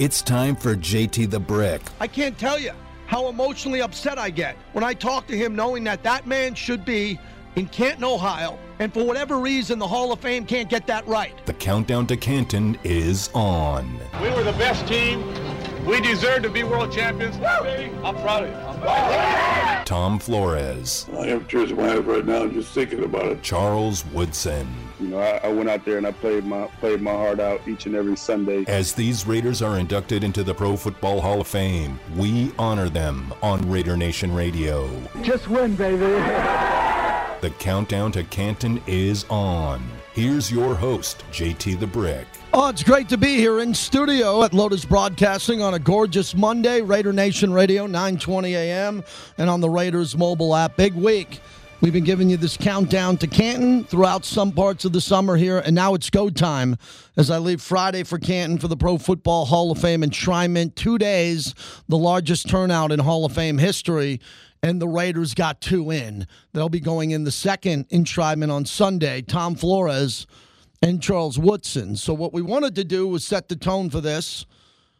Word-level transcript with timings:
It's 0.00 0.22
time 0.22 0.56
for 0.56 0.74
JT 0.74 1.28
the 1.28 1.38
Brick. 1.38 1.82
I 2.00 2.06
can't 2.06 2.38
tell 2.38 2.58
you 2.58 2.70
how 3.04 3.28
emotionally 3.28 3.82
upset 3.82 4.18
I 4.18 4.30
get 4.30 4.56
when 4.72 4.82
I 4.82 4.94
talk 4.94 5.26
to 5.26 5.36
him 5.36 5.54
knowing 5.54 5.84
that 5.84 6.02
that 6.04 6.26
man 6.26 6.54
should 6.54 6.86
be 6.86 7.20
in 7.54 7.66
Canton, 7.66 8.04
Ohio, 8.04 8.58
and 8.78 8.90
for 8.94 9.04
whatever 9.04 9.36
reason, 9.36 9.78
the 9.78 9.86
Hall 9.86 10.10
of 10.10 10.20
Fame 10.20 10.46
can't 10.46 10.70
get 10.70 10.86
that 10.86 11.06
right. 11.06 11.44
The 11.44 11.52
countdown 11.52 12.06
to 12.06 12.16
Canton 12.16 12.78
is 12.82 13.28
on. 13.34 14.00
We 14.22 14.30
were 14.30 14.42
the 14.42 14.52
best 14.52 14.86
team. 14.86 15.22
We 15.84 16.00
deserve 16.00 16.44
to 16.44 16.48
be 16.48 16.64
world 16.64 16.90
champions. 16.90 17.36
I'm 17.36 17.42
proud 17.42 17.66
of 17.66 17.80
you. 17.86 17.94
I'm 18.02 18.16
proud 18.16 18.44
of 18.44 19.78
you. 19.78 19.84
Tom 19.84 20.18
Flores. 20.18 21.08
I 21.18 21.26
have 21.26 21.46
tears 21.46 21.72
in 21.72 21.76
my 21.76 21.92
eyes 21.92 22.04
right 22.04 22.24
now 22.24 22.46
just 22.46 22.72
thinking 22.72 23.04
about 23.04 23.26
it. 23.26 23.42
Charles 23.42 24.06
Woodson. 24.06 24.66
You 25.00 25.08
know, 25.08 25.18
I, 25.18 25.40
I, 25.44 25.48
went 25.48 25.70
out 25.70 25.86
there 25.86 25.96
and 25.96 26.06
I 26.06 26.12
played 26.12 26.44
my 26.44 26.66
played 26.78 27.00
my 27.00 27.12
heart 27.12 27.40
out 27.40 27.66
each 27.66 27.86
and 27.86 27.94
every 27.94 28.16
Sunday. 28.16 28.64
As 28.68 28.92
these 28.92 29.26
Raiders 29.26 29.62
are 29.62 29.78
inducted 29.78 30.22
into 30.22 30.44
the 30.44 30.52
Pro 30.52 30.76
Football 30.76 31.22
Hall 31.22 31.40
of 31.40 31.46
Fame, 31.46 31.98
we 32.16 32.52
honor 32.58 32.90
them 32.90 33.32
on 33.42 33.68
Raider 33.70 33.96
Nation 33.96 34.34
Radio. 34.34 34.90
Just 35.22 35.48
win, 35.48 35.74
baby. 35.74 36.04
The 37.40 37.50
countdown 37.58 38.12
to 38.12 38.24
Canton 38.24 38.82
is 38.86 39.24
on. 39.30 39.82
Here's 40.12 40.52
your 40.52 40.74
host, 40.74 41.24
JT 41.32 41.80
the 41.80 41.86
Brick. 41.86 42.26
Oh, 42.52 42.68
it's 42.68 42.82
great 42.82 43.08
to 43.08 43.16
be 43.16 43.36
here 43.36 43.60
in 43.60 43.72
studio 43.72 44.42
at 44.42 44.52
Lotus 44.52 44.84
Broadcasting 44.84 45.62
on 45.62 45.72
a 45.72 45.78
gorgeous 45.78 46.34
Monday, 46.34 46.82
Raider 46.82 47.14
Nation 47.14 47.50
Radio, 47.50 47.86
9:20 47.86 48.50
a.m., 48.50 49.02
and 49.38 49.48
on 49.48 49.62
the 49.62 49.70
Raiders 49.70 50.18
mobile 50.18 50.54
app. 50.54 50.76
Big 50.76 50.92
week. 50.92 51.40
We've 51.80 51.94
been 51.94 52.04
giving 52.04 52.28
you 52.28 52.36
this 52.36 52.58
countdown 52.58 53.16
to 53.18 53.26
Canton 53.26 53.84
throughout 53.84 54.26
some 54.26 54.52
parts 54.52 54.84
of 54.84 54.92
the 54.92 55.00
summer 55.00 55.38
here, 55.38 55.60
and 55.60 55.74
now 55.74 55.94
it's 55.94 56.10
go 56.10 56.28
time 56.28 56.76
as 57.16 57.30
I 57.30 57.38
leave 57.38 57.62
Friday 57.62 58.02
for 58.02 58.18
Canton 58.18 58.58
for 58.58 58.68
the 58.68 58.76
Pro 58.76 58.98
Football 58.98 59.46
Hall 59.46 59.70
of 59.70 59.78
Fame 59.78 60.02
enshrinement. 60.02 60.74
Two 60.74 60.98
days, 60.98 61.54
the 61.88 61.96
largest 61.96 62.50
turnout 62.50 62.92
in 62.92 62.98
Hall 62.98 63.24
of 63.24 63.32
Fame 63.32 63.56
history 63.56 64.20
and 64.62 64.78
the 64.78 64.88
Raiders 64.88 65.32
got 65.32 65.62
two 65.62 65.90
in. 65.90 66.26
They'll 66.52 66.68
be 66.68 66.80
going 66.80 67.12
in 67.12 67.24
the 67.24 67.30
second 67.30 67.88
enshrinement 67.88 68.52
on 68.52 68.66
Sunday. 68.66 69.22
Tom 69.22 69.54
Flores 69.54 70.26
and 70.82 71.02
Charles 71.02 71.38
Woodson. 71.38 71.96
So 71.96 72.12
what 72.12 72.34
we 72.34 72.42
wanted 72.42 72.74
to 72.74 72.84
do 72.84 73.08
was 73.08 73.24
set 73.24 73.48
the 73.48 73.56
tone 73.56 73.88
for 73.88 74.02
this 74.02 74.44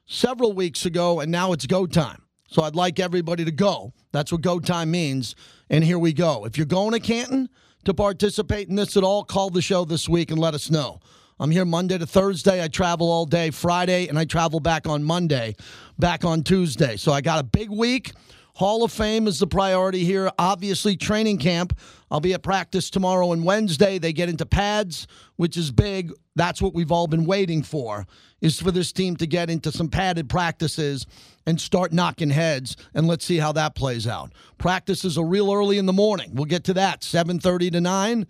several 0.06 0.54
weeks 0.54 0.86
ago, 0.86 1.20
and 1.20 1.30
now 1.30 1.52
it's 1.52 1.66
go 1.66 1.86
time. 1.86 2.22
So 2.50 2.62
I'd 2.62 2.74
like 2.74 2.98
everybody 2.98 3.44
to 3.44 3.52
go. 3.52 3.92
That's 4.10 4.32
what 4.32 4.40
go 4.40 4.58
time 4.58 4.90
means. 4.90 5.36
And 5.70 5.84
here 5.84 6.00
we 6.00 6.12
go. 6.12 6.44
If 6.44 6.58
you're 6.58 6.66
going 6.66 6.92
to 6.92 7.00
Canton 7.00 7.48
to 7.84 7.94
participate 7.94 8.68
in 8.68 8.74
this 8.74 8.96
at 8.96 9.04
all, 9.04 9.22
call 9.22 9.50
the 9.50 9.62
show 9.62 9.84
this 9.84 10.08
week 10.08 10.32
and 10.32 10.38
let 10.38 10.52
us 10.54 10.68
know. 10.68 11.00
I'm 11.38 11.52
here 11.52 11.64
Monday 11.64 11.96
to 11.96 12.06
Thursday. 12.06 12.62
I 12.62 12.66
travel 12.66 13.10
all 13.10 13.24
day 13.24 13.50
Friday, 13.50 14.08
and 14.08 14.18
I 14.18 14.26
travel 14.26 14.60
back 14.60 14.86
on 14.86 15.02
Monday, 15.02 15.54
back 15.98 16.24
on 16.24 16.42
Tuesday. 16.42 16.96
So 16.96 17.12
I 17.12 17.20
got 17.22 17.38
a 17.38 17.44
big 17.44 17.70
week. 17.70 18.12
Hall 18.54 18.84
of 18.84 18.92
Fame 18.92 19.26
is 19.26 19.38
the 19.38 19.46
priority 19.46 20.04
here. 20.04 20.30
Obviously, 20.38 20.96
training 20.96 21.38
camp. 21.38 21.78
I'll 22.10 22.20
be 22.20 22.34
at 22.34 22.42
practice 22.42 22.90
tomorrow 22.90 23.32
and 23.32 23.44
Wednesday. 23.44 23.98
They 23.98 24.12
get 24.12 24.28
into 24.28 24.46
pads, 24.46 25.06
which 25.36 25.56
is 25.56 25.70
big. 25.70 26.12
That's 26.36 26.60
what 26.60 26.74
we've 26.74 26.92
all 26.92 27.06
been 27.06 27.24
waiting 27.24 27.62
for, 27.62 28.06
is 28.40 28.60
for 28.60 28.70
this 28.70 28.92
team 28.92 29.16
to 29.16 29.26
get 29.26 29.50
into 29.50 29.70
some 29.72 29.88
padded 29.88 30.28
practices 30.28 31.06
and 31.46 31.60
start 31.60 31.92
knocking 31.92 32.30
heads. 32.30 32.76
And 32.94 33.06
let's 33.06 33.24
see 33.24 33.38
how 33.38 33.52
that 33.52 33.74
plays 33.74 34.06
out. 34.06 34.32
Practices 34.58 35.18
are 35.18 35.24
real 35.24 35.52
early 35.52 35.78
in 35.78 35.86
the 35.86 35.92
morning. 35.92 36.34
We'll 36.34 36.44
get 36.46 36.64
to 36.64 36.74
that, 36.74 37.02
7.30 37.02 37.72
to 37.72 37.80
9. 37.80 38.26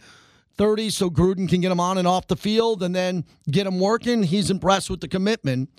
30 0.57 0.91
so 0.91 1.09
Gruden 1.09 1.49
can 1.49 1.63
get 1.63 1.73
him 1.73 1.81
on 1.81 1.97
and 1.97 2.07
off 2.07 2.27
the 2.27 2.37
field 2.37 2.83
and 2.83 2.95
then 2.95 3.25
get 3.51 3.67
him 3.67 3.81
working. 3.81 4.23
He's 4.23 4.51
impressed 4.51 4.91
with 4.91 5.01
the 5.01 5.09
commitment 5.09 5.71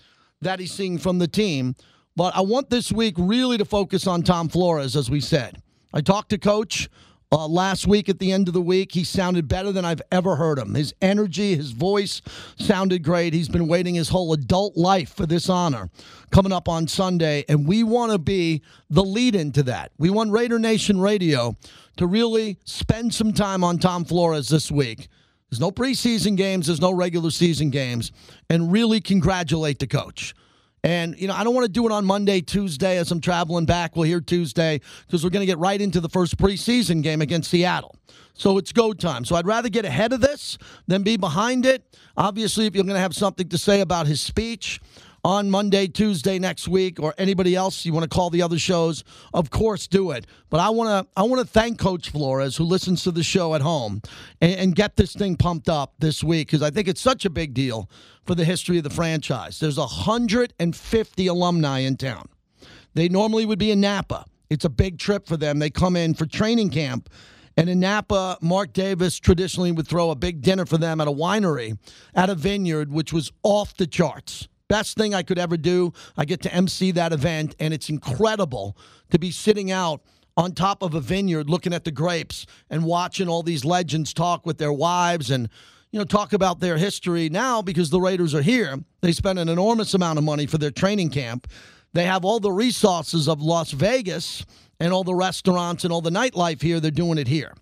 that 0.42 0.59
he's 0.59 0.72
seeing 0.72 0.97
from 0.97 1.19
the 1.19 1.28
team. 1.28 1.75
But 2.16 2.36
I 2.36 2.42
want 2.42 2.70
this 2.70 2.92
week 2.92 3.16
really 3.17 3.58
to 3.58 3.66
focus 3.66 4.06
on 4.06 4.23
Tom 4.23 4.50
Flores, 4.50 4.95
as 4.95 5.09
we 5.09 5.22
said. 5.22 5.62
I 5.94 6.02
talked 6.02 6.30
to 6.30 6.38
Coach 6.38 6.90
uh, 7.31 7.47
last 7.47 7.88
week 7.88 8.09
at 8.09 8.19
the 8.19 8.31
end 8.31 8.50
of 8.50 8.53
the 8.53 8.62
week. 8.62 8.91
He 8.91 9.06
sounded 9.06 9.47
better 9.47 9.72
than 9.72 9.86
I've 9.86 10.02
ever 10.12 10.36
heard 10.36 10.59
him. 10.59 10.74
His 10.74 10.94
energy, 11.02 11.56
his 11.56 11.72
voice 11.72 12.22
sounded 12.58 13.03
great. 13.03 13.34
He's 13.34 13.47
been 13.47 13.68
waiting 13.68 13.96
his 13.96 14.09
whole 14.09 14.34
adult 14.34 14.75
life 14.75 15.13
for 15.13 15.25
this 15.25 15.50
honor 15.50 15.90
coming 16.31 16.52
up 16.52 16.68
on 16.68 16.88
Sunday, 16.88 17.46
and 17.47 17.66
we 17.68 17.84
want 17.84 18.12
to 18.12 18.18
be 18.18 18.62
the 18.90 19.03
lead 19.03 19.36
into 19.36 19.63
that. 19.63 19.91
We 19.97 20.09
want 20.09 20.31
Raider 20.31 20.59
Nation 20.59 21.00
Radio 21.00 21.56
to 21.97 22.07
really 22.07 22.57
spend 22.66 23.13
some 23.13 23.31
time 23.31 23.63
on 23.63 23.78
Tom 23.78 24.03
Flores 24.03 24.50
this 24.50 24.69
week. 24.69 25.07
There's 25.50 25.59
no 25.59 25.72
preseason 25.72 26.36
games, 26.38 26.68
there's 26.68 26.81
no 26.81 26.91
regular 26.91 27.31
season 27.31 27.69
games, 27.69 28.12
and 28.50 28.72
really 28.72 29.02
congratulate 29.02 29.80
the 29.80 29.88
coach. 29.88 30.34
And, 30.84 31.19
you 31.19 31.28
know, 31.28 31.36
I 31.36 31.44
don't 31.44 31.53
want 31.53 31.66
to 31.66 31.72
do 31.72 31.86
it 31.86 31.92
on 31.92 32.06
Monday, 32.06 32.42
Tuesday 32.42 32.97
as 32.97 33.12
I'm 33.12 33.22
traveling 33.22 33.66
back. 33.66 33.96
We'll 33.96 34.08
hear 34.08 34.19
Tuesday 34.19 34.81
because 35.06 35.24
we're 35.24 35.30
going 35.30 35.42
to 35.42 35.47
get 35.47 35.59
right 35.59 35.80
into 35.80 36.00
the 36.00 36.09
first 36.09 36.38
preseason 36.38 37.03
game 37.03 37.22
against 37.22 37.52
Seattle. 37.52 37.96
So 38.34 38.58
it's 38.58 38.72
go 38.72 38.94
time. 38.94 39.24
So 39.24 39.36
I'd 39.36 39.46
rather 39.46 39.69
get 39.69 39.86
ahead 39.86 40.12
of 40.14 40.22
this 40.22 40.58
than 40.88 41.03
be 41.03 41.18
behind 41.18 41.66
it. 41.66 41.86
Obviously, 42.18 42.66
if 42.66 42.74
you're 42.74 42.84
going 42.84 42.96
to 42.96 43.02
have 43.02 43.16
something 43.16 43.47
to 43.50 43.58
say 43.58 43.81
about 43.81 44.08
his 44.08 44.22
speech, 44.22 44.81
on 45.24 45.50
Monday, 45.50 45.88
Tuesday 45.88 46.40
next 46.40 46.68
week, 46.68 47.00
or 47.00 47.14
anybody 47.18 47.56
else 47.56 47.86
you 47.86 47.94
want 47.94 48.04
to 48.04 48.09
call 48.09 48.30
the 48.30 48.42
other 48.42 48.58
shows, 48.58 49.04
of 49.34 49.50
course 49.50 49.88
do 49.88 50.12
it. 50.12 50.26
But 50.50 50.59
I 50.59 50.70
want 50.70 50.90
to 50.90 51.12
I 51.16 51.24
want 51.24 51.42
to 51.42 51.48
thank 51.48 51.80
Coach 51.80 52.09
Flores 52.09 52.58
who 52.58 52.64
listens 52.64 53.04
to 53.04 53.12
the 53.12 53.24
show 53.24 53.56
at 53.56 53.62
home 53.62 54.02
and, 54.40 54.54
and 54.54 54.76
get 54.76 54.96
this 54.96 55.14
thing 55.14 55.36
pumped 55.36 55.70
up 55.70 55.94
this 56.00 56.24
week 56.24 56.48
because 56.48 56.62
I 56.62 56.70
think 56.70 56.88
it's 56.88 57.02
such 57.02 57.26
a 57.26 57.30
big 57.30 57.54
deal 57.54 57.90
for 58.26 58.36
the 58.36 58.46
history 58.46 58.78
of 58.78 58.84
the 58.84 58.90
franchise. 58.90 59.60
There's 59.60 59.78
150 59.78 61.28
alumni 61.28 61.80
in 61.80 61.98
town. 61.98 62.28
They 62.94 63.10
normally 63.10 63.46
would 63.46 63.60
be 63.60 63.72
in 63.72 63.81
Napa. 63.81 64.26
It's 64.50 64.66
a 64.66 64.70
big 64.70 65.00
trip 65.00 65.28
for 65.28 65.38
them. 65.38 65.60
They 65.60 65.70
come 65.70 65.96
in 65.96 66.14
for 66.14 66.26
training 66.26 66.72
camp. 66.72 67.10
And 67.58 67.70
in 67.70 67.80
Napa, 67.80 68.38
Mark 68.42 68.74
Davis 68.74 69.20
traditionally 69.20 69.72
would 69.72 69.88
throw 69.88 70.10
a 70.10 70.16
big 70.16 70.42
dinner 70.42 70.66
for 70.66 70.78
them 70.78 71.02
at 71.02 71.08
a 71.08 71.12
winery, 71.12 71.78
at 72.16 72.30
a 72.30 72.36
vineyard, 72.36 72.92
which 72.92 73.12
was 73.12 73.31
off 73.44 73.76
the 73.76 73.88
charts. 73.88 74.48
Best 74.72 74.96
thing 74.96 75.14
I 75.14 75.22
could 75.22 75.38
ever 75.38 75.58
do. 75.58 75.92
I 76.16 76.24
get 76.24 76.42
to 76.44 76.54
MC 76.54 76.92
that 76.92 77.12
event, 77.12 77.58
and 77.59 77.74
it's 77.74 77.90
incredible 77.90 78.78
to 79.09 79.20
be 79.20 79.30
sitting 79.30 79.70
out 79.70 80.02
on 80.38 80.54
top 80.54 80.82
of 80.82 80.94
a 80.94 81.02
vineyard 81.02 81.50
looking 81.50 81.74
at 81.74 81.84
the 81.84 81.92
grapes 81.92 82.46
and 82.70 82.86
watching 82.86 83.28
all 83.28 83.44
these 83.44 83.66
legends 83.66 84.14
talk 84.14 84.46
with 84.46 84.60
their 84.60 84.72
wives 84.72 85.30
and 85.30 85.50
you 85.92 86.00
know 86.00 86.06
talk 86.06 86.31
about 86.31 86.62
their 86.62 86.78
history 86.78 87.28
now 87.28 87.62
because 87.62 87.90
the 87.90 88.00
Raiders 88.00 88.34
are 88.34 88.42
here. 88.42 88.80
They 89.02 89.12
spend 89.12 89.40
an 89.40 89.50
enormous 89.50 89.94
amount 89.94 90.20
of 90.20 90.24
money 90.24 90.46
for 90.46 90.58
their 90.58 90.72
training 90.72 91.10
camp. 91.10 91.48
They 91.92 92.06
have 92.06 92.24
all 92.24 92.40
the 92.40 92.54
resources 92.54 93.28
of 93.28 93.42
Las 93.42 93.72
Vegas 93.72 94.46
and 94.80 94.94
all 94.94 95.04
the 95.04 95.14
restaurants 95.14 95.84
and 95.84 95.92
all 95.92 96.00
the 96.00 96.12
nightlife 96.12 96.62
here. 96.62 96.80
They're 96.80 96.92
doing 96.92 97.18
it 97.18 97.28
here. 97.28 97.54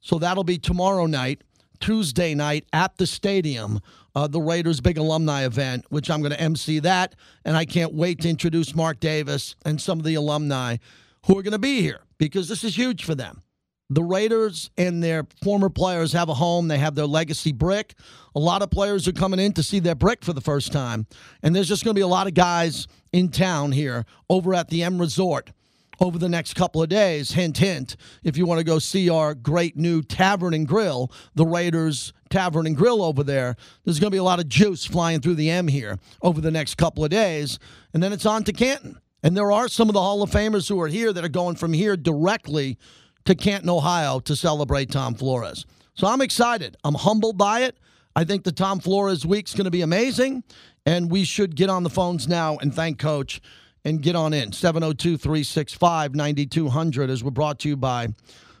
So 0.00 0.18
that'll 0.18 0.42
be 0.42 0.58
tomorrow 0.58 1.06
night, 1.06 1.42
Tuesday 1.80 2.34
night 2.34 2.64
at 2.72 2.96
the 2.96 3.06
stadium 3.06 3.80
uh, 4.18 4.26
the 4.26 4.40
Raiders' 4.40 4.80
big 4.80 4.98
alumni 4.98 5.46
event, 5.46 5.84
which 5.90 6.10
I'm 6.10 6.20
going 6.22 6.32
to 6.32 6.40
MC 6.40 6.80
that. 6.80 7.14
And 7.44 7.56
I 7.56 7.64
can't 7.64 7.94
wait 7.94 8.20
to 8.22 8.28
introduce 8.28 8.74
Mark 8.74 8.98
Davis 8.98 9.54
and 9.64 9.80
some 9.80 10.00
of 10.00 10.04
the 10.04 10.16
alumni 10.16 10.78
who 11.26 11.38
are 11.38 11.42
going 11.42 11.52
to 11.52 11.58
be 11.58 11.82
here 11.82 12.00
because 12.18 12.48
this 12.48 12.64
is 12.64 12.76
huge 12.76 13.04
for 13.04 13.14
them. 13.14 13.42
The 13.90 14.02
Raiders 14.02 14.70
and 14.76 15.02
their 15.02 15.26
former 15.40 15.70
players 15.70 16.12
have 16.14 16.28
a 16.28 16.34
home. 16.34 16.66
They 16.66 16.78
have 16.78 16.96
their 16.96 17.06
legacy 17.06 17.52
brick. 17.52 17.94
A 18.34 18.40
lot 18.40 18.60
of 18.60 18.70
players 18.70 19.06
are 19.06 19.12
coming 19.12 19.38
in 19.38 19.52
to 19.52 19.62
see 19.62 19.78
their 19.78 19.94
brick 19.94 20.24
for 20.24 20.32
the 20.32 20.40
first 20.40 20.72
time. 20.72 21.06
And 21.44 21.54
there's 21.54 21.68
just 21.68 21.84
going 21.84 21.94
to 21.94 21.98
be 21.98 22.02
a 22.02 22.08
lot 22.08 22.26
of 22.26 22.34
guys 22.34 22.88
in 23.12 23.30
town 23.30 23.70
here 23.70 24.04
over 24.28 24.52
at 24.52 24.68
the 24.68 24.82
M 24.82 24.98
Resort 24.98 25.52
over 26.00 26.18
the 26.18 26.28
next 26.28 26.54
couple 26.54 26.82
of 26.82 26.88
days. 26.88 27.32
Hint, 27.32 27.58
hint, 27.58 27.96
if 28.22 28.36
you 28.36 28.46
want 28.46 28.58
to 28.58 28.64
go 28.64 28.78
see 28.78 29.10
our 29.10 29.34
great 29.34 29.76
new 29.76 30.02
tavern 30.02 30.54
and 30.54 30.66
grill, 30.66 31.10
the 31.34 31.46
Raiders 31.46 32.12
Tavern 32.28 32.66
and 32.66 32.76
Grill 32.76 33.02
over 33.02 33.22
there, 33.22 33.56
there's 33.84 33.98
going 33.98 34.10
to 34.10 34.14
be 34.14 34.18
a 34.18 34.24
lot 34.24 34.38
of 34.38 34.48
juice 34.48 34.84
flying 34.84 35.20
through 35.20 35.34
the 35.34 35.50
M 35.50 35.68
here 35.68 35.98
over 36.22 36.40
the 36.40 36.50
next 36.50 36.76
couple 36.76 37.04
of 37.04 37.10
days. 37.10 37.58
And 37.92 38.02
then 38.02 38.12
it's 38.12 38.26
on 38.26 38.44
to 38.44 38.52
Canton. 38.52 38.98
And 39.22 39.36
there 39.36 39.50
are 39.50 39.68
some 39.68 39.88
of 39.88 39.94
the 39.94 40.00
Hall 40.00 40.22
of 40.22 40.30
Famers 40.30 40.68
who 40.68 40.80
are 40.80 40.88
here 40.88 41.12
that 41.12 41.24
are 41.24 41.28
going 41.28 41.56
from 41.56 41.72
here 41.72 41.96
directly 41.96 42.78
to 43.24 43.34
Canton, 43.34 43.68
Ohio 43.68 44.20
to 44.20 44.36
celebrate 44.36 44.90
Tom 44.90 45.14
Flores. 45.14 45.66
So 45.94 46.06
I'm 46.06 46.20
excited. 46.20 46.76
I'm 46.84 46.94
humbled 46.94 47.36
by 47.36 47.62
it. 47.62 47.78
I 48.14 48.24
think 48.24 48.44
the 48.44 48.52
Tom 48.52 48.80
Flores 48.80 49.26
week's 49.26 49.54
going 49.54 49.64
to 49.64 49.70
be 49.70 49.82
amazing. 49.82 50.44
And 50.86 51.10
we 51.10 51.24
should 51.24 51.56
get 51.56 51.68
on 51.68 51.82
the 51.82 51.90
phones 51.90 52.28
now 52.28 52.56
and 52.58 52.74
thank 52.74 52.98
Coach 52.98 53.40
and 53.84 54.02
get 54.02 54.16
on 54.16 54.32
in. 54.32 54.52
702 54.52 55.16
365 55.16 56.14
9200 56.14 57.10
as 57.10 57.22
we're 57.24 57.30
brought 57.30 57.58
to 57.60 57.68
you 57.68 57.76
by 57.76 58.08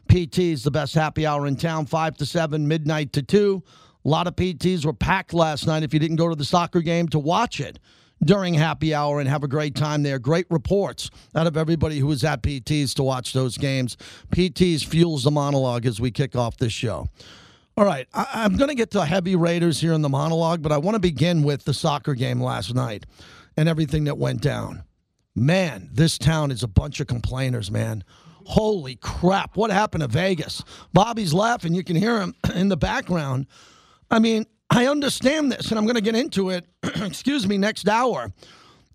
PT's, 0.08 0.62
the 0.62 0.70
best 0.70 0.94
happy 0.94 1.26
hour 1.26 1.46
in 1.46 1.56
town, 1.56 1.84
5 1.86 2.16
to 2.16 2.26
7, 2.26 2.66
midnight 2.66 3.12
to 3.12 3.22
2. 3.22 3.62
A 4.04 4.08
lot 4.08 4.26
of 4.26 4.36
PTs 4.36 4.84
were 4.86 4.94
packed 4.94 5.34
last 5.34 5.66
night 5.66 5.82
if 5.82 5.92
you 5.92 6.00
didn't 6.00 6.16
go 6.16 6.28
to 6.28 6.34
the 6.34 6.44
soccer 6.44 6.80
game 6.80 7.08
to 7.08 7.18
watch 7.18 7.60
it 7.60 7.78
during 8.24 8.54
happy 8.54 8.94
hour 8.94 9.20
and 9.20 9.28
have 9.28 9.44
a 9.44 9.48
great 9.48 9.74
time 9.74 10.02
there. 10.02 10.18
Great 10.18 10.46
reports 10.50 11.10
out 11.34 11.46
of 11.46 11.56
everybody 11.56 11.98
who 11.98 12.06
was 12.06 12.24
at 12.24 12.42
PT's 12.42 12.94
to 12.94 13.02
watch 13.02 13.32
those 13.32 13.58
games. 13.58 13.96
PT's 14.30 14.82
fuels 14.82 15.24
the 15.24 15.30
monologue 15.30 15.84
as 15.84 16.00
we 16.00 16.10
kick 16.10 16.34
off 16.34 16.56
this 16.56 16.72
show. 16.72 17.08
All 17.76 17.84
right, 17.84 18.08
I- 18.14 18.44
am 18.44 18.56
going 18.56 18.68
to 18.70 18.74
get 18.74 18.90
to 18.92 19.04
heavy 19.04 19.36
Raiders 19.36 19.80
here 19.80 19.92
in 19.92 20.02
the 20.02 20.08
monologue, 20.08 20.62
but 20.62 20.72
I 20.72 20.78
want 20.78 20.94
to 20.94 21.00
begin 21.00 21.42
with 21.42 21.64
the 21.64 21.74
soccer 21.74 22.14
game 22.14 22.40
last 22.42 22.74
night. 22.74 23.04
and 23.56 23.68
everything 23.68 24.04
that 24.04 24.16
went 24.16 24.40
down. 24.40 24.84
Man, 25.38 25.88
this 25.92 26.18
town 26.18 26.50
is 26.50 26.62
a 26.62 26.68
bunch 26.68 27.00
of 27.00 27.06
complainers, 27.06 27.70
man. 27.70 28.02
Holy 28.44 28.96
crap. 28.96 29.56
What 29.56 29.70
happened 29.70 30.02
to 30.02 30.08
Vegas? 30.08 30.64
Bobby's 30.92 31.32
laughing. 31.32 31.74
You 31.74 31.84
can 31.84 31.96
hear 31.96 32.20
him 32.20 32.34
in 32.54 32.68
the 32.68 32.76
background. 32.76 33.46
I 34.10 34.18
mean, 34.18 34.46
I 34.70 34.86
understand 34.86 35.52
this, 35.52 35.70
and 35.70 35.78
I'm 35.78 35.84
going 35.84 35.96
to 35.96 36.02
get 36.02 36.16
into 36.16 36.50
it, 36.50 36.66
excuse 36.82 37.46
me, 37.46 37.56
next 37.56 37.88
hour 37.88 38.32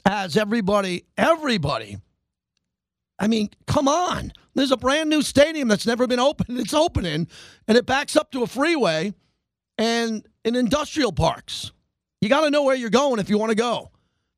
as 0.05 0.35
everybody, 0.35 1.05
everybody. 1.17 1.97
I 3.19 3.27
mean, 3.27 3.49
come 3.65 3.87
on. 3.87 4.33
There's 4.53 4.71
a 4.71 4.77
brand 4.77 5.09
new 5.09 5.21
stadium 5.21 5.67
that's 5.67 5.87
never 5.87 6.07
been 6.07 6.19
opened. 6.19 6.59
It's 6.59 6.73
opening, 6.73 7.27
and 7.67 7.77
it 7.77 7.85
backs 7.85 8.15
up 8.15 8.31
to 8.31 8.43
a 8.43 8.47
freeway 8.47 9.13
and 9.77 10.27
in 10.43 10.55
industrial 10.55 11.13
parks. 11.13 11.71
You 12.21 12.29
got 12.29 12.41
to 12.41 12.51
know 12.51 12.63
where 12.63 12.75
you're 12.75 12.89
going 12.89 13.19
if 13.19 13.29
you 13.29 13.37
want 13.37 13.51
to 13.51 13.55
go. 13.55 13.92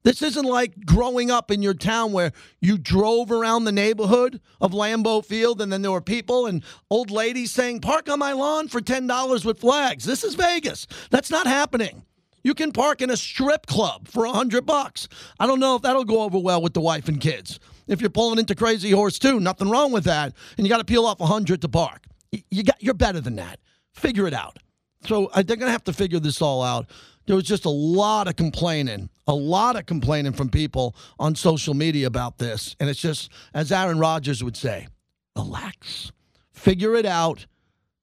This 0.05 0.21
isn't 0.21 0.45
like 0.45 0.85
growing 0.85 1.31
up 1.31 1.49
in 1.49 1.63
your 1.63 1.73
town 1.73 2.11
where 2.11 2.31
you 2.61 2.77
drove 2.77 3.31
around 3.31 3.63
the 3.63 3.71
neighborhood 3.71 4.39
of 4.61 4.71
Lambeau 4.71 5.25
Field 5.25 5.59
and 5.59 5.73
then 5.73 5.81
there 5.81 5.91
were 5.91 5.99
people 5.99 6.45
and 6.45 6.63
old 6.91 7.09
ladies 7.09 7.51
saying, 7.51 7.81
Park 7.81 8.07
on 8.07 8.19
my 8.19 8.31
lawn 8.31 8.67
for 8.67 8.81
$10 8.81 9.43
with 9.43 9.59
flags. 9.59 10.05
This 10.05 10.23
is 10.23 10.35
Vegas. 10.35 10.85
That's 11.09 11.31
not 11.31 11.47
happening. 11.47 12.03
You 12.43 12.53
can 12.53 12.71
park 12.71 13.01
in 13.01 13.09
a 13.09 13.17
strip 13.17 13.65
club 13.65 14.07
for 14.07 14.25
a 14.25 14.31
hundred 14.31 14.67
bucks. 14.67 15.07
I 15.39 15.47
don't 15.47 15.59
know 15.59 15.77
if 15.77 15.81
that'll 15.81 16.05
go 16.05 16.21
over 16.21 16.37
well 16.37 16.61
with 16.61 16.75
the 16.75 16.81
wife 16.81 17.07
and 17.07 17.19
kids. 17.19 17.59
If 17.87 17.99
you're 17.99 18.11
pulling 18.11 18.37
into 18.37 18.53
Crazy 18.53 18.91
Horse 18.91 19.17
too, 19.17 19.39
nothing 19.39 19.71
wrong 19.71 19.91
with 19.91 20.03
that. 20.03 20.33
And 20.55 20.67
you 20.67 20.69
got 20.69 20.77
to 20.77 20.85
peel 20.85 21.07
off 21.07 21.19
a 21.19 21.25
hundred 21.25 21.63
to 21.63 21.67
park. 21.67 22.05
You 22.51 22.61
got, 22.61 22.77
you're 22.79 22.93
better 22.93 23.21
than 23.21 23.37
that. 23.37 23.59
Figure 23.93 24.27
it 24.27 24.35
out. 24.35 24.59
So 25.07 25.25
uh, 25.33 25.41
they're 25.41 25.57
going 25.57 25.67
to 25.67 25.71
have 25.71 25.85
to 25.85 25.93
figure 25.93 26.19
this 26.19 26.43
all 26.43 26.61
out. 26.61 26.85
There 27.25 27.35
was 27.35 27.45
just 27.45 27.65
a 27.65 27.71
lot 27.71 28.27
of 28.27 28.35
complaining, 28.35 29.09
a 29.27 29.33
lot 29.33 29.75
of 29.75 29.85
complaining 29.85 30.33
from 30.33 30.49
people 30.49 30.95
on 31.19 31.35
social 31.35 31.73
media 31.73 32.07
about 32.07 32.37
this. 32.37 32.75
And 32.79 32.89
it's 32.89 33.01
just, 33.01 33.31
as 33.53 33.71
Aaron 33.71 33.99
Rodgers 33.99 34.43
would 34.43 34.57
say, 34.57 34.87
relax, 35.35 36.11
figure 36.51 36.95
it 36.95 37.05
out. 37.05 37.45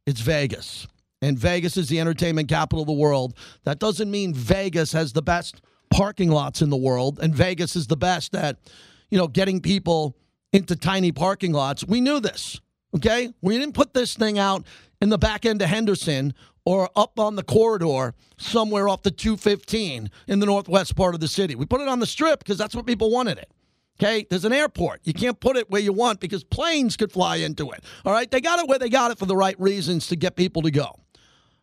It's 0.07 0.21
Vegas 0.21 0.89
and 1.23 1.39
Vegas 1.39 1.77
is 1.77 1.89
the 1.89 2.01
entertainment 2.01 2.49
capital 2.49 2.83
of 2.83 2.89
the 2.89 2.93
world. 2.93 3.35
That 3.65 3.79
doesn't 3.79 4.11
mean 4.11 4.35
Vegas 4.35 4.93
has 4.93 5.13
the 5.13 5.23
best 5.23 5.63
parking 5.91 6.31
lots 6.31 6.61
in 6.61 6.71
the 6.71 6.77
world, 6.77 7.21
and 7.23 7.35
Vegas 7.35 7.77
is 7.77 7.87
the 7.87 7.97
best 7.97 8.35
at, 8.35 8.59
you 9.11 9.19
know, 9.19 9.29
getting 9.29 9.61
people 9.61 10.17
into 10.53 10.75
tiny 10.75 11.13
parking 11.13 11.53
lots. 11.53 11.85
We 11.85 12.01
knew 12.01 12.19
this, 12.19 12.61
okay? 12.97 13.33
We 13.41 13.57
didn't 13.57 13.75
put 13.75 13.95
this 13.95 14.15
thing 14.15 14.39
out 14.39 14.67
in 15.03 15.09
the 15.09 15.19
back 15.19 15.45
end 15.45 15.61
of 15.61 15.69
Henderson 15.69 16.33
or 16.65 16.89
up 16.95 17.19
on 17.19 17.35
the 17.35 17.43
corridor 17.43 18.15
somewhere 18.39 18.89
off 18.89 19.03
the 19.03 19.11
215 19.11 20.09
in 20.29 20.39
the 20.39 20.47
northwest 20.47 20.95
part 20.95 21.15
of 21.15 21.21
the 21.21 21.27
city. 21.27 21.57
We 21.57 21.67
put 21.67 21.81
it 21.81 21.89
on 21.89 21.99
the 21.99 22.07
strip 22.07 22.39
because 22.39 22.57
that's 22.57 22.75
what 22.75 22.87
people 22.87 23.11
wanted 23.11 23.39
it. 23.39 23.51
Okay, 24.01 24.25
there's 24.31 24.45
an 24.45 24.53
airport. 24.53 25.01
You 25.03 25.13
can't 25.13 25.39
put 25.39 25.57
it 25.57 25.69
where 25.71 25.81
you 25.83 25.93
want 25.93 26.21
because 26.21 26.45
planes 26.45 26.97
could 26.97 27.11
fly 27.11 27.37
into 27.37 27.73
it. 27.73 27.85
All 28.05 28.13
right, 28.13 28.31
they 28.31 28.41
got 28.41 28.61
it 28.61 28.69
where 28.69 28.79
they 28.79 28.89
got 28.89 29.11
it 29.11 29.19
for 29.19 29.27
the 29.27 29.37
right 29.37 29.59
reasons 29.61 30.07
to 30.07 30.17
get 30.17 30.37
people 30.37 30.63
to 30.63 30.71
go. 30.71 31.01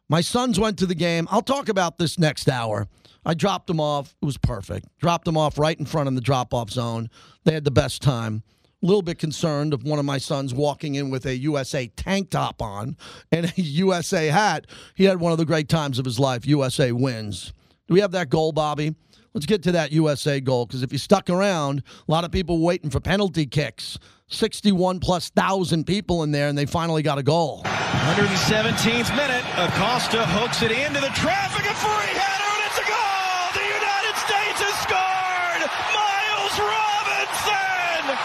My 0.09 0.19
sons 0.19 0.59
went 0.59 0.77
to 0.79 0.85
the 0.85 0.95
game. 0.95 1.25
I'll 1.31 1.41
talk 1.41 1.69
about 1.69 1.97
this 1.97 2.19
next 2.19 2.49
hour. 2.49 2.87
I 3.25 3.35
dropped 3.35 3.67
them 3.67 3.79
off. 3.79 4.15
It 4.21 4.25
was 4.25 4.37
perfect. 4.37 4.87
Dropped 4.99 5.25
them 5.25 5.37
off 5.37 5.57
right 5.57 5.79
in 5.79 5.85
front 5.85 6.09
of 6.09 6.15
the 6.15 6.21
drop 6.21 6.53
off 6.53 6.69
zone. 6.71 7.09
They 7.45 7.53
had 7.53 7.63
the 7.63 7.71
best 7.71 8.01
time. 8.01 8.43
Little 8.81 9.01
bit 9.01 9.19
concerned 9.19 9.73
of 9.73 9.83
one 9.83 9.99
of 9.99 10.05
my 10.05 10.17
sons 10.17 10.53
walking 10.53 10.95
in 10.95 11.09
with 11.09 11.25
a 11.25 11.35
USA 11.35 11.87
tank 11.87 12.29
top 12.29 12.61
on 12.61 12.95
and 13.31 13.45
a 13.45 13.53
USA 13.61 14.27
hat. 14.27 14.67
He 14.95 15.03
had 15.03 15.19
one 15.19 15.33
of 15.33 15.37
the 15.37 15.45
great 15.45 15.67
times 15.67 15.99
of 15.99 16.05
his 16.05 16.17
life. 16.19 16.47
USA 16.47 16.91
wins. 16.93 17.51
Do 17.87 17.93
we 17.93 17.99
have 17.99 18.11
that 18.11 18.29
goal, 18.29 18.51
Bobby? 18.53 18.95
Let's 19.33 19.45
get 19.45 19.63
to 19.63 19.71
that 19.73 19.91
USA 19.91 20.39
goal 20.39 20.65
because 20.65 20.81
if 20.81 20.91
you 20.91 20.97
stuck 20.97 21.29
around, 21.29 21.83
a 22.07 22.11
lot 22.11 22.23
of 22.23 22.31
people 22.31 22.59
waiting 22.59 22.89
for 22.89 22.99
penalty 22.99 23.45
kicks. 23.45 23.99
61 24.29 24.99
plus 24.99 25.29
thousand 25.29 25.85
people 25.85 26.23
in 26.23 26.31
there, 26.31 26.47
and 26.47 26.57
they 26.57 26.65
finally 26.65 27.01
got 27.01 27.17
a 27.17 27.23
goal. 27.23 27.63
117th 27.63 29.15
minute, 29.15 29.43
Acosta 29.57 30.25
hooks 30.27 30.61
it 30.61 30.71
into 30.71 31.01
the 31.01 31.09
traffic, 31.17 31.65
a 31.65 31.73
free 31.73 32.13
header, 32.13 32.49
and 32.53 32.63
it's 32.69 32.77
a 32.77 32.85
goal! 32.85 33.49
The 33.57 33.65
United 33.65 34.15
States 34.21 34.59
has 34.61 34.75
scored! 34.85 35.61
Miles 35.97 36.55
Robinson! 36.61 38.17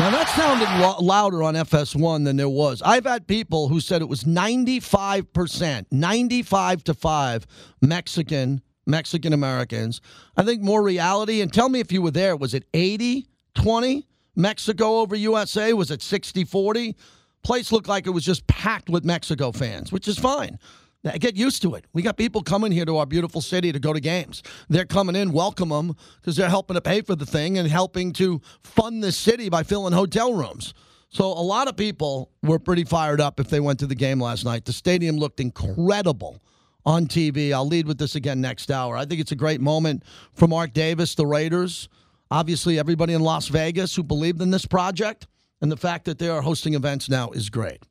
Now 0.00 0.08
that 0.12 0.30
sounded 0.30 0.66
lo- 0.80 0.96
louder 0.98 1.42
on 1.42 1.52
FS1 1.56 2.24
than 2.24 2.38
there 2.38 2.48
was. 2.48 2.80
I've 2.82 3.04
had 3.04 3.26
people 3.26 3.68
who 3.68 3.80
said 3.80 4.00
it 4.00 4.08
was 4.08 4.24
95%, 4.24 5.84
95 5.90 6.84
to 6.84 6.94
5 6.94 7.46
Mexican 7.82 8.62
Mexican 8.86 9.34
Americans. 9.34 10.00
I 10.38 10.42
think 10.42 10.62
more 10.62 10.82
reality, 10.82 11.42
and 11.42 11.52
tell 11.52 11.68
me 11.68 11.80
if 11.80 11.92
you 11.92 12.00
were 12.00 12.10
there, 12.10 12.34
was 12.34 12.54
it 12.54 12.64
80 12.72 13.26
20 13.54 14.08
Mexico 14.34 15.00
over 15.00 15.14
USA? 15.16 15.74
Was 15.74 15.90
it 15.90 16.00
60 16.00 16.44
40? 16.44 16.96
Place 17.42 17.70
looked 17.70 17.86
like 17.86 18.06
it 18.06 18.10
was 18.10 18.24
just 18.24 18.46
packed 18.46 18.88
with 18.88 19.04
Mexico 19.04 19.52
fans, 19.52 19.92
which 19.92 20.08
is 20.08 20.18
fine. 20.18 20.58
Get 21.02 21.34
used 21.34 21.62
to 21.62 21.74
it. 21.76 21.86
We 21.94 22.02
got 22.02 22.18
people 22.18 22.42
coming 22.42 22.72
here 22.72 22.84
to 22.84 22.98
our 22.98 23.06
beautiful 23.06 23.40
city 23.40 23.72
to 23.72 23.78
go 23.78 23.94
to 23.94 24.00
games. 24.00 24.42
They're 24.68 24.84
coming 24.84 25.16
in, 25.16 25.32
welcome 25.32 25.70
them 25.70 25.96
because 26.16 26.36
they're 26.36 26.50
helping 26.50 26.74
to 26.74 26.82
pay 26.82 27.00
for 27.00 27.16
the 27.16 27.24
thing 27.24 27.56
and 27.56 27.66
helping 27.66 28.12
to 28.14 28.40
fund 28.62 29.02
the 29.02 29.10
city 29.10 29.48
by 29.48 29.62
filling 29.62 29.94
hotel 29.94 30.34
rooms. 30.34 30.74
So 31.08 31.24
a 31.24 31.42
lot 31.42 31.68
of 31.68 31.76
people 31.76 32.30
were 32.42 32.58
pretty 32.58 32.84
fired 32.84 33.20
up 33.20 33.40
if 33.40 33.48
they 33.48 33.60
went 33.60 33.78
to 33.80 33.86
the 33.86 33.94
game 33.94 34.20
last 34.20 34.44
night. 34.44 34.66
The 34.66 34.74
stadium 34.74 35.16
looked 35.16 35.40
incredible 35.40 36.42
on 36.84 37.06
TV. 37.06 37.52
I'll 37.52 37.66
lead 37.66 37.86
with 37.86 37.98
this 37.98 38.14
again 38.14 38.40
next 38.40 38.70
hour. 38.70 38.96
I 38.96 39.06
think 39.06 39.20
it's 39.20 39.32
a 39.32 39.36
great 39.36 39.60
moment 39.60 40.04
for 40.34 40.46
Mark 40.46 40.72
Davis, 40.74 41.14
the 41.14 41.26
Raiders. 41.26 41.88
Obviously, 42.30 42.78
everybody 42.78 43.14
in 43.14 43.22
Las 43.22 43.48
Vegas 43.48 43.96
who 43.96 44.02
believed 44.02 44.40
in 44.40 44.50
this 44.50 44.66
project 44.66 45.26
and 45.60 45.72
the 45.72 45.76
fact 45.76 46.04
that 46.04 46.18
they 46.18 46.28
are 46.28 46.42
hosting 46.42 46.74
events 46.74 47.08
now 47.08 47.30
is 47.30 47.50
great. 47.50 47.82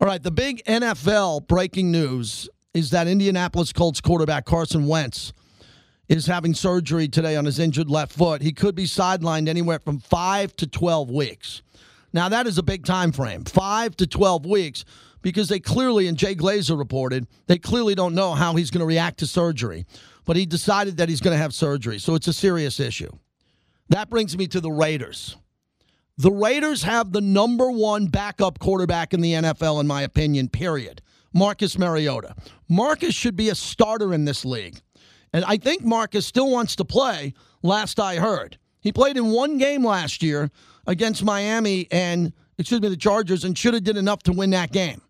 All 0.00 0.06
right, 0.06 0.22
the 0.22 0.30
big 0.30 0.62
NFL 0.64 1.48
breaking 1.48 1.90
news 1.90 2.48
is 2.72 2.90
that 2.90 3.08
Indianapolis 3.08 3.72
Colts 3.72 4.00
quarterback 4.00 4.44
Carson 4.44 4.86
Wentz 4.86 5.32
is 6.08 6.26
having 6.26 6.54
surgery 6.54 7.08
today 7.08 7.34
on 7.34 7.44
his 7.44 7.58
injured 7.58 7.90
left 7.90 8.12
foot. 8.12 8.40
He 8.40 8.52
could 8.52 8.76
be 8.76 8.84
sidelined 8.84 9.48
anywhere 9.48 9.80
from 9.80 9.98
5 9.98 10.54
to 10.54 10.68
12 10.68 11.10
weeks. 11.10 11.62
Now 12.12 12.28
that 12.28 12.46
is 12.46 12.58
a 12.58 12.62
big 12.62 12.86
time 12.86 13.10
frame. 13.10 13.42
5 13.42 13.96
to 13.96 14.06
12 14.06 14.46
weeks 14.46 14.84
because 15.20 15.48
they 15.48 15.58
clearly, 15.58 16.06
and 16.06 16.16
Jay 16.16 16.36
Glazer 16.36 16.78
reported, 16.78 17.26
they 17.48 17.58
clearly 17.58 17.96
don't 17.96 18.14
know 18.14 18.34
how 18.34 18.54
he's 18.54 18.70
going 18.70 18.82
to 18.82 18.86
react 18.86 19.18
to 19.18 19.26
surgery. 19.26 19.84
But 20.24 20.36
he 20.36 20.46
decided 20.46 20.98
that 20.98 21.08
he's 21.08 21.20
going 21.20 21.34
to 21.34 21.42
have 21.42 21.52
surgery. 21.52 21.98
So 21.98 22.14
it's 22.14 22.28
a 22.28 22.32
serious 22.32 22.78
issue. 22.78 23.10
That 23.88 24.10
brings 24.10 24.38
me 24.38 24.46
to 24.46 24.60
the 24.60 24.70
Raiders. 24.70 25.36
The 26.20 26.32
Raiders 26.32 26.82
have 26.82 27.12
the 27.12 27.20
number 27.20 27.70
one 27.70 28.06
backup 28.06 28.58
quarterback 28.58 29.14
in 29.14 29.20
the 29.20 29.34
NFL, 29.34 29.80
in 29.80 29.86
my 29.86 30.02
opinion, 30.02 30.48
period. 30.48 31.00
Marcus 31.32 31.78
Mariota. 31.78 32.34
Marcus 32.68 33.14
should 33.14 33.36
be 33.36 33.50
a 33.50 33.54
starter 33.54 34.12
in 34.12 34.24
this 34.24 34.44
league. 34.44 34.80
And 35.32 35.44
I 35.44 35.58
think 35.58 35.84
Marcus 35.84 36.26
still 36.26 36.50
wants 36.50 36.74
to 36.76 36.84
play, 36.84 37.34
last 37.62 38.00
I 38.00 38.16
heard. 38.16 38.58
He 38.80 38.90
played 38.90 39.16
in 39.16 39.30
one 39.30 39.58
game 39.58 39.84
last 39.84 40.20
year 40.20 40.50
against 40.88 41.22
Miami 41.22 41.86
and, 41.92 42.32
excuse 42.58 42.80
me, 42.80 42.88
the 42.88 42.96
Chargers, 42.96 43.44
and 43.44 43.56
should 43.56 43.74
have 43.74 43.84
did 43.84 43.96
enough 43.96 44.24
to 44.24 44.32
win 44.32 44.50
that 44.50 44.72
game. 44.72 45.00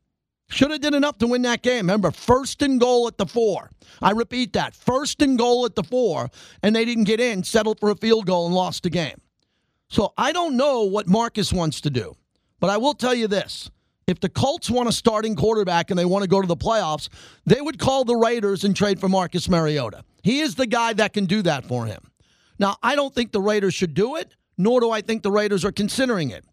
Should 0.50 0.70
have 0.70 0.82
did 0.82 0.92
enough 0.92 1.16
to 1.18 1.26
win 1.26 1.40
that 1.42 1.62
game. 1.62 1.86
Remember, 1.86 2.10
first 2.10 2.60
and 2.60 2.78
goal 2.78 3.06
at 3.06 3.16
the 3.16 3.26
four. 3.26 3.70
I 4.02 4.10
repeat 4.10 4.52
that. 4.52 4.74
First 4.74 5.22
and 5.22 5.38
goal 5.38 5.64
at 5.64 5.74
the 5.74 5.84
four, 5.84 6.28
and 6.62 6.76
they 6.76 6.84
didn't 6.84 7.04
get 7.04 7.18
in, 7.18 7.44
settled 7.44 7.80
for 7.80 7.88
a 7.88 7.96
field 7.96 8.26
goal, 8.26 8.44
and 8.44 8.54
lost 8.54 8.82
the 8.82 8.90
game. 8.90 9.16
So 9.88 10.12
I 10.16 10.32
don't 10.32 10.56
know 10.56 10.84
what 10.84 11.08
Marcus 11.08 11.52
wants 11.52 11.80
to 11.82 11.90
do, 11.90 12.14
but 12.60 12.70
I 12.70 12.76
will 12.76 12.94
tell 12.94 13.14
you 13.14 13.26
this. 13.26 13.70
If 14.06 14.20
the 14.20 14.28
Colts 14.28 14.70
want 14.70 14.88
a 14.88 14.92
starting 14.92 15.36
quarterback 15.36 15.90
and 15.90 15.98
they 15.98 16.04
want 16.06 16.22
to 16.22 16.28
go 16.28 16.40
to 16.40 16.46
the 16.46 16.56
playoffs, 16.56 17.08
they 17.44 17.60
would 17.60 17.78
call 17.78 18.04
the 18.04 18.16
Raiders 18.16 18.64
and 18.64 18.74
trade 18.74 18.98
for 18.98 19.08
Marcus 19.08 19.48
Mariota. 19.50 20.02
He 20.22 20.40
is 20.40 20.54
the 20.54 20.66
guy 20.66 20.94
that 20.94 21.12
can 21.12 21.26
do 21.26 21.42
that 21.42 21.66
for 21.66 21.84
him. 21.84 22.10
Now, 22.58 22.76
I 22.82 22.96
don't 22.96 23.14
think 23.14 23.32
the 23.32 23.40
Raiders 23.40 23.74
should 23.74 23.94
do 23.94 24.16
it, 24.16 24.34
nor 24.56 24.80
do 24.80 24.90
I 24.90 25.02
think 25.02 25.22
the 25.22 25.30
Raiders 25.30 25.64
are 25.64 25.72
considering 25.72 26.30
it 26.30 26.44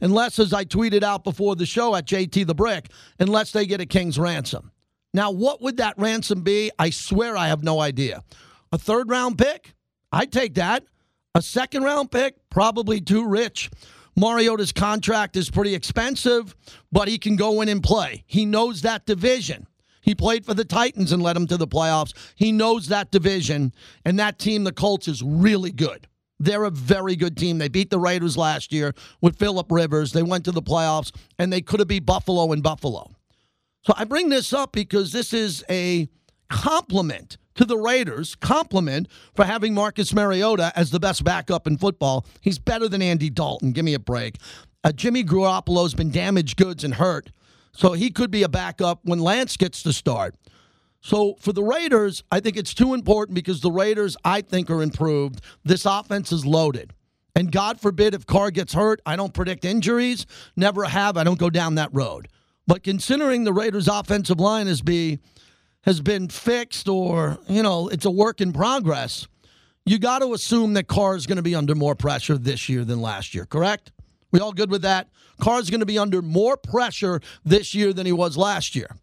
unless, 0.00 0.38
as 0.38 0.52
I 0.52 0.64
tweeted 0.64 1.02
out 1.02 1.22
before 1.22 1.54
the 1.54 1.64
show 1.64 1.94
at 1.94 2.06
JT 2.06 2.46
the 2.46 2.54
Brick, 2.54 2.90
unless 3.18 3.52
they 3.52 3.66
get 3.66 3.80
a 3.80 3.86
king's 3.86 4.18
ransom. 4.18 4.72
Now, 5.14 5.30
what 5.30 5.62
would 5.62 5.76
that 5.76 5.94
ransom 5.98 6.42
be? 6.42 6.70
I 6.78 6.90
swear 6.90 7.36
I 7.36 7.48
have 7.48 7.62
no 7.62 7.80
idea. 7.80 8.22
A 8.72 8.78
third 8.78 9.08
round 9.08 9.38
pick? 9.38 9.74
I'd 10.10 10.32
take 10.32 10.54
that. 10.54 10.84
A 11.34 11.40
second 11.40 11.82
round 11.82 12.10
pick? 12.10 12.34
Probably 12.50 13.00
too 13.00 13.26
rich. 13.26 13.70
Mariota's 14.14 14.72
contract 14.72 15.36
is 15.36 15.50
pretty 15.50 15.74
expensive, 15.74 16.54
but 16.90 17.08
he 17.08 17.16
can 17.16 17.36
go 17.36 17.62
in 17.62 17.68
and 17.70 17.82
play. 17.82 18.24
He 18.26 18.44
knows 18.44 18.82
that 18.82 19.06
division. 19.06 19.66
He 20.02 20.14
played 20.14 20.44
for 20.44 20.52
the 20.52 20.64
Titans 20.64 21.12
and 21.12 21.22
led 21.22 21.36
them 21.36 21.46
to 21.46 21.56
the 21.56 21.66
playoffs. 21.66 22.12
He 22.34 22.52
knows 22.52 22.88
that 22.88 23.10
division, 23.10 23.72
and 24.04 24.18
that 24.18 24.38
team, 24.38 24.64
the 24.64 24.72
Colts, 24.72 25.08
is 25.08 25.22
really 25.22 25.70
good. 25.70 26.06
They're 26.38 26.64
a 26.64 26.70
very 26.70 27.16
good 27.16 27.36
team. 27.36 27.58
They 27.58 27.68
beat 27.68 27.88
the 27.88 28.00
Raiders 28.00 28.36
last 28.36 28.72
year 28.72 28.94
with 29.22 29.38
Philip 29.38 29.70
Rivers. 29.70 30.12
They 30.12 30.24
went 30.24 30.44
to 30.44 30.52
the 30.52 30.60
playoffs, 30.60 31.14
and 31.38 31.50
they 31.50 31.62
could 31.62 31.80
have 31.80 31.88
beat 31.88 32.04
Buffalo 32.04 32.52
in 32.52 32.60
Buffalo. 32.60 33.10
So 33.86 33.94
I 33.96 34.04
bring 34.04 34.28
this 34.28 34.52
up 34.52 34.72
because 34.72 35.12
this 35.12 35.32
is 35.32 35.64
a 35.70 36.08
compliment 36.52 37.38
to 37.54 37.64
the 37.64 37.78
Raiders, 37.78 38.34
compliment 38.36 39.08
for 39.34 39.44
having 39.44 39.74
Marcus 39.74 40.12
Mariota 40.12 40.70
as 40.76 40.90
the 40.90 41.00
best 41.00 41.24
backup 41.24 41.66
in 41.66 41.78
football. 41.78 42.26
He's 42.40 42.58
better 42.58 42.88
than 42.88 43.02
Andy 43.02 43.30
Dalton. 43.30 43.72
Give 43.72 43.84
me 43.84 43.94
a 43.94 43.98
break. 43.98 44.36
Uh, 44.84 44.92
Jimmy 44.92 45.24
Garoppolo's 45.24 45.94
been 45.94 46.10
damaged 46.10 46.56
goods 46.58 46.84
and 46.84 46.94
hurt, 46.94 47.32
so 47.72 47.94
he 47.94 48.10
could 48.10 48.30
be 48.30 48.42
a 48.42 48.48
backup 48.48 49.00
when 49.04 49.18
Lance 49.18 49.56
gets 49.56 49.82
to 49.82 49.92
start. 49.92 50.34
So 51.00 51.36
for 51.40 51.52
the 51.52 51.64
Raiders, 51.64 52.22
I 52.30 52.40
think 52.40 52.56
it's 52.56 52.74
too 52.74 52.94
important 52.94 53.34
because 53.34 53.60
the 53.60 53.72
Raiders, 53.72 54.16
I 54.24 54.42
think, 54.42 54.70
are 54.70 54.82
improved. 54.82 55.40
This 55.64 55.86
offense 55.86 56.32
is 56.32 56.46
loaded. 56.46 56.92
And 57.34 57.50
God 57.50 57.80
forbid 57.80 58.14
if 58.14 58.26
Carr 58.26 58.50
gets 58.50 58.74
hurt, 58.74 59.00
I 59.06 59.16
don't 59.16 59.32
predict 59.32 59.64
injuries. 59.64 60.26
Never 60.54 60.84
have. 60.84 61.16
I 61.16 61.24
don't 61.24 61.38
go 61.38 61.48
down 61.50 61.76
that 61.76 61.88
road. 61.92 62.28
But 62.66 62.82
considering 62.82 63.44
the 63.44 63.54
Raiders' 63.54 63.88
offensive 63.88 64.38
line 64.38 64.68
is 64.68 64.82
be 64.82 65.18
has 65.82 66.00
been 66.00 66.28
fixed 66.28 66.88
or, 66.88 67.38
you 67.48 67.62
know, 67.62 67.88
it's 67.88 68.04
a 68.04 68.10
work 68.10 68.40
in 68.40 68.52
progress, 68.52 69.26
you 69.84 69.98
got 69.98 70.20
to 70.20 70.32
assume 70.32 70.74
that 70.74 70.86
Carr 70.86 71.16
is 71.16 71.26
going 71.26 71.36
to 71.36 71.42
be 71.42 71.54
under 71.54 71.74
more 71.74 71.94
pressure 71.94 72.38
this 72.38 72.68
year 72.68 72.84
than 72.84 73.00
last 73.00 73.34
year, 73.34 73.46
correct? 73.46 73.92
We 74.30 74.40
all 74.40 74.52
good 74.52 74.70
with 74.70 74.82
that? 74.82 75.08
Carr's 75.40 75.70
going 75.70 75.80
to 75.80 75.86
be 75.86 75.98
under 75.98 76.22
more 76.22 76.56
pressure 76.56 77.20
this 77.44 77.74
year 77.74 77.92
than 77.92 78.06
he 78.06 78.12
was 78.12 78.36
last 78.36 78.74
year. 78.74 78.96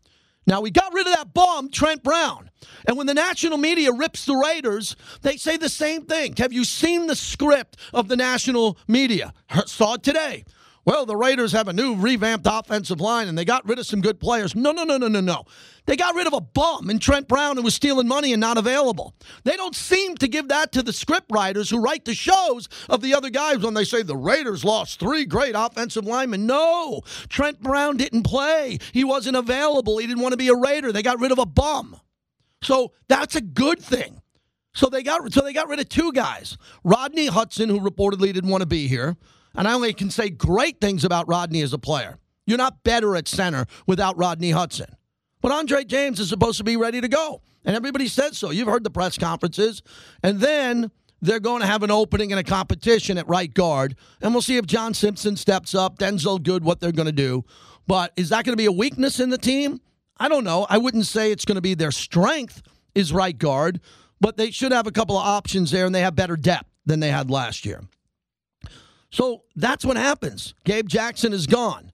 Now, 0.47 0.61
we 0.61 0.71
got 0.71 0.93
rid 0.93 1.05
of 1.05 1.13
that 1.13 1.33
bum, 1.33 1.69
Trent 1.69 2.01
Brown. 2.01 2.49
And 2.87 2.97
when 2.97 3.05
the 3.05 3.13
national 3.13 3.59
media 3.59 3.91
rips 3.91 4.25
the 4.25 4.35
Raiders, 4.35 4.95
they 5.21 5.37
say 5.37 5.57
the 5.57 5.69
same 5.69 6.05
thing. 6.05 6.33
Have 6.37 6.51
you 6.51 6.63
seen 6.63 7.05
the 7.05 7.15
script 7.15 7.77
of 7.93 8.07
the 8.07 8.15
national 8.15 8.77
media? 8.87 9.33
Saw 9.65 9.95
it 9.95 10.03
today. 10.03 10.45
Well, 10.89 11.05
the 11.05 11.15
Raiders 11.15 11.51
have 11.51 11.67
a 11.67 11.73
new 11.73 11.95
revamped 11.95 12.47
offensive 12.49 12.99
line 12.99 13.27
and 13.27 13.37
they 13.37 13.45
got 13.45 13.63
rid 13.69 13.77
of 13.77 13.85
some 13.85 14.01
good 14.01 14.19
players. 14.19 14.55
No, 14.55 14.71
no, 14.71 14.83
no, 14.83 14.97
no, 14.97 15.07
no, 15.07 15.21
no. 15.21 15.43
They 15.85 15.95
got 15.95 16.15
rid 16.15 16.25
of 16.25 16.33
a 16.33 16.41
bum 16.41 16.89
in 16.89 16.97
Trent 16.97 17.27
Brown 17.27 17.57
who 17.57 17.61
was 17.61 17.75
stealing 17.75 18.07
money 18.07 18.33
and 18.33 18.41
not 18.41 18.57
available. 18.57 19.13
They 19.43 19.55
don't 19.55 19.75
seem 19.75 20.17
to 20.17 20.27
give 20.27 20.47
that 20.47 20.71
to 20.71 20.81
the 20.81 20.91
script 20.91 21.27
writers 21.31 21.69
who 21.69 21.79
write 21.79 22.05
the 22.05 22.15
shows 22.15 22.69
of 22.89 23.01
the 23.01 23.13
other 23.13 23.29
guys 23.29 23.59
when 23.59 23.75
they 23.75 23.83
say 23.83 24.01
the 24.01 24.17
Raiders 24.17 24.65
lost 24.65 24.99
three 24.99 25.25
great 25.25 25.53
offensive 25.55 26.05
linemen. 26.05 26.47
No, 26.47 27.01
Trent 27.27 27.61
Brown 27.61 27.95
didn't 27.95 28.23
play. 28.23 28.79
He 28.91 29.03
wasn't 29.03 29.37
available. 29.37 29.99
He 29.99 30.07
didn't 30.07 30.23
want 30.23 30.33
to 30.33 30.37
be 30.37 30.47
a 30.47 30.55
Raider. 30.55 30.91
They 30.91 31.03
got 31.03 31.19
rid 31.19 31.31
of 31.31 31.37
a 31.37 31.45
bum. 31.45 32.01
So 32.63 32.93
that's 33.07 33.35
a 33.35 33.41
good 33.41 33.77
thing. 33.77 34.23
So 34.73 34.87
they 34.87 35.03
got 35.03 35.31
so 35.33 35.41
they 35.41 35.53
got 35.53 35.67
rid 35.67 35.79
of 35.79 35.87
two 35.87 36.11
guys. 36.13 36.57
Rodney 36.83 37.27
Hudson, 37.27 37.69
who 37.69 37.79
reportedly 37.79 38.33
didn't 38.33 38.49
want 38.49 38.63
to 38.63 38.67
be 38.67 38.87
here. 38.87 39.17
And 39.55 39.67
I 39.67 39.73
only 39.73 39.93
can 39.93 40.09
say 40.09 40.29
great 40.29 40.79
things 40.79 41.03
about 41.03 41.27
Rodney 41.27 41.61
as 41.61 41.73
a 41.73 41.77
player. 41.77 42.17
You're 42.45 42.57
not 42.57 42.83
better 42.83 43.15
at 43.15 43.27
center 43.27 43.65
without 43.87 44.17
Rodney 44.17 44.51
Hudson. 44.51 44.95
But 45.41 45.51
Andre 45.51 45.83
James 45.83 46.19
is 46.19 46.29
supposed 46.29 46.57
to 46.57 46.63
be 46.63 46.77
ready 46.77 47.01
to 47.01 47.07
go. 47.07 47.41
And 47.63 47.75
everybody 47.75 48.07
says 48.07 48.37
so. 48.37 48.51
You've 48.51 48.67
heard 48.67 48.83
the 48.83 48.89
press 48.89 49.17
conferences. 49.17 49.81
And 50.23 50.39
then 50.39 50.91
they're 51.21 51.39
going 51.39 51.61
to 51.61 51.67
have 51.67 51.83
an 51.83 51.91
opening 51.91 52.31
in 52.31 52.37
a 52.37 52.43
competition 52.43 53.17
at 53.17 53.27
right 53.27 53.53
guard. 53.53 53.95
And 54.21 54.33
we'll 54.33 54.41
see 54.41 54.57
if 54.57 54.65
John 54.65 54.93
Simpson 54.93 55.35
steps 55.35 55.75
up, 55.75 55.99
Denzelle 55.99 56.41
Good, 56.41 56.63
what 56.63 56.79
they're 56.79 56.91
going 56.91 57.05
to 57.05 57.11
do. 57.11 57.43
But 57.87 58.13
is 58.15 58.29
that 58.29 58.45
going 58.45 58.53
to 58.53 58.61
be 58.61 58.65
a 58.65 58.71
weakness 58.71 59.19
in 59.19 59.29
the 59.29 59.37
team? 59.37 59.81
I 60.17 60.27
don't 60.27 60.43
know. 60.43 60.65
I 60.69 60.77
wouldn't 60.77 61.05
say 61.05 61.31
it's 61.31 61.45
going 61.45 61.55
to 61.55 61.61
be 61.61 61.73
their 61.73 61.91
strength 61.91 62.61
is 62.93 63.13
right 63.13 63.37
guard, 63.37 63.79
but 64.19 64.37
they 64.37 64.51
should 64.51 64.71
have 64.71 64.87
a 64.87 64.91
couple 64.91 65.17
of 65.17 65.25
options 65.25 65.71
there, 65.71 65.85
and 65.85 65.95
they 65.95 66.01
have 66.01 66.15
better 66.15 66.35
depth 66.35 66.69
than 66.85 66.99
they 66.99 67.09
had 67.09 67.31
last 67.31 67.65
year. 67.65 67.81
So 69.11 69.43
that's 69.55 69.83
what 69.83 69.97
happens. 69.97 70.53
Gabe 70.65 70.87
Jackson 70.87 71.33
is 71.33 71.47
gone. 71.47 71.91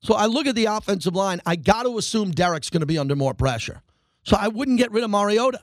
So 0.00 0.14
I 0.14 0.26
look 0.26 0.46
at 0.46 0.54
the 0.54 0.66
offensive 0.66 1.14
line. 1.14 1.40
I 1.46 1.56
got 1.56 1.84
to 1.84 1.98
assume 1.98 2.30
Derek's 2.30 2.70
going 2.70 2.80
to 2.80 2.86
be 2.86 2.98
under 2.98 3.16
more 3.16 3.34
pressure. 3.34 3.82
So 4.24 4.36
I 4.38 4.48
wouldn't 4.48 4.78
get 4.78 4.92
rid 4.92 5.04
of 5.04 5.10
Mariota, 5.10 5.60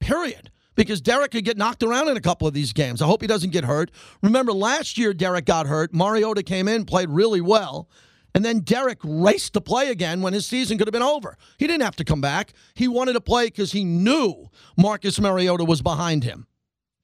period. 0.00 0.50
Because 0.74 1.00
Derek 1.00 1.30
could 1.30 1.46
get 1.46 1.56
knocked 1.56 1.82
around 1.82 2.08
in 2.08 2.18
a 2.18 2.20
couple 2.20 2.46
of 2.46 2.52
these 2.52 2.74
games. 2.74 3.00
I 3.00 3.06
hope 3.06 3.22
he 3.22 3.26
doesn't 3.26 3.48
get 3.48 3.64
hurt. 3.64 3.90
Remember, 4.22 4.52
last 4.52 4.98
year 4.98 5.14
Derek 5.14 5.46
got 5.46 5.66
hurt. 5.66 5.94
Mariota 5.94 6.42
came 6.42 6.68
in, 6.68 6.84
played 6.84 7.08
really 7.08 7.40
well. 7.40 7.88
And 8.34 8.44
then 8.44 8.60
Derek 8.60 8.98
raced 9.02 9.54
to 9.54 9.62
play 9.62 9.90
again 9.90 10.20
when 10.20 10.34
his 10.34 10.44
season 10.44 10.76
could 10.76 10.86
have 10.86 10.92
been 10.92 11.00
over. 11.00 11.38
He 11.58 11.66
didn't 11.66 11.84
have 11.84 11.96
to 11.96 12.04
come 12.04 12.20
back. 12.20 12.52
He 12.74 12.88
wanted 12.88 13.14
to 13.14 13.22
play 13.22 13.46
because 13.46 13.72
he 13.72 13.84
knew 13.84 14.50
Marcus 14.76 15.18
Mariota 15.18 15.64
was 15.64 15.80
behind 15.80 16.24
him. 16.24 16.46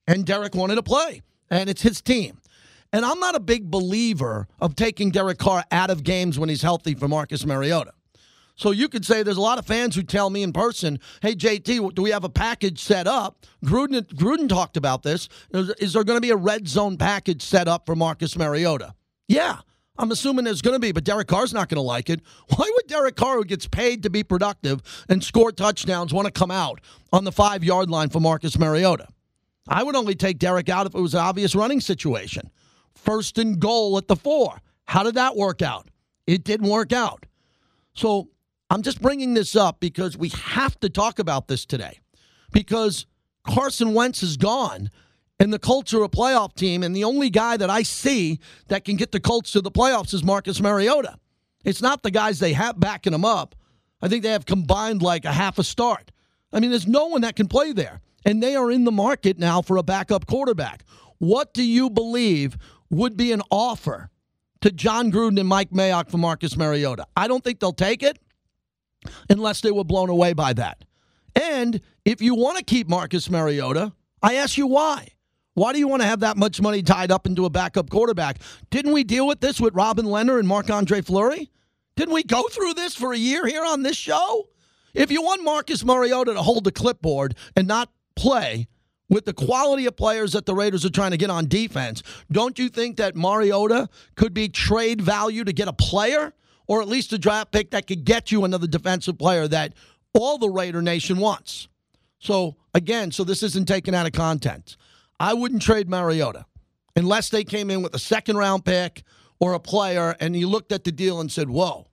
And 0.06 0.26
Derek 0.26 0.54
wanted 0.54 0.74
to 0.74 0.82
play. 0.82 1.22
And 1.48 1.70
it's 1.70 1.80
his 1.80 2.02
team. 2.02 2.41
And 2.92 3.04
I'm 3.04 3.18
not 3.20 3.34
a 3.34 3.40
big 3.40 3.70
believer 3.70 4.49
of 4.61 4.76
taking 4.76 5.11
Derek 5.11 5.38
Carr 5.38 5.64
out 5.70 5.90
of 5.90 6.04
games 6.04 6.38
when 6.38 6.49
he's 6.49 6.62
healthy 6.62 6.94
for 6.94 7.08
Marcus 7.08 7.46
Mariota. 7.46 7.92
So 8.54 8.70
you 8.70 8.88
could 8.88 9.04
say 9.04 9.22
there's 9.22 9.38
a 9.38 9.40
lot 9.40 9.58
of 9.58 9.66
fans 9.66 9.96
who 9.96 10.02
tell 10.02 10.28
me 10.28 10.42
in 10.42 10.52
person, 10.52 11.00
"Hey 11.22 11.34
JT, 11.34 11.94
do 11.94 12.02
we 12.02 12.11
have 12.11 12.25
a 12.25 12.28
package 12.28 12.80
set 12.80 13.06
up?" 13.06 13.46
Gruden 13.64 14.02
Gruden 14.14 14.49
talked 14.49 14.76
about 14.76 15.02
this. 15.02 15.28
Is, 15.52 15.70
is 15.80 15.92
there 15.94 16.04
going 16.04 16.18
to 16.18 16.20
be 16.20 16.30
a 16.30 16.37
red 16.37 16.68
zone 16.68 16.99
package 16.99 17.42
set 17.42 17.66
up 17.66 17.87
for 17.87 17.96
Marcus 17.96 18.37
Mariota? 18.37 18.94
Yeah, 19.26 19.61
I'm 19.96 20.11
assuming 20.11 20.44
there's 20.44 20.62
going 20.62 20.75
to 20.75 20.80
be, 20.80 20.92
but 20.92 21.04
Derek 21.04 21.28
Carr's 21.28 21.54
not 21.54 21.70
going 21.70 21.76
to 21.76 21.82
like 21.82 22.11
it. 22.11 22.20
Why 22.54 22.70
would 22.75 22.87
Derek 22.88 23.16
Carr, 23.16 23.37
who 23.37 23.44
gets 23.44 23.66
paid 23.66 24.02
to 24.02 24.11
be 24.11 24.22
productive 24.22 24.82
and 25.08 25.25
score 25.25 25.50
touchdowns, 25.50 26.12
want 26.12 26.26
to 26.26 26.32
come 26.32 26.50
out 26.50 26.80
on 27.11 27.25
the 27.25 27.32
five 27.32 27.64
yard 27.64 27.88
line 27.88 28.11
for 28.11 28.20
Marcus 28.20 28.58
Mariota? 28.58 29.08
I 29.66 29.82
would 29.82 29.96
only 29.96 30.14
take 30.14 30.38
Derek 30.38 30.68
out 30.68 30.87
if 30.87 30.94
it 30.94 31.00
was 31.00 31.14
an 31.14 31.20
obvious 31.20 31.54
running 31.54 31.80
situation 31.80 32.50
first 32.94 33.38
and 33.38 33.58
goal 33.58 33.99
at 33.99 34.08
the 34.08 34.16
four. 34.16 34.61
How 34.84 35.02
did 35.02 35.14
that 35.14 35.37
work 35.37 35.62
out? 35.62 35.88
It 36.26 36.44
didn't 36.44 36.68
work 36.68 36.92
out. 36.92 37.26
So 37.94 38.28
I'm 38.70 38.82
just 38.82 39.02
bringing 39.02 39.34
this 39.34 39.54
up 39.54 39.80
because 39.80 40.16
we 40.16 40.30
have 40.30 40.78
to 40.80 40.88
talk 40.88 41.18
about 41.18 41.49
this 41.49 41.66
today 41.66 42.00
because 42.52 43.06
Carson 43.46 43.94
Wentz 43.94 44.22
is 44.22 44.37
gone 44.37 44.90
and 45.38 45.52
the 45.52 45.58
Colts 45.58 45.92
are 45.92 46.02
a 46.04 46.08
playoff 46.08 46.54
team. 46.54 46.82
And 46.82 46.94
the 46.94 47.04
only 47.04 47.28
guy 47.28 47.56
that 47.56 47.68
I 47.68 47.82
see 47.82 48.38
that 48.68 48.84
can 48.84 48.96
get 48.96 49.12
the 49.12 49.20
Colts 49.20 49.52
to 49.52 49.61
the 49.61 49.70
playoffs 49.70 50.14
is 50.14 50.22
Marcus 50.22 50.61
Mariota. 50.61 51.18
It's 51.64 51.82
not 51.82 52.02
the 52.02 52.11
guys 52.11 52.38
they 52.38 52.52
have 52.52 52.78
backing 52.78 53.12
them 53.12 53.25
up. 53.25 53.54
I 54.00 54.08
think 54.08 54.22
they 54.22 54.30
have 54.30 54.46
combined 54.46 55.02
like 55.02 55.25
a 55.25 55.32
half 55.32 55.58
a 55.58 55.64
start. 55.64 56.11
I 56.52 56.61
mean, 56.61 56.70
there's 56.70 56.87
no 56.87 57.06
one 57.06 57.22
that 57.22 57.37
can 57.37 57.49
play 57.49 57.72
there. 57.72 58.00
And 58.25 58.42
they 58.42 58.54
are 58.54 58.70
in 58.70 58.84
the 58.84 58.92
market 58.92 59.38
now 59.38 59.62
for 59.62 59.76
a 59.76 59.82
backup 59.82 60.26
quarterback. 60.26 60.84
What 61.18 61.54
do 61.54 61.62
you 61.62 61.90
believe 61.90 62.56
would 62.92 63.16
be 63.16 63.32
an 63.32 63.42
offer 63.50 64.11
to 64.61 64.70
Jon 64.70 65.11
Gruden 65.11 65.40
and 65.40 65.49
Mike 65.49 65.70
Mayock 65.70 66.11
for 66.11 66.18
Marcus 66.18 66.56
Mariota. 66.56 67.06
I 67.16 67.26
don't 67.26 67.42
think 67.42 67.58
they'll 67.58 67.72
take 67.72 68.02
it 68.02 68.18
unless 69.28 69.61
they 69.61 69.72
were 69.72 69.82
blown 69.82 70.08
away 70.08 70.34
by 70.34 70.52
that. 70.52 70.84
And 71.34 71.80
if 72.04 72.22
you 72.22 72.34
want 72.34 72.58
to 72.58 72.64
keep 72.64 72.88
Marcus 72.88 73.28
Mariota, 73.28 73.92
I 74.22 74.34
ask 74.34 74.56
you 74.56 74.66
why. 74.66 75.08
Why 75.54 75.72
do 75.72 75.78
you 75.78 75.88
want 75.88 76.02
to 76.02 76.08
have 76.08 76.20
that 76.20 76.37
much 76.37 76.61
money 76.61 76.82
tied 76.82 77.11
up 77.11 77.26
into 77.26 77.44
a 77.44 77.50
backup 77.50 77.90
quarterback? 77.90 78.38
Didn't 78.70 78.92
we 78.92 79.04
deal 79.04 79.26
with 79.26 79.40
this 79.40 79.61
with 79.61 79.75
Robin 79.75 80.06
Lehner 80.06 80.38
and 80.38 80.49
Marc 80.49 80.70
Andre 80.70 81.00
Fleury? 81.00 81.50
Didn't 81.96 82.14
we 82.14 82.22
go 82.22 82.44
through 82.49 82.75
this 82.75 82.94
for 82.94 83.12
a 83.12 83.18
year 83.18 83.46
here 83.46 83.64
on 83.64 83.82
this 83.82 83.96
show? 83.96 84.49
If 84.94 85.11
you 85.11 85.22
want 85.22 85.42
Marcus 85.42 85.84
Mariota 85.84 86.34
to 86.34 86.42
hold 86.42 86.64
the 86.64 86.72
clipboard 86.72 87.37
and 87.56 87.66
not 87.66 87.90
play, 88.16 88.68
with 89.09 89.25
the 89.25 89.32
quality 89.32 89.87
of 89.87 89.97
players 89.97 90.32
that 90.32 90.47
the 90.47 90.54
Raiders 90.54 90.85
are 90.85 90.90
trying 90.90 91.11
to 91.11 91.16
get 91.16 91.30
on 91.30 91.47
defense, 91.47 92.02
don't 92.30 92.59
you 92.59 92.68
think 92.68 92.97
that 92.97 93.14
Mariota 93.14 93.88
could 94.16 94.32
be 94.32 94.49
trade 94.49 95.00
value 95.00 95.44
to 95.44 95.52
get 95.52 95.68
a 95.68 95.73
player 95.73 96.32
or 96.66 96.80
at 96.80 96.88
least 96.88 97.12
a 97.12 97.18
draft 97.18 97.52
pick 97.52 97.71
that 97.73 97.87
could 97.87 98.04
get 98.04 98.32
you 98.32 98.44
another 98.44 98.66
defensive 98.66 99.18
player 99.18 99.47
that 99.49 99.75
all 100.14 100.38
the 100.38 100.49
Raider 100.49 100.80
Nation 100.80 101.18
wants? 101.18 101.68
So, 102.18 102.56
again, 102.73 103.11
so 103.11 103.25
this 103.25 103.42
isn't 103.42 103.66
taken 103.66 103.94
out 103.94 104.06
of 104.06 104.12
content. 104.12 104.76
I 105.18 105.35
wouldn't 105.35 105.62
trade 105.62 105.88
Mariota 105.88 106.47
unless 106.97 107.28
they 107.28 107.44
came 107.44 107.71
in 107.71 107.82
with 107.82 107.94
a 107.94 107.99
second 107.99 108.37
round 108.37 108.64
pick 108.64 109.02
or 109.40 109.54
a 109.54 109.61
player 109.61 110.14
and 110.21 110.37
you 110.37 110.49
looked 110.49 110.73
at 110.73 110.85
the 110.85 110.92
deal 110.92 111.21
and 111.21 111.30
said, 111.30 111.49
whoa, 111.49 111.88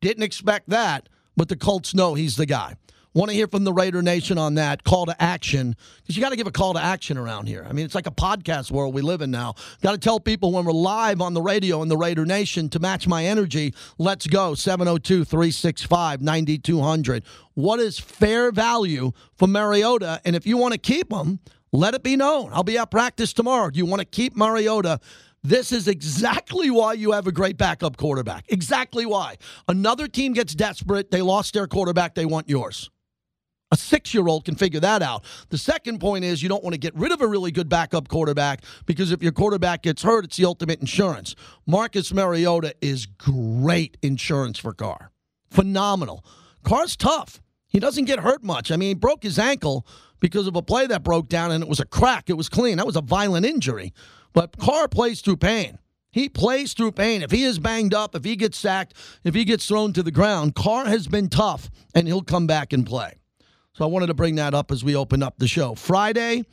didn't 0.00 0.22
expect 0.22 0.70
that, 0.70 1.08
but 1.36 1.48
the 1.48 1.56
Colts 1.56 1.94
know 1.94 2.14
he's 2.14 2.36
the 2.36 2.46
guy. 2.46 2.76
Want 3.14 3.30
to 3.30 3.36
hear 3.36 3.46
from 3.46 3.62
the 3.62 3.72
Raider 3.72 4.02
Nation 4.02 4.38
on 4.38 4.54
that 4.56 4.82
call 4.82 5.06
to 5.06 5.22
action 5.22 5.76
because 6.02 6.16
you 6.16 6.20
got 6.20 6.30
to 6.30 6.36
give 6.36 6.48
a 6.48 6.50
call 6.50 6.74
to 6.74 6.82
action 6.82 7.16
around 7.16 7.46
here. 7.46 7.64
I 7.68 7.72
mean, 7.72 7.84
it's 7.84 7.94
like 7.94 8.08
a 8.08 8.10
podcast 8.10 8.72
world 8.72 8.92
we 8.92 9.02
live 9.02 9.22
in 9.22 9.30
now. 9.30 9.54
Got 9.82 9.92
to 9.92 9.98
tell 9.98 10.18
people 10.18 10.50
when 10.50 10.64
we're 10.64 10.72
live 10.72 11.20
on 11.20 11.32
the 11.32 11.40
radio 11.40 11.80
in 11.82 11.88
the 11.88 11.96
Raider 11.96 12.26
Nation 12.26 12.68
to 12.70 12.80
match 12.80 13.06
my 13.06 13.24
energy. 13.24 13.72
Let's 13.98 14.26
go 14.26 14.56
702 14.56 15.24
365 15.24 16.22
9200. 16.22 17.22
What 17.54 17.78
is 17.78 18.00
fair 18.00 18.50
value 18.50 19.12
for 19.36 19.46
Mariota? 19.46 20.20
And 20.24 20.34
if 20.34 20.44
you 20.44 20.56
want 20.56 20.72
to 20.72 20.78
keep 20.78 21.12
him, 21.12 21.38
let 21.70 21.94
it 21.94 22.02
be 22.02 22.16
known. 22.16 22.50
I'll 22.52 22.64
be 22.64 22.78
at 22.78 22.90
practice 22.90 23.32
tomorrow. 23.32 23.70
Do 23.70 23.78
you 23.78 23.86
want 23.86 24.00
to 24.00 24.06
keep 24.06 24.34
Mariota? 24.36 24.98
This 25.44 25.70
is 25.70 25.86
exactly 25.86 26.68
why 26.68 26.94
you 26.94 27.12
have 27.12 27.28
a 27.28 27.32
great 27.32 27.58
backup 27.58 27.96
quarterback. 27.96 28.46
Exactly 28.48 29.06
why. 29.06 29.36
Another 29.68 30.08
team 30.08 30.32
gets 30.32 30.52
desperate. 30.52 31.12
They 31.12 31.22
lost 31.22 31.54
their 31.54 31.68
quarterback. 31.68 32.16
They 32.16 32.26
want 32.26 32.48
yours. 32.48 32.90
A 33.70 33.76
six 33.76 34.14
year 34.14 34.28
old 34.28 34.44
can 34.44 34.54
figure 34.54 34.80
that 34.80 35.02
out. 35.02 35.24
The 35.48 35.58
second 35.58 35.98
point 35.98 36.24
is 36.24 36.42
you 36.42 36.48
don't 36.48 36.62
want 36.62 36.74
to 36.74 36.78
get 36.78 36.94
rid 36.94 37.12
of 37.12 37.20
a 37.20 37.26
really 37.26 37.50
good 37.50 37.68
backup 37.68 38.08
quarterback 38.08 38.62
because 38.86 39.10
if 39.10 39.22
your 39.22 39.32
quarterback 39.32 39.82
gets 39.82 40.02
hurt, 40.02 40.24
it's 40.24 40.36
the 40.36 40.44
ultimate 40.44 40.80
insurance. 40.80 41.34
Marcus 41.66 42.12
Mariota 42.12 42.74
is 42.80 43.06
great 43.06 43.96
insurance 44.02 44.58
for 44.58 44.72
Carr. 44.72 45.10
Phenomenal. 45.50 46.24
Carr's 46.62 46.96
tough. 46.96 47.40
He 47.66 47.80
doesn't 47.80 48.04
get 48.04 48.20
hurt 48.20 48.44
much. 48.44 48.70
I 48.70 48.76
mean, 48.76 48.88
he 48.88 48.94
broke 48.94 49.22
his 49.22 49.38
ankle 49.38 49.86
because 50.20 50.46
of 50.46 50.54
a 50.54 50.62
play 50.62 50.86
that 50.86 51.02
broke 51.02 51.28
down 51.28 51.50
and 51.50 51.62
it 51.62 51.68
was 51.68 51.80
a 51.80 51.84
crack. 51.84 52.30
It 52.30 52.34
was 52.34 52.48
clean. 52.48 52.76
That 52.76 52.86
was 52.86 52.96
a 52.96 53.00
violent 53.02 53.44
injury. 53.44 53.92
But 54.32 54.56
Carr 54.58 54.88
plays 54.88 55.20
through 55.20 55.38
pain. 55.38 55.78
He 56.12 56.28
plays 56.28 56.74
through 56.74 56.92
pain. 56.92 57.22
If 57.22 57.32
he 57.32 57.42
is 57.42 57.58
banged 57.58 57.92
up, 57.92 58.14
if 58.14 58.22
he 58.22 58.36
gets 58.36 58.56
sacked, 58.56 58.94
if 59.24 59.34
he 59.34 59.44
gets 59.44 59.66
thrown 59.66 59.92
to 59.94 60.02
the 60.02 60.12
ground, 60.12 60.54
Carr 60.54 60.84
has 60.86 61.08
been 61.08 61.28
tough 61.28 61.70
and 61.92 62.06
he'll 62.06 62.22
come 62.22 62.46
back 62.46 62.72
and 62.72 62.86
play. 62.86 63.18
So 63.74 63.84
I 63.84 63.88
wanted 63.88 64.06
to 64.06 64.14
bring 64.14 64.36
that 64.36 64.54
up 64.54 64.70
as 64.70 64.84
we 64.84 64.94
open 64.94 65.20
up 65.22 65.34
the 65.38 65.48
show. 65.48 65.74
Friday, 65.74 66.44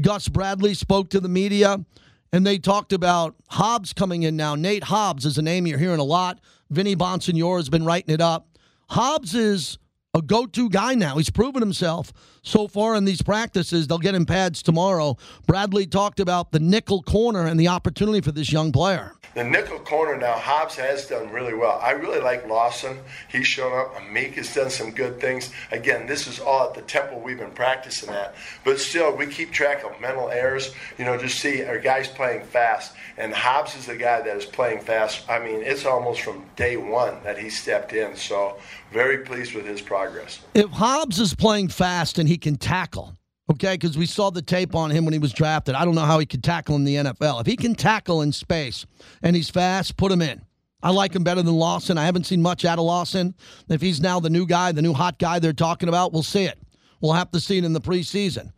Gus 0.00 0.28
Bradley 0.28 0.74
spoke 0.74 1.10
to 1.10 1.18
the 1.18 1.28
media 1.28 1.84
and 2.32 2.46
they 2.46 2.58
talked 2.58 2.92
about 2.92 3.34
Hobbs 3.48 3.92
coming 3.92 4.22
in 4.22 4.36
now. 4.36 4.54
Nate 4.54 4.84
Hobbs 4.84 5.26
is 5.26 5.36
a 5.36 5.42
name 5.42 5.66
you're 5.66 5.78
hearing 5.78 5.98
a 5.98 6.04
lot. 6.04 6.40
Vinny 6.70 6.94
Bonsignore 6.94 7.56
has 7.56 7.68
been 7.68 7.84
writing 7.84 8.14
it 8.14 8.20
up. 8.20 8.56
Hobbs 8.90 9.34
is 9.34 9.78
a 10.14 10.22
go 10.22 10.46
to 10.46 10.70
guy 10.70 10.94
now. 10.94 11.16
He's 11.16 11.30
proven 11.30 11.60
himself 11.60 12.12
so 12.42 12.68
far 12.68 12.94
in 12.94 13.04
these 13.04 13.22
practices. 13.22 13.86
They'll 13.86 13.98
get 13.98 14.14
in 14.14 14.26
pads 14.26 14.62
tomorrow. 14.62 15.16
Bradley 15.46 15.86
talked 15.86 16.20
about 16.20 16.52
the 16.52 16.60
nickel 16.60 17.02
corner 17.02 17.46
and 17.46 17.58
the 17.58 17.68
opportunity 17.68 18.20
for 18.20 18.32
this 18.32 18.52
young 18.52 18.72
player. 18.72 19.14
The 19.34 19.44
nickel 19.44 19.78
corner 19.78 20.16
now, 20.16 20.36
Hobbs 20.36 20.74
has 20.74 21.06
done 21.06 21.30
really 21.30 21.54
well. 21.54 21.78
I 21.80 21.92
really 21.92 22.18
like 22.20 22.48
Lawson. 22.48 22.98
He's 23.30 23.46
shown 23.46 23.72
up. 23.72 23.94
Amik 23.94 24.32
has 24.32 24.52
done 24.52 24.70
some 24.70 24.90
good 24.90 25.20
things. 25.20 25.52
Again, 25.70 26.08
this 26.08 26.26
is 26.26 26.40
all 26.40 26.66
at 26.66 26.74
the 26.74 26.82
temple 26.82 27.20
we've 27.20 27.38
been 27.38 27.52
practicing 27.52 28.08
at. 28.08 28.34
But 28.64 28.80
still, 28.80 29.14
we 29.14 29.28
keep 29.28 29.52
track 29.52 29.84
of 29.84 30.00
mental 30.00 30.30
errors. 30.30 30.74
You 30.98 31.04
know, 31.04 31.16
just 31.16 31.38
see 31.38 31.62
our 31.62 31.78
guys 31.78 32.08
playing 32.08 32.44
fast. 32.46 32.92
And 33.18 33.32
Hobbs 33.32 33.76
is 33.76 33.86
the 33.86 33.94
guy 33.94 34.20
that 34.20 34.36
is 34.36 34.46
playing 34.46 34.80
fast. 34.80 35.30
I 35.30 35.38
mean, 35.38 35.62
it's 35.62 35.86
almost 35.86 36.22
from 36.22 36.44
day 36.56 36.76
one 36.76 37.22
that 37.22 37.38
he 37.38 37.50
stepped 37.50 37.92
in. 37.92 38.16
So, 38.16 38.58
very 38.90 39.18
pleased 39.18 39.54
with 39.54 39.64
his 39.64 39.80
progress. 39.80 40.40
If 40.54 40.70
Hobbs 40.70 41.20
is 41.20 41.34
playing 41.34 41.68
fast 41.68 42.18
and 42.18 42.28
he 42.30 42.38
can 42.38 42.54
tackle, 42.54 43.16
okay, 43.50 43.74
because 43.74 43.98
we 43.98 44.06
saw 44.06 44.30
the 44.30 44.40
tape 44.40 44.76
on 44.76 44.92
him 44.92 45.04
when 45.04 45.12
he 45.12 45.18
was 45.18 45.32
drafted. 45.32 45.74
I 45.74 45.84
don't 45.84 45.96
know 45.96 46.04
how 46.04 46.20
he 46.20 46.26
could 46.26 46.44
tackle 46.44 46.76
in 46.76 46.84
the 46.84 46.94
NFL. 46.94 47.40
If 47.40 47.46
he 47.48 47.56
can 47.56 47.74
tackle 47.74 48.22
in 48.22 48.30
space 48.30 48.86
and 49.20 49.34
he's 49.34 49.50
fast, 49.50 49.96
put 49.96 50.12
him 50.12 50.22
in. 50.22 50.40
I 50.80 50.90
like 50.92 51.12
him 51.12 51.24
better 51.24 51.42
than 51.42 51.56
Lawson. 51.56 51.98
I 51.98 52.04
haven't 52.04 52.26
seen 52.26 52.40
much 52.40 52.64
out 52.64 52.78
of 52.78 52.84
Lawson. 52.84 53.34
If 53.68 53.80
he's 53.80 54.00
now 54.00 54.20
the 54.20 54.30
new 54.30 54.46
guy, 54.46 54.70
the 54.70 54.80
new 54.80 54.92
hot 54.92 55.18
guy 55.18 55.40
they're 55.40 55.52
talking 55.52 55.88
about, 55.88 56.12
we'll 56.12 56.22
see 56.22 56.44
it. 56.44 56.56
We'll 57.00 57.14
have 57.14 57.32
to 57.32 57.40
see 57.40 57.58
it 57.58 57.64
in 57.64 57.72
the 57.72 57.80
preseason. 57.80 58.52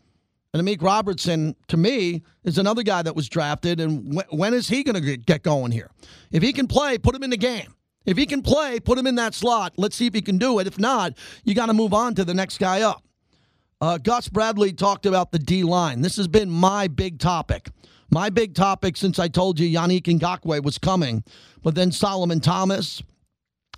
And 0.52 0.62
Amik 0.62 0.82
Robertson, 0.82 1.56
to 1.68 1.78
me, 1.78 2.22
is 2.44 2.58
another 2.58 2.82
guy 2.82 3.00
that 3.00 3.16
was 3.16 3.26
drafted. 3.26 3.80
And 3.80 4.20
wh- 4.20 4.34
when 4.34 4.52
is 4.52 4.68
he 4.68 4.82
going 4.82 5.02
to 5.02 5.16
get 5.16 5.42
going 5.42 5.72
here? 5.72 5.90
If 6.30 6.42
he 6.42 6.52
can 6.52 6.66
play, 6.66 6.98
put 6.98 7.14
him 7.14 7.22
in 7.22 7.30
the 7.30 7.38
game. 7.38 7.74
If 8.04 8.18
he 8.18 8.26
can 8.26 8.42
play, 8.42 8.80
put 8.80 8.98
him 8.98 9.06
in 9.06 9.14
that 9.14 9.32
slot. 9.32 9.72
Let's 9.78 9.96
see 9.96 10.06
if 10.06 10.12
he 10.12 10.20
can 10.20 10.36
do 10.36 10.58
it. 10.58 10.66
If 10.66 10.78
not, 10.78 11.14
you 11.44 11.54
got 11.54 11.66
to 11.66 11.72
move 11.72 11.94
on 11.94 12.14
to 12.16 12.24
the 12.24 12.34
next 12.34 12.58
guy 12.58 12.82
up. 12.82 13.02
Uh, 13.82 13.98
Gus 13.98 14.28
Bradley 14.28 14.72
talked 14.72 15.06
about 15.06 15.32
the 15.32 15.40
D 15.40 15.64
line. 15.64 16.02
This 16.02 16.16
has 16.16 16.28
been 16.28 16.48
my 16.48 16.86
big 16.86 17.18
topic. 17.18 17.68
My 18.12 18.30
big 18.30 18.54
topic 18.54 18.96
since 18.96 19.18
I 19.18 19.26
told 19.26 19.58
you 19.58 19.68
Yannick 19.68 20.04
Ngakoue 20.04 20.62
was 20.62 20.78
coming, 20.78 21.24
but 21.64 21.74
then 21.74 21.90
Solomon 21.90 22.38
Thomas 22.38 23.02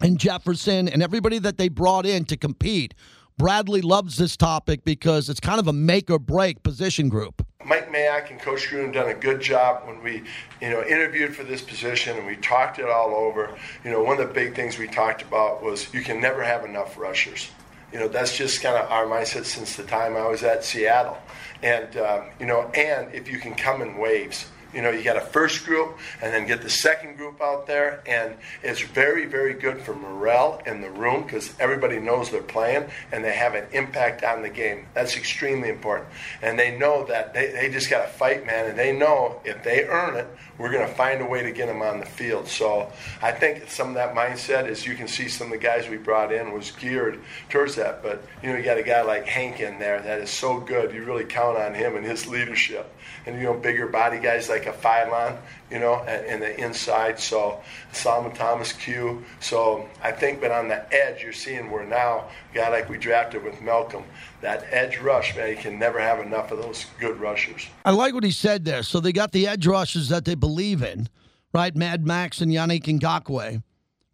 and 0.02 0.18
Jefferson 0.18 0.88
and 0.88 1.02
everybody 1.02 1.38
that 1.38 1.56
they 1.56 1.70
brought 1.70 2.04
in 2.04 2.26
to 2.26 2.36
compete. 2.36 2.92
Bradley 3.38 3.80
loves 3.80 4.18
this 4.18 4.36
topic 4.36 4.84
because 4.84 5.30
it's 5.30 5.40
kind 5.40 5.58
of 5.58 5.68
a 5.68 5.72
make 5.72 6.10
or 6.10 6.18
break 6.18 6.62
position 6.62 7.08
group. 7.08 7.42
Mike 7.64 7.90
Mayock 7.90 8.30
and 8.30 8.38
Coach 8.38 8.68
Gruden 8.68 8.92
done 8.92 9.08
a 9.08 9.14
good 9.14 9.40
job 9.40 9.86
when 9.86 10.02
we, 10.02 10.22
you 10.60 10.68
know, 10.68 10.84
interviewed 10.84 11.34
for 11.34 11.44
this 11.44 11.62
position 11.62 12.18
and 12.18 12.26
we 12.26 12.36
talked 12.36 12.78
it 12.78 12.90
all 12.90 13.14
over. 13.14 13.56
You 13.82 13.90
know, 13.90 14.02
one 14.02 14.20
of 14.20 14.28
the 14.28 14.34
big 14.34 14.54
things 14.54 14.76
we 14.76 14.86
talked 14.86 15.22
about 15.22 15.62
was 15.62 15.94
you 15.94 16.02
can 16.02 16.20
never 16.20 16.42
have 16.42 16.66
enough 16.66 16.98
rushers 16.98 17.48
you 17.94 18.00
know 18.00 18.08
that's 18.08 18.36
just 18.36 18.60
kind 18.60 18.76
of 18.76 18.90
our 18.90 19.06
mindset 19.06 19.44
since 19.44 19.76
the 19.76 19.84
time 19.84 20.16
I 20.16 20.26
was 20.26 20.42
at 20.42 20.64
Seattle, 20.64 21.16
and 21.62 21.96
uh, 21.96 22.24
you 22.40 22.46
know, 22.46 22.62
and 22.74 23.14
if 23.14 23.28
you 23.28 23.38
can 23.38 23.54
come 23.54 23.82
in 23.82 23.96
waves, 23.96 24.46
you 24.74 24.82
know, 24.82 24.90
you 24.90 25.02
got 25.02 25.16
a 25.16 25.20
first 25.20 25.64
group 25.64 25.98
and 26.20 26.32
then 26.32 26.46
get 26.46 26.62
the 26.62 26.70
second 26.70 27.16
group 27.16 27.40
out 27.40 27.66
there, 27.66 28.02
and 28.06 28.34
it's 28.62 28.80
very, 28.80 29.26
very 29.26 29.54
good 29.54 29.80
for 29.80 29.94
morale 29.94 30.60
in 30.66 30.80
the 30.80 30.90
room 30.90 31.22
because 31.24 31.54
everybody 31.58 31.98
knows 31.98 32.30
they're 32.30 32.42
playing 32.42 32.88
and 33.12 33.24
they 33.24 33.32
have 33.32 33.54
an 33.54 33.66
impact 33.72 34.24
on 34.24 34.42
the 34.42 34.50
game. 34.50 34.86
That's 34.94 35.16
extremely 35.16 35.68
important. 35.68 36.08
And 36.42 36.58
they 36.58 36.76
know 36.76 37.04
that 37.06 37.34
they, 37.34 37.50
they 37.52 37.70
just 37.70 37.90
got 37.90 38.02
to 38.02 38.08
fight, 38.08 38.46
man, 38.46 38.66
and 38.66 38.78
they 38.78 38.92
know 38.92 39.40
if 39.44 39.62
they 39.62 39.84
earn 39.84 40.16
it, 40.16 40.26
we're 40.58 40.70
going 40.70 40.86
to 40.86 40.94
find 40.94 41.20
a 41.20 41.26
way 41.26 41.42
to 41.42 41.50
get 41.50 41.66
them 41.66 41.82
on 41.82 41.98
the 41.98 42.06
field. 42.06 42.46
So 42.46 42.90
I 43.20 43.32
think 43.32 43.68
some 43.68 43.88
of 43.88 43.94
that 43.94 44.14
mindset, 44.14 44.66
as 44.66 44.86
you 44.86 44.94
can 44.94 45.08
see, 45.08 45.28
some 45.28 45.48
of 45.48 45.52
the 45.52 45.58
guys 45.58 45.88
we 45.88 45.96
brought 45.96 46.32
in 46.32 46.52
was 46.52 46.70
geared 46.70 47.20
towards 47.48 47.74
that. 47.76 48.02
But, 48.02 48.24
you 48.42 48.50
know, 48.50 48.56
you 48.56 48.64
got 48.64 48.78
a 48.78 48.82
guy 48.82 49.02
like 49.02 49.26
Hank 49.26 49.60
in 49.60 49.78
there 49.78 50.00
that 50.00 50.20
is 50.20 50.30
so 50.30 50.60
good. 50.60 50.94
You 50.94 51.04
really 51.04 51.24
count 51.24 51.58
on 51.58 51.74
him 51.74 51.96
and 51.96 52.04
his 52.04 52.26
leadership. 52.26 52.92
And, 53.26 53.36
you 53.36 53.44
know, 53.44 53.54
bigger 53.54 53.88
body 53.88 54.18
guys 54.18 54.48
like 54.48 54.63
like 54.64 54.74
a 54.74 54.78
Philon, 54.78 55.36
you 55.70 55.78
know, 55.78 56.02
in 56.04 56.40
the 56.40 56.58
inside. 56.60 57.18
So 57.18 57.60
Solomon 57.92 58.32
Thomas 58.32 58.72
Q. 58.72 59.24
So 59.40 59.88
I 60.02 60.12
think, 60.12 60.40
but 60.40 60.50
on 60.50 60.68
the 60.68 60.92
edge, 60.94 61.22
you're 61.22 61.32
seeing 61.32 61.70
where 61.70 61.84
now, 61.84 62.24
guy 62.52 62.68
like 62.68 62.88
we 62.88 62.98
drafted 62.98 63.42
with 63.42 63.60
Malcolm, 63.60 64.04
that 64.40 64.66
edge 64.70 64.98
rush, 64.98 65.36
man, 65.36 65.50
you 65.50 65.56
can 65.56 65.78
never 65.78 65.98
have 65.98 66.20
enough 66.20 66.50
of 66.50 66.62
those 66.62 66.86
good 67.00 67.18
rushers. 67.18 67.66
I 67.84 67.90
like 67.90 68.14
what 68.14 68.24
he 68.24 68.30
said 68.30 68.64
there. 68.64 68.82
So 68.82 69.00
they 69.00 69.12
got 69.12 69.32
the 69.32 69.46
edge 69.46 69.66
rushers 69.66 70.08
that 70.08 70.24
they 70.24 70.34
believe 70.34 70.82
in, 70.82 71.08
right? 71.52 71.74
Mad 71.74 72.06
Max 72.06 72.40
and 72.40 72.50
Yannick 72.50 72.84
Ngakoue. 72.84 73.62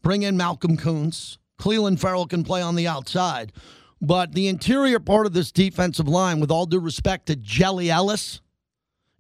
Bring 0.03 0.23
in 0.23 0.37
Malcolm 0.37 0.77
Koonce. 0.77 1.39
Clelin 1.59 1.99
Ferrell 1.99 2.27
can 2.27 2.43
play 2.43 2.63
on 2.63 2.75
the 2.75 2.89
outside. 2.89 3.53
But 4.01 4.33
the 4.33 4.49
interior 4.49 4.99
part 4.99 5.27
of 5.27 5.35
this 5.35 5.53
defensive 5.53 6.09
line, 6.09 6.41
with 6.41 6.51
all 6.51 6.65
due 6.65 6.81
respect 6.81 7.27
to 7.27 7.37
Jelly 7.37 7.91
Ellis, 7.91 8.41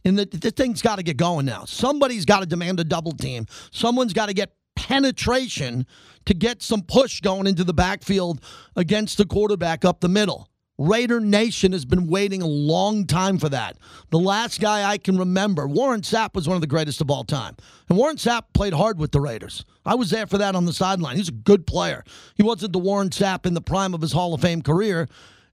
and 0.05 0.19
the, 0.19 0.25
the 0.25 0.51
thing's 0.51 0.83
got 0.83 0.97
to 0.97 1.03
get 1.03 1.17
going 1.17 1.47
now. 1.47 1.65
Somebody's 1.65 2.25
got 2.25 2.41
to 2.41 2.47
demand 2.47 2.81
a 2.81 2.85
double 2.85 3.13
team. 3.13 3.47
Someone's 3.71 4.13
got 4.13 4.27
to 4.27 4.35
get 4.35 4.55
penetration 4.77 5.87
to 6.27 6.35
get 6.35 6.63
some 6.63 6.83
push 6.83 7.21
going 7.21 7.47
into 7.47 7.65
the 7.65 7.75
backfield 7.75 8.43
against 8.77 9.19
the 9.19 9.27
quarterback 9.27 9.85
up 9.85 10.01
the 10.01 10.09
middle. 10.09 10.49
Raider 10.79 11.21
Nation 11.21 11.73
has 11.73 11.85
been 11.85 12.07
waiting 12.07 12.41
a 12.41 12.47
long 12.47 13.07
time 13.07 13.37
for 13.37 13.51
that. 13.51 13.77
The 14.09 14.19
last 14.19 14.63
guy 14.63 14.89
I 14.89 14.97
can 14.97 15.19
remember, 15.19 15.67
Warren 15.67 16.01
Sapp 16.01 16.35
was 16.35 16.49
one 16.49 16.55
of 16.55 16.63
the 16.63 16.67
greatest 16.67 17.03
of 17.03 17.11
all 17.11 17.23
time. 17.23 17.55
And 17.91 17.99
Warren 17.99 18.17
Sapp 18.17 18.45
played 18.55 18.73
hard 18.73 18.99
with 18.99 19.13
the 19.13 19.21
Raiders. 19.21 19.67
I 19.85 19.95
was 19.95 20.09
there 20.09 20.27
for 20.27 20.39
that 20.39 20.57
on 20.57 20.65
the 20.65 20.73
sideline. 20.73 21.17
He's 21.17 21.29
a 21.29 21.33
good 21.33 21.67
player. 21.67 22.03
He 22.35 22.43
wasn't 22.43 22.73
the 22.73 22.79
Warren 22.79 23.11
Sapp 23.11 23.45
in 23.45 23.53
the 23.53 23.61
prime 23.61 23.93
of 23.93 24.01
his 24.01 24.13
Hall 24.13 24.33
of 24.33 24.41
Fame 24.41 24.63
career. 24.63 25.07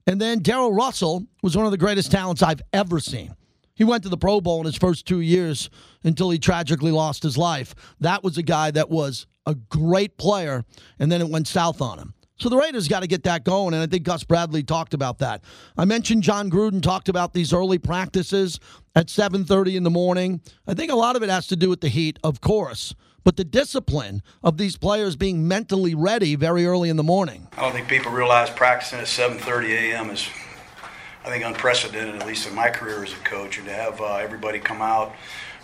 And 0.06 0.18
then 0.18 0.38
Darrell 0.38 0.72
Russell 0.72 1.26
was 1.42 1.54
one 1.54 1.66
of 1.66 1.72
the 1.72 1.76
greatest 1.76 2.10
talents 2.10 2.42
I've 2.42 2.62
ever 2.72 2.98
seen. 2.98 3.34
He 3.78 3.84
went 3.84 4.02
to 4.02 4.08
the 4.08 4.18
Pro 4.18 4.40
Bowl 4.40 4.58
in 4.58 4.66
his 4.66 4.76
first 4.76 5.06
two 5.06 5.20
years 5.20 5.70
until 6.02 6.30
he 6.30 6.38
tragically 6.40 6.90
lost 6.90 7.22
his 7.22 7.38
life. 7.38 7.76
That 8.00 8.24
was 8.24 8.36
a 8.36 8.42
guy 8.42 8.72
that 8.72 8.90
was 8.90 9.28
a 9.46 9.54
great 9.54 10.18
player, 10.18 10.64
and 10.98 11.12
then 11.12 11.20
it 11.20 11.28
went 11.28 11.46
south 11.46 11.80
on 11.80 12.00
him. 12.00 12.14
So 12.40 12.48
the 12.48 12.56
Raiders 12.56 12.88
got 12.88 13.00
to 13.00 13.06
get 13.06 13.22
that 13.22 13.44
going, 13.44 13.74
and 13.74 13.82
I 13.82 13.86
think 13.86 14.02
Gus 14.02 14.24
Bradley 14.24 14.64
talked 14.64 14.94
about 14.94 15.18
that. 15.18 15.44
I 15.76 15.84
mentioned 15.84 16.24
Jon 16.24 16.50
Gruden 16.50 16.82
talked 16.82 17.08
about 17.08 17.34
these 17.34 17.52
early 17.52 17.78
practices 17.78 18.58
at 18.96 19.06
7:30 19.06 19.76
in 19.76 19.84
the 19.84 19.90
morning. 19.90 20.40
I 20.66 20.74
think 20.74 20.90
a 20.90 20.96
lot 20.96 21.14
of 21.14 21.22
it 21.22 21.30
has 21.30 21.46
to 21.46 21.56
do 21.56 21.68
with 21.68 21.80
the 21.80 21.88
heat, 21.88 22.18
of 22.24 22.40
course, 22.40 22.96
but 23.22 23.36
the 23.36 23.44
discipline 23.44 24.22
of 24.42 24.56
these 24.56 24.76
players 24.76 25.14
being 25.14 25.46
mentally 25.46 25.94
ready 25.94 26.34
very 26.34 26.66
early 26.66 26.88
in 26.88 26.96
the 26.96 27.04
morning. 27.04 27.46
I 27.56 27.62
don't 27.62 27.72
think 27.72 27.86
people 27.86 28.10
realize 28.10 28.50
practicing 28.50 28.98
at 28.98 29.06
7:30 29.06 29.70
a.m. 29.70 30.10
is 30.10 30.28
I 31.28 31.32
think, 31.32 31.44
unprecedented, 31.44 32.14
at 32.14 32.26
least 32.26 32.48
in 32.48 32.54
my 32.54 32.70
career 32.70 33.04
as 33.04 33.12
a 33.12 33.16
coach. 33.16 33.58
And 33.58 33.66
to 33.66 33.72
have 33.72 34.00
uh, 34.00 34.16
everybody 34.16 34.58
come 34.58 34.80
out 34.80 35.14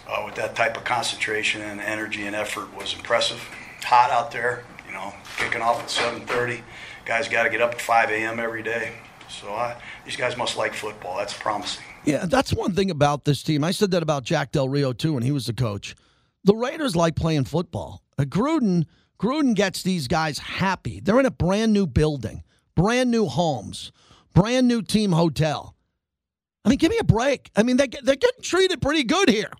uh, 0.06 0.20
with 0.22 0.34
that 0.34 0.54
type 0.54 0.76
of 0.76 0.84
concentration 0.84 1.62
and 1.62 1.80
energy 1.80 2.26
and 2.26 2.36
effort 2.36 2.68
was 2.76 2.92
impressive. 2.92 3.40
Hot 3.84 4.10
out 4.10 4.30
there, 4.30 4.62
you 4.86 4.92
know, 4.92 5.14
kicking 5.38 5.62
off 5.62 5.80
at 5.80 5.88
7:30. 5.88 6.60
Guys 7.06 7.28
got 7.28 7.44
to 7.44 7.50
get 7.50 7.62
up 7.62 7.72
at 7.72 7.80
5 7.80 8.10
a.m. 8.10 8.38
every 8.38 8.62
day. 8.62 8.92
So 9.30 9.54
I, 9.54 9.76
these 10.04 10.16
guys 10.16 10.36
must 10.36 10.58
like 10.58 10.74
football. 10.74 11.16
That's 11.16 11.32
promising. 11.32 11.82
Yeah, 12.04 12.26
that's 12.26 12.52
one 12.52 12.74
thing 12.74 12.90
about 12.90 13.24
this 13.24 13.42
team. 13.42 13.64
I 13.64 13.70
said 13.70 13.90
that 13.92 14.02
about 14.02 14.24
Jack 14.24 14.52
Del 14.52 14.68
Rio 14.68 14.92
too 14.92 15.14
when 15.14 15.22
he 15.22 15.32
was 15.32 15.46
the 15.46 15.54
coach. 15.54 15.96
The 16.44 16.54
Raiders 16.54 16.94
like 16.94 17.16
playing 17.16 17.44
football. 17.44 18.02
Uh, 18.18 18.24
Gruden 18.24 18.84
Gruden 19.18 19.54
gets 19.54 19.82
these 19.82 20.08
guys 20.08 20.38
happy. 20.38 21.00
They're 21.00 21.20
in 21.20 21.24
a 21.24 21.30
brand 21.30 21.72
new 21.72 21.86
building, 21.86 22.42
brand 22.74 23.10
new 23.10 23.24
homes 23.24 23.92
brand 24.34 24.68
new 24.68 24.82
team 24.82 25.12
hotel. 25.12 25.74
I 26.64 26.68
mean, 26.68 26.78
give 26.78 26.90
me 26.90 26.98
a 26.98 27.04
break. 27.04 27.50
I 27.56 27.62
mean, 27.62 27.76
they, 27.76 27.88
they're 27.88 28.16
getting 28.16 28.42
treated 28.42 28.80
pretty 28.80 29.04
good 29.04 29.28
here. 29.28 29.52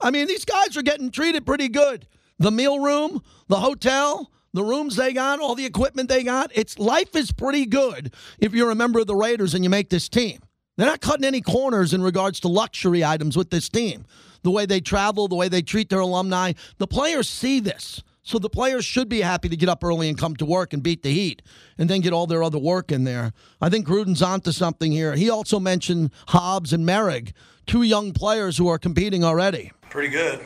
I 0.00 0.10
mean, 0.10 0.26
these 0.26 0.44
guys 0.44 0.76
are 0.76 0.82
getting 0.82 1.10
treated 1.10 1.46
pretty 1.46 1.68
good. 1.68 2.06
The 2.38 2.50
meal 2.50 2.80
room, 2.80 3.22
the 3.48 3.60
hotel, 3.60 4.30
the 4.52 4.64
rooms 4.64 4.96
they 4.96 5.12
got, 5.12 5.40
all 5.40 5.54
the 5.54 5.64
equipment 5.64 6.08
they 6.08 6.24
got. 6.24 6.50
It's 6.54 6.78
life 6.78 7.14
is 7.14 7.32
pretty 7.32 7.66
good 7.66 8.14
if 8.38 8.52
you're 8.52 8.70
a 8.70 8.74
member 8.74 8.98
of 8.98 9.06
the 9.06 9.14
Raiders 9.14 9.54
and 9.54 9.64
you 9.64 9.70
make 9.70 9.90
this 9.90 10.08
team. 10.08 10.40
They're 10.76 10.86
not 10.86 11.00
cutting 11.00 11.24
any 11.24 11.40
corners 11.40 11.92
in 11.92 12.02
regards 12.02 12.40
to 12.40 12.48
luxury 12.48 13.04
items 13.04 13.36
with 13.36 13.50
this 13.50 13.68
team. 13.68 14.04
The 14.42 14.50
way 14.50 14.66
they 14.66 14.80
travel, 14.80 15.28
the 15.28 15.36
way 15.36 15.48
they 15.48 15.62
treat 15.62 15.88
their 15.88 16.00
alumni, 16.00 16.52
the 16.78 16.86
players 16.86 17.28
see 17.28 17.60
this. 17.60 18.02
So 18.24 18.38
the 18.38 18.48
players 18.48 18.84
should 18.84 19.08
be 19.08 19.20
happy 19.20 19.48
to 19.48 19.56
get 19.56 19.68
up 19.68 19.82
early 19.82 20.08
and 20.08 20.16
come 20.16 20.36
to 20.36 20.46
work 20.46 20.72
and 20.72 20.82
beat 20.82 21.02
the 21.02 21.12
heat 21.12 21.42
and 21.76 21.90
then 21.90 22.00
get 22.00 22.12
all 22.12 22.28
their 22.28 22.42
other 22.42 22.58
work 22.58 22.92
in 22.92 23.02
there. 23.02 23.32
I 23.60 23.68
think 23.68 23.86
Gruden's 23.86 24.22
onto 24.22 24.52
something 24.52 24.92
here. 24.92 25.14
He 25.16 25.28
also 25.28 25.58
mentioned 25.58 26.12
Hobbs 26.28 26.72
and 26.72 26.86
Moehrig, 26.86 27.32
two 27.66 27.82
young 27.82 28.12
players 28.12 28.56
who 28.58 28.68
are 28.68 28.78
competing 28.78 29.24
already. 29.24 29.72
Pretty 29.90 30.08
good. 30.08 30.40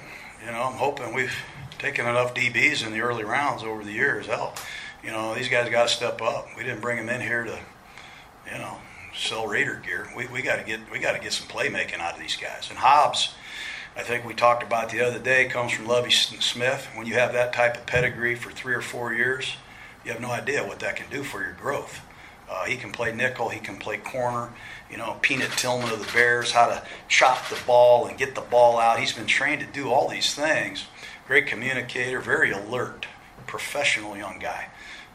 You 0.45 0.53
know, 0.53 0.63
I'm 0.63 0.73
hoping 0.73 1.13
we've 1.15 1.37
taken 1.79 2.07
enough 2.07 2.35
DBs 2.35 2.87
in 2.87 2.93
the 2.93 3.01
early 3.01 3.25
rounds 3.25 3.63
over 3.63 3.85
the 3.85 3.93
years. 3.93 4.27
Hell, 4.27 4.55
you 5.05 5.11
know, 5.11 5.35
these 5.35 5.51
guys 5.51 5.69
got 5.69 5.89
to 5.89 5.95
step 5.95 6.23
up. 6.23 6.49
We 6.57 6.65
didn't 6.65 6.81
bring 6.81 6.97
them 6.97 7.11
in 7.11 7.21
here 7.21 7.45
to, 7.45 7.59
you 8.51 8.59
know, 8.59 8.79
sell 9.15 9.47
Raider 9.47 9.83
gear. 9.85 10.09
We, 10.17 10.27
we 10.29 10.41
got 10.41 10.57
to 10.57 10.65
get 10.65 10.81
we 10.91 10.99
got 10.99 11.13
to 11.13 11.19
get 11.19 11.35
some 11.35 11.47
playmaking 11.49 12.01
out 12.01 12.15
of 12.15 12.21
these 12.21 12.37
guys. 12.37 12.69
And 12.71 12.79
Hobbs– 12.79 13.35
I 13.97 14.03
think 14.03 14.27
we 14.27 14.35
talked 14.35 14.63
about 14.63 14.91
the 14.91 15.01
other 15.01 15.19
day 15.19 15.47
comes 15.47 15.73
from 15.73 15.87
Lovie 15.87 16.11
Smith. 16.11 16.87
When 16.95 17.07
you 17.07 17.15
have 17.15 17.33
that 17.33 17.55
type 17.55 17.79
of 17.79 17.87
pedigree 17.87 18.35
for 18.35 18.51
three 18.51 18.75
or 18.75 18.83
four 18.83 19.15
years, 19.15 19.57
you 20.05 20.13
have 20.13 20.21
no 20.21 20.31
idea 20.31 20.63
what 20.67 20.81
that 20.81 20.97
can 20.97 21.09
do 21.11 21.25
for 21.25 21.43
your 21.43 21.55
growth. 21.55 22.03
Uh, 22.49 22.67
he 22.67 22.77
can 22.77 22.93
play 22.93 23.15
nickel, 23.15 23.49
he 23.49 23.59
can 23.59 23.79
play 23.79 23.97
corner. 23.97 24.53
You 24.91 24.99
know, 24.99 25.17
Peanut 25.23 25.51
Tillman 25.53 25.91
of 25.91 26.05
the 26.05 26.13
Bears, 26.13 26.53
how 26.53 26.67
to 26.67 26.83
chop 27.09 27.49
the 27.49 27.59
ball 27.67 28.07
and 28.07 28.19
get 28.19 28.35
the 28.35 28.43
ball 28.43 28.79
out. 28.79 29.01
He's 29.01 29.15
been 29.15 29.27
trained 29.27 29.61
to 29.63 29.67
do 29.67 29.91
all 29.91 30.09
these 30.09 30.35
things. 30.35 30.85
Great 31.27 31.47
communicator, 31.47 32.21
very 32.21 32.53
alert, 32.53 33.07
professional 33.47 34.15
young 34.15 34.39
guy. 34.39 34.69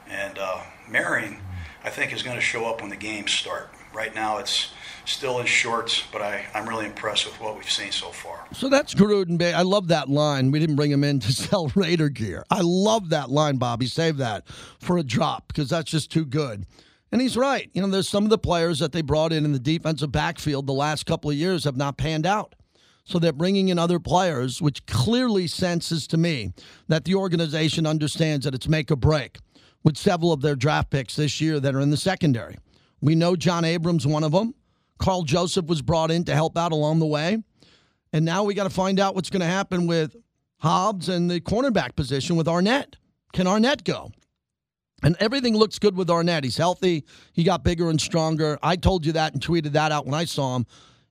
And 0.10 0.39
uh, 0.39 0.62
Marion, 0.89 1.38
I 1.84 1.91
think, 1.91 2.13
is 2.13 2.24
going 2.24 2.36
to 2.36 2.41
show 2.41 2.65
up 2.65 2.82
when 2.82 2.89
the 2.89 2.96
games 2.96 3.32
start. 3.32 3.70
Right 3.94 4.15
now, 4.15 4.39
it's 4.39 4.72
still 5.06 5.40
in 5.40 5.46
shorts, 5.46 6.04
but 6.12 6.22
I, 6.22 6.46
I'm 6.54 6.68
really 6.68 6.86
impressed 6.86 7.26
with 7.26 7.40
what 7.40 7.56
we've 7.56 7.70
seen 7.70 7.92
so 7.92 8.10
far. 8.10 8.46
So 8.54 8.70
that's 8.70 8.94
Gruden 8.94 9.38
Bay. 9.38 9.54
I 9.54 9.62
love 9.62 9.88
that 9.90 10.10
line. 10.10 10.52
We 10.52 10.60
didn't 10.60 10.76
bring 10.76 10.92
him 10.92 11.04
in 11.04 11.20
to 11.22 11.34
sell 11.34 11.72
Raider 11.76 12.10
gear. 12.10 12.44
I 12.50 12.62
love 12.62 13.10
that 13.10 13.30
line, 13.30 13.58
Bobby. 13.58 13.88
Save 13.88 14.18
that 14.18 14.48
for 14.80 14.98
a 14.98 15.04
drop 15.04 15.48
because 15.48 15.70
that's 15.70 15.92
just 15.92 16.12
too 16.12 16.26
good. 16.26 16.66
And 17.12 17.22
he's 17.22 17.36
right. 17.36 17.70
You 17.74 17.82
know, 17.82 17.90
there's 17.90 18.08
some 18.08 18.24
of 18.24 18.30
the 18.30 18.38
players 18.38 18.80
that 18.80 18.94
they 18.94 19.02
brought 19.02 19.34
in 19.34 19.44
in 19.44 19.52
the 19.52 19.60
defensive 19.60 20.12
backfield 20.12 20.66
the 20.66 20.74
last 20.74 21.06
couple 21.06 21.30
of 21.30 21.36
years 21.36 21.66
have 21.66 21.76
not 21.76 21.98
panned 21.98 22.26
out. 22.26 22.56
So 23.04 23.20
they're 23.20 23.34
bringing 23.34 23.70
in 23.70 23.80
other 23.80 24.00
players, 24.00 24.62
which 24.62 24.86
clearly 24.86 25.48
senses 25.48 26.08
to 26.08 26.18
me 26.18 26.54
that 26.88 27.04
the 27.04 27.16
organization 27.16 27.86
understands 27.86 28.46
that 28.46 28.56
it's 28.56 28.68
make 28.68 28.92
or 28.92 28.96
break 28.96 29.40
with 29.84 29.98
several 29.98 30.32
of 30.32 30.42
their 30.42 30.56
draft 30.56 30.90
picks 30.92 31.16
this 31.16 31.42
year 31.42 31.60
that 31.60 31.76
are 31.76 31.80
in 31.80 31.90
the 31.90 31.98
secondary. 31.98 32.58
We 33.02 33.16
know 33.16 33.36
John 33.36 33.66
Abrams, 33.66 34.06
one 34.06 34.24
of 34.24 34.32
them. 34.32 34.54
Karl 35.02 35.24
Joseph 35.24 35.66
was 35.66 35.82
brought 35.82 36.12
in 36.12 36.24
to 36.26 36.34
help 36.34 36.58
out 36.58 36.72
along 36.72 37.00
the 37.00 37.08
way. 37.08 37.44
And 38.14 38.24
now 38.24 38.44
we 38.44 38.54
got 38.54 38.66
to 38.66 38.70
find 38.70 39.00
out 39.00 39.16
what's 39.16 39.32
going 39.32 39.42
to 39.42 39.48
happen 39.48 39.88
with 39.88 40.16
Hobbs 40.60 41.10
and 41.10 41.30
the 41.30 41.42
cornerback 41.42 41.96
position 41.96 42.36
with 42.36 42.48
Arnett. 42.48 42.98
Can 43.34 43.48
Arnett 43.48 43.84
go? 43.84 44.12
And 45.04 45.16
everything 45.20 45.58
looks 45.58 45.80
good 45.80 45.98
with 45.98 46.12
Arnett. 46.12 46.44
He's 46.44 46.58
healthy. 46.58 47.04
He 47.34 47.44
got 47.44 47.64
bigger 47.64 47.90
and 47.90 48.00
stronger. 48.00 48.60
I 48.62 48.76
told 48.76 49.06
you 49.06 49.14
that 49.14 49.34
and 49.34 49.42
tweeted 49.42 49.72
that 49.72 49.92
out 49.92 50.06
when 50.06 50.14
I 50.14 50.26
saw 50.26 50.56
him. 50.56 50.68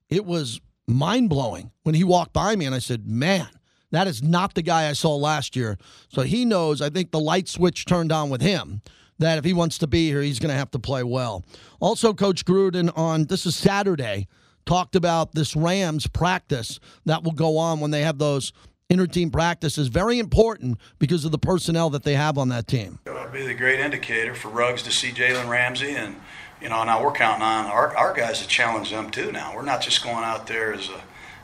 It 0.08 0.24
was 0.24 0.60
mind 0.86 1.28
blowing 1.28 1.72
when 1.82 1.96
he 1.96 2.04
walked 2.04 2.32
by 2.32 2.54
me, 2.54 2.66
and 2.66 2.74
I 2.74 2.78
said, 2.78 3.08
Man, 3.08 3.48
that 3.90 4.06
is 4.06 4.22
not 4.22 4.54
the 4.54 4.62
guy 4.62 4.88
I 4.88 4.92
saw 4.92 5.16
last 5.16 5.56
year. 5.56 5.78
So 6.08 6.22
he 6.22 6.44
knows, 6.44 6.80
I 6.80 6.90
think 6.90 7.10
the 7.10 7.18
light 7.18 7.48
switch 7.48 7.86
turned 7.86 8.12
on 8.12 8.30
with 8.30 8.40
him 8.40 8.82
that 9.20 9.38
if 9.38 9.44
he 9.44 9.52
wants 9.52 9.78
to 9.78 9.86
be 9.86 10.08
here, 10.08 10.20
he's 10.20 10.38
going 10.38 10.50
to 10.50 10.58
have 10.58 10.70
to 10.72 10.78
play 10.78 11.02
well. 11.02 11.44
Also, 11.78 12.12
Coach 12.12 12.44
Gruden 12.44 12.90
on 12.98 13.26
this 13.26 13.46
is 13.46 13.54
Saturday 13.54 14.26
talked 14.66 14.96
about 14.96 15.34
this 15.34 15.54
Rams 15.54 16.06
practice 16.06 16.80
that 17.06 17.22
will 17.22 17.32
go 17.32 17.56
on 17.56 17.80
when 17.80 17.92
they 17.92 18.02
have 18.02 18.18
those 18.18 18.52
inter-team 18.88 19.30
practices. 19.30 19.88
Very 19.88 20.18
important 20.18 20.78
because 20.98 21.24
of 21.24 21.30
the 21.30 21.38
personnel 21.38 21.88
that 21.90 22.02
they 22.02 22.14
have 22.14 22.36
on 22.36 22.48
that 22.48 22.66
team. 22.66 22.98
It'll 23.06 23.28
be 23.28 23.46
the 23.46 23.54
great 23.54 23.78
indicator 23.78 24.34
for 24.34 24.48
Ruggs 24.48 24.82
to 24.82 24.90
see 24.90 25.12
Jalen 25.12 25.48
Ramsey 25.48 25.92
and. 25.92 26.16
You 26.62 26.68
know, 26.68 26.84
now 26.84 27.02
we're 27.02 27.12
counting 27.12 27.40
on 27.40 27.64
our, 27.64 27.96
our 27.96 28.12
guys 28.12 28.42
to 28.42 28.46
challenge 28.46 28.90
them 28.90 29.08
too. 29.08 29.32
Now 29.32 29.56
we're 29.56 29.62
not 29.62 29.80
just 29.80 30.04
going 30.04 30.24
out 30.24 30.46
there 30.46 30.74
as 30.74 30.90
a, 30.90 31.00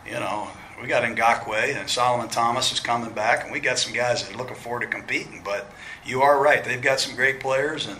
you 0.07 0.21
know, 0.21 0.51
we 0.81 0.89
got 0.89 1.03
Ngakoue 1.03 1.77
and 1.77 1.89
Solomon 1.89 2.29
Thomas 2.29 2.73
is 2.73 2.81
coming 2.81 3.11
back, 3.13 3.45
and 3.45 3.53
we 3.53 3.61
got 3.61 3.79
some 3.79 3.93
guys 3.93 4.23
that 4.23 4.35
are 4.35 4.39
looking 4.39 4.57
forward 4.57 4.81
to 4.81 4.87
competing. 4.87 5.43
But 5.45 5.71
you 6.05 6.23
are 6.23 6.41
right; 6.41 6.63
they've 6.65 6.83
got 6.83 7.01
some 7.01 7.15
great 7.15 7.41
players, 7.41 7.87
and 7.87 7.99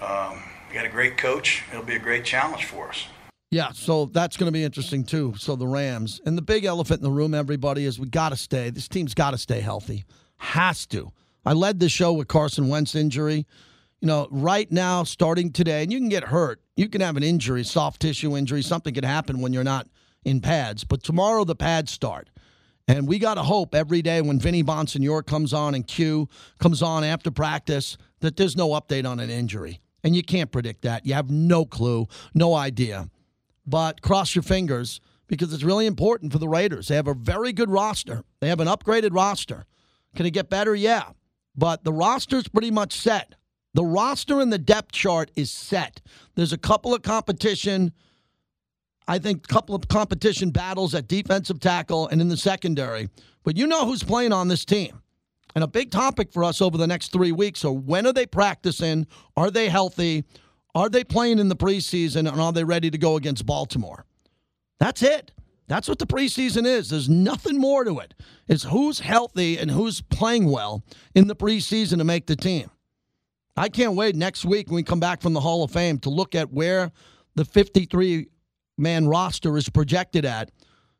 um, 0.00 0.42
we 0.68 0.74
got 0.74 0.86
a 0.86 0.90
great 0.90 1.16
coach. 1.16 1.62
It'll 1.70 1.84
be 1.84 1.96
a 1.96 2.00
great 2.00 2.24
challenge 2.24 2.64
for 2.64 2.88
us. 2.88 3.06
Yeah, 3.50 3.70
so 3.72 4.06
that's 4.06 4.36
going 4.36 4.48
to 4.48 4.52
be 4.52 4.64
interesting 4.64 5.04
too. 5.04 5.34
So 5.38 5.56
the 5.56 5.68
Rams 5.68 6.20
and 6.26 6.36
the 6.36 6.42
big 6.42 6.64
elephant 6.64 7.00
in 7.00 7.04
the 7.04 7.12
room, 7.12 7.32
everybody, 7.32 7.84
is 7.84 7.98
we 7.98 8.08
got 8.08 8.30
to 8.30 8.36
stay. 8.36 8.70
This 8.70 8.88
team's 8.88 9.14
got 9.14 9.30
to 9.32 9.38
stay 9.38 9.60
healthy. 9.60 10.04
Has 10.38 10.86
to. 10.88 11.12
I 11.44 11.52
led 11.52 11.78
the 11.78 11.88
show 11.88 12.12
with 12.12 12.28
Carson 12.28 12.68
Wentz 12.68 12.94
injury. 12.94 13.46
You 14.00 14.08
know, 14.08 14.28
right 14.30 14.70
now, 14.70 15.04
starting 15.04 15.52
today, 15.52 15.82
and 15.82 15.92
you 15.92 15.98
can 15.98 16.10
get 16.10 16.24
hurt. 16.24 16.60
You 16.76 16.88
can 16.88 17.00
have 17.00 17.16
an 17.16 17.22
injury, 17.22 17.64
soft 17.64 18.02
tissue 18.02 18.36
injury. 18.36 18.62
Something 18.62 18.92
can 18.92 19.04
happen 19.04 19.40
when 19.40 19.52
you're 19.52 19.64
not 19.64 19.86
in 20.26 20.40
pads. 20.40 20.84
But 20.84 21.02
tomorrow 21.02 21.44
the 21.44 21.54
pads 21.54 21.92
start. 21.92 22.28
And 22.88 23.08
we 23.08 23.18
got 23.18 23.34
to 23.34 23.42
hope 23.42 23.74
every 23.74 24.02
day 24.02 24.20
when 24.20 24.38
Vinny 24.38 24.62
Bonsignore 24.62 25.24
comes 25.24 25.54
on 25.54 25.74
and 25.74 25.86
Q 25.86 26.28
comes 26.58 26.82
on 26.82 27.04
after 27.04 27.30
practice 27.30 27.96
that 28.20 28.36
there's 28.36 28.56
no 28.56 28.70
update 28.70 29.08
on 29.08 29.20
an 29.20 29.30
injury. 29.30 29.80
And 30.04 30.14
you 30.14 30.22
can't 30.22 30.52
predict 30.52 30.82
that. 30.82 31.06
You 31.06 31.14
have 31.14 31.30
no 31.30 31.64
clue, 31.64 32.06
no 32.34 32.54
idea. 32.54 33.08
But 33.66 34.02
cross 34.02 34.34
your 34.34 34.42
fingers 34.42 35.00
because 35.26 35.52
it's 35.52 35.64
really 35.64 35.86
important 35.86 36.32
for 36.32 36.38
the 36.38 36.48
Raiders. 36.48 36.88
They 36.88 36.96
have 36.96 37.08
a 37.08 37.14
very 37.14 37.52
good 37.52 37.70
roster, 37.70 38.22
they 38.40 38.48
have 38.48 38.60
an 38.60 38.68
upgraded 38.68 39.14
roster. 39.14 39.64
Can 40.14 40.26
it 40.26 40.30
get 40.30 40.50
better? 40.50 40.74
Yeah. 40.74 41.10
But 41.54 41.84
the 41.84 41.92
roster's 41.92 42.48
pretty 42.48 42.70
much 42.70 42.94
set. 42.94 43.34
The 43.74 43.84
roster 43.84 44.40
and 44.40 44.52
the 44.52 44.58
depth 44.58 44.92
chart 44.92 45.30
is 45.36 45.50
set. 45.50 46.00
There's 46.34 46.52
a 46.52 46.58
couple 46.58 46.94
of 46.94 47.02
competition 47.02 47.92
I 49.08 49.18
think, 49.18 49.44
a 49.44 49.48
couple 49.48 49.74
of 49.74 49.88
competition 49.88 50.50
battles 50.50 50.94
at 50.94 51.08
defensive 51.08 51.60
tackle 51.60 52.08
and 52.08 52.20
in 52.20 52.28
the 52.28 52.36
secondary. 52.36 53.08
But 53.44 53.56
you 53.56 53.66
know 53.66 53.86
who's 53.86 54.02
playing 54.02 54.32
on 54.32 54.48
this 54.48 54.64
team. 54.64 55.02
And 55.54 55.64
a 55.64 55.68
big 55.68 55.90
topic 55.90 56.32
for 56.32 56.44
us 56.44 56.60
over 56.60 56.76
the 56.76 56.86
next 56.86 57.12
three 57.12 57.32
weeks 57.32 57.64
are 57.64 57.72
when 57.72 58.06
are 58.06 58.12
they 58.12 58.26
practicing? 58.26 59.06
Are 59.36 59.50
they 59.50 59.68
healthy? 59.68 60.24
Are 60.74 60.90
they 60.90 61.02
playing 61.04 61.38
in 61.38 61.48
the 61.48 61.56
preseason? 61.56 62.28
And 62.28 62.40
are 62.40 62.52
they 62.52 62.64
ready 62.64 62.90
to 62.90 62.98
go 62.98 63.16
against 63.16 63.46
Baltimore? 63.46 64.04
That's 64.78 65.02
it. 65.02 65.32
That's 65.68 65.88
what 65.88 65.98
the 65.98 66.06
preseason 66.06 66.66
is. 66.66 66.90
There's 66.90 67.08
nothing 67.08 67.58
more 67.58 67.84
to 67.84 67.98
it. 68.00 68.14
It's 68.46 68.64
who's 68.64 69.00
healthy 69.00 69.58
and 69.58 69.70
who's 69.70 70.00
playing 70.00 70.50
well 70.50 70.84
in 71.14 71.26
the 71.26 71.34
preseason 71.34 71.98
to 71.98 72.04
make 72.04 72.26
the 72.26 72.36
team. 72.36 72.70
I 73.56 73.68
can't 73.70 73.94
wait 73.94 74.14
next 74.14 74.44
week 74.44 74.68
when 74.68 74.76
we 74.76 74.82
come 74.82 75.00
back 75.00 75.22
from 75.22 75.32
the 75.32 75.40
Hall 75.40 75.64
of 75.64 75.70
Fame 75.70 75.98
to 76.00 76.10
look 76.10 76.34
at 76.34 76.52
where 76.52 76.92
the 77.34 77.44
53 77.44 78.28
man 78.78 79.06
roster 79.06 79.56
is 79.56 79.68
projected 79.68 80.24
at 80.24 80.50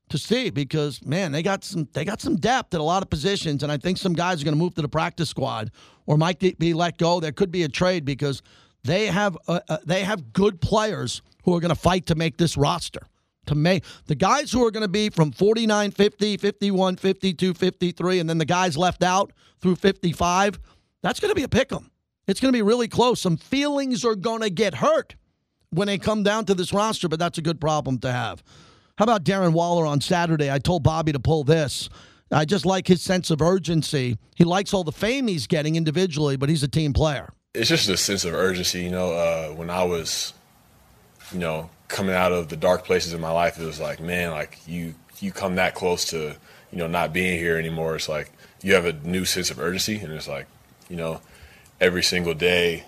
to 0.08 0.18
see 0.18 0.50
because 0.50 1.04
man 1.04 1.32
they 1.32 1.42
got 1.42 1.64
some 1.64 1.88
they 1.92 2.04
got 2.04 2.20
some 2.20 2.36
depth 2.36 2.74
at 2.74 2.80
a 2.80 2.84
lot 2.84 3.02
of 3.02 3.10
positions 3.10 3.62
and 3.62 3.72
I 3.72 3.76
think 3.76 3.98
some 3.98 4.12
guys 4.12 4.40
are 4.40 4.44
going 4.44 4.54
to 4.54 4.58
move 4.62 4.74
to 4.76 4.82
the 4.82 4.88
practice 4.88 5.28
squad 5.28 5.70
or 6.06 6.16
might 6.16 6.38
be 6.58 6.74
let 6.74 6.98
go. 6.98 7.20
There 7.20 7.32
could 7.32 7.50
be 7.50 7.64
a 7.64 7.68
trade 7.68 8.04
because 8.04 8.42
they 8.84 9.06
have 9.06 9.36
uh, 9.48 9.60
uh, 9.68 9.78
they 9.84 10.04
have 10.04 10.32
good 10.32 10.60
players 10.60 11.22
who 11.44 11.54
are 11.54 11.60
going 11.60 11.74
to 11.74 11.80
fight 11.80 12.06
to 12.06 12.14
make 12.14 12.36
this 12.36 12.56
roster. 12.56 13.06
To 13.46 13.54
make 13.54 13.84
the 14.06 14.16
guys 14.16 14.50
who 14.50 14.66
are 14.66 14.72
going 14.72 14.82
to 14.82 14.88
be 14.88 15.08
from 15.08 15.30
49 15.30 15.92
50 15.92 16.36
51 16.36 16.96
52 16.96 17.54
53 17.54 18.18
and 18.18 18.28
then 18.28 18.38
the 18.38 18.44
guys 18.44 18.76
left 18.76 19.04
out 19.04 19.32
through 19.60 19.76
55 19.76 20.58
that's 21.02 21.20
going 21.20 21.30
to 21.30 21.36
be 21.36 21.44
a 21.44 21.48
pick 21.48 21.72
'em. 21.72 21.92
It's 22.26 22.40
going 22.40 22.52
to 22.52 22.56
be 22.56 22.62
really 22.62 22.88
close. 22.88 23.20
Some 23.20 23.36
feelings 23.36 24.04
are 24.04 24.16
going 24.16 24.40
to 24.40 24.50
get 24.50 24.74
hurt 24.74 25.14
when 25.70 25.86
they 25.86 25.98
come 25.98 26.22
down 26.22 26.44
to 26.46 26.54
this 26.54 26.72
roster, 26.72 27.08
but 27.08 27.18
that's 27.18 27.38
a 27.38 27.42
good 27.42 27.60
problem 27.60 27.98
to 27.98 28.12
have. 28.12 28.42
How 28.98 29.02
about 29.02 29.24
Darren 29.24 29.52
Waller 29.52 29.84
on 29.86 30.00
Saturday? 30.00 30.50
I 30.50 30.58
told 30.58 30.82
Bobby 30.82 31.12
to 31.12 31.20
pull 31.20 31.44
this. 31.44 31.88
I 32.32 32.44
just 32.44 32.66
like 32.66 32.88
his 32.88 33.02
sense 33.02 33.30
of 33.30 33.40
urgency. 33.40 34.18
He 34.34 34.44
likes 34.44 34.74
all 34.74 34.84
the 34.84 34.92
fame 34.92 35.28
he's 35.28 35.46
getting 35.46 35.76
individually, 35.76 36.36
but 36.36 36.48
he's 36.48 36.62
a 36.62 36.68
team 36.68 36.92
player. 36.92 37.32
It's 37.54 37.68
just 37.68 37.88
a 37.88 37.96
sense 37.96 38.24
of 38.24 38.34
urgency. 38.34 38.82
You 38.82 38.90
know, 38.90 39.12
uh, 39.12 39.48
when 39.50 39.70
I 39.70 39.84
was, 39.84 40.32
you 41.32 41.38
know, 41.38 41.70
coming 41.88 42.14
out 42.14 42.32
of 42.32 42.48
the 42.48 42.56
dark 42.56 42.84
places 42.84 43.12
in 43.12 43.20
my 43.20 43.30
life, 43.30 43.60
it 43.60 43.64
was 43.64 43.80
like, 43.80 44.00
man, 44.00 44.30
like 44.30 44.58
you 44.66 44.94
you 45.20 45.32
come 45.32 45.54
that 45.54 45.74
close 45.74 46.04
to, 46.06 46.36
you 46.70 46.78
know, 46.78 46.86
not 46.86 47.12
being 47.12 47.38
here 47.38 47.56
anymore. 47.58 47.96
It's 47.96 48.08
like 48.08 48.30
you 48.62 48.74
have 48.74 48.84
a 48.86 48.92
new 48.92 49.24
sense 49.24 49.50
of 49.50 49.58
urgency, 49.58 49.98
and 49.98 50.12
it's 50.12 50.28
like, 50.28 50.46
you 50.88 50.96
know, 50.96 51.20
every 51.80 52.02
single 52.02 52.34
day, 52.34 52.84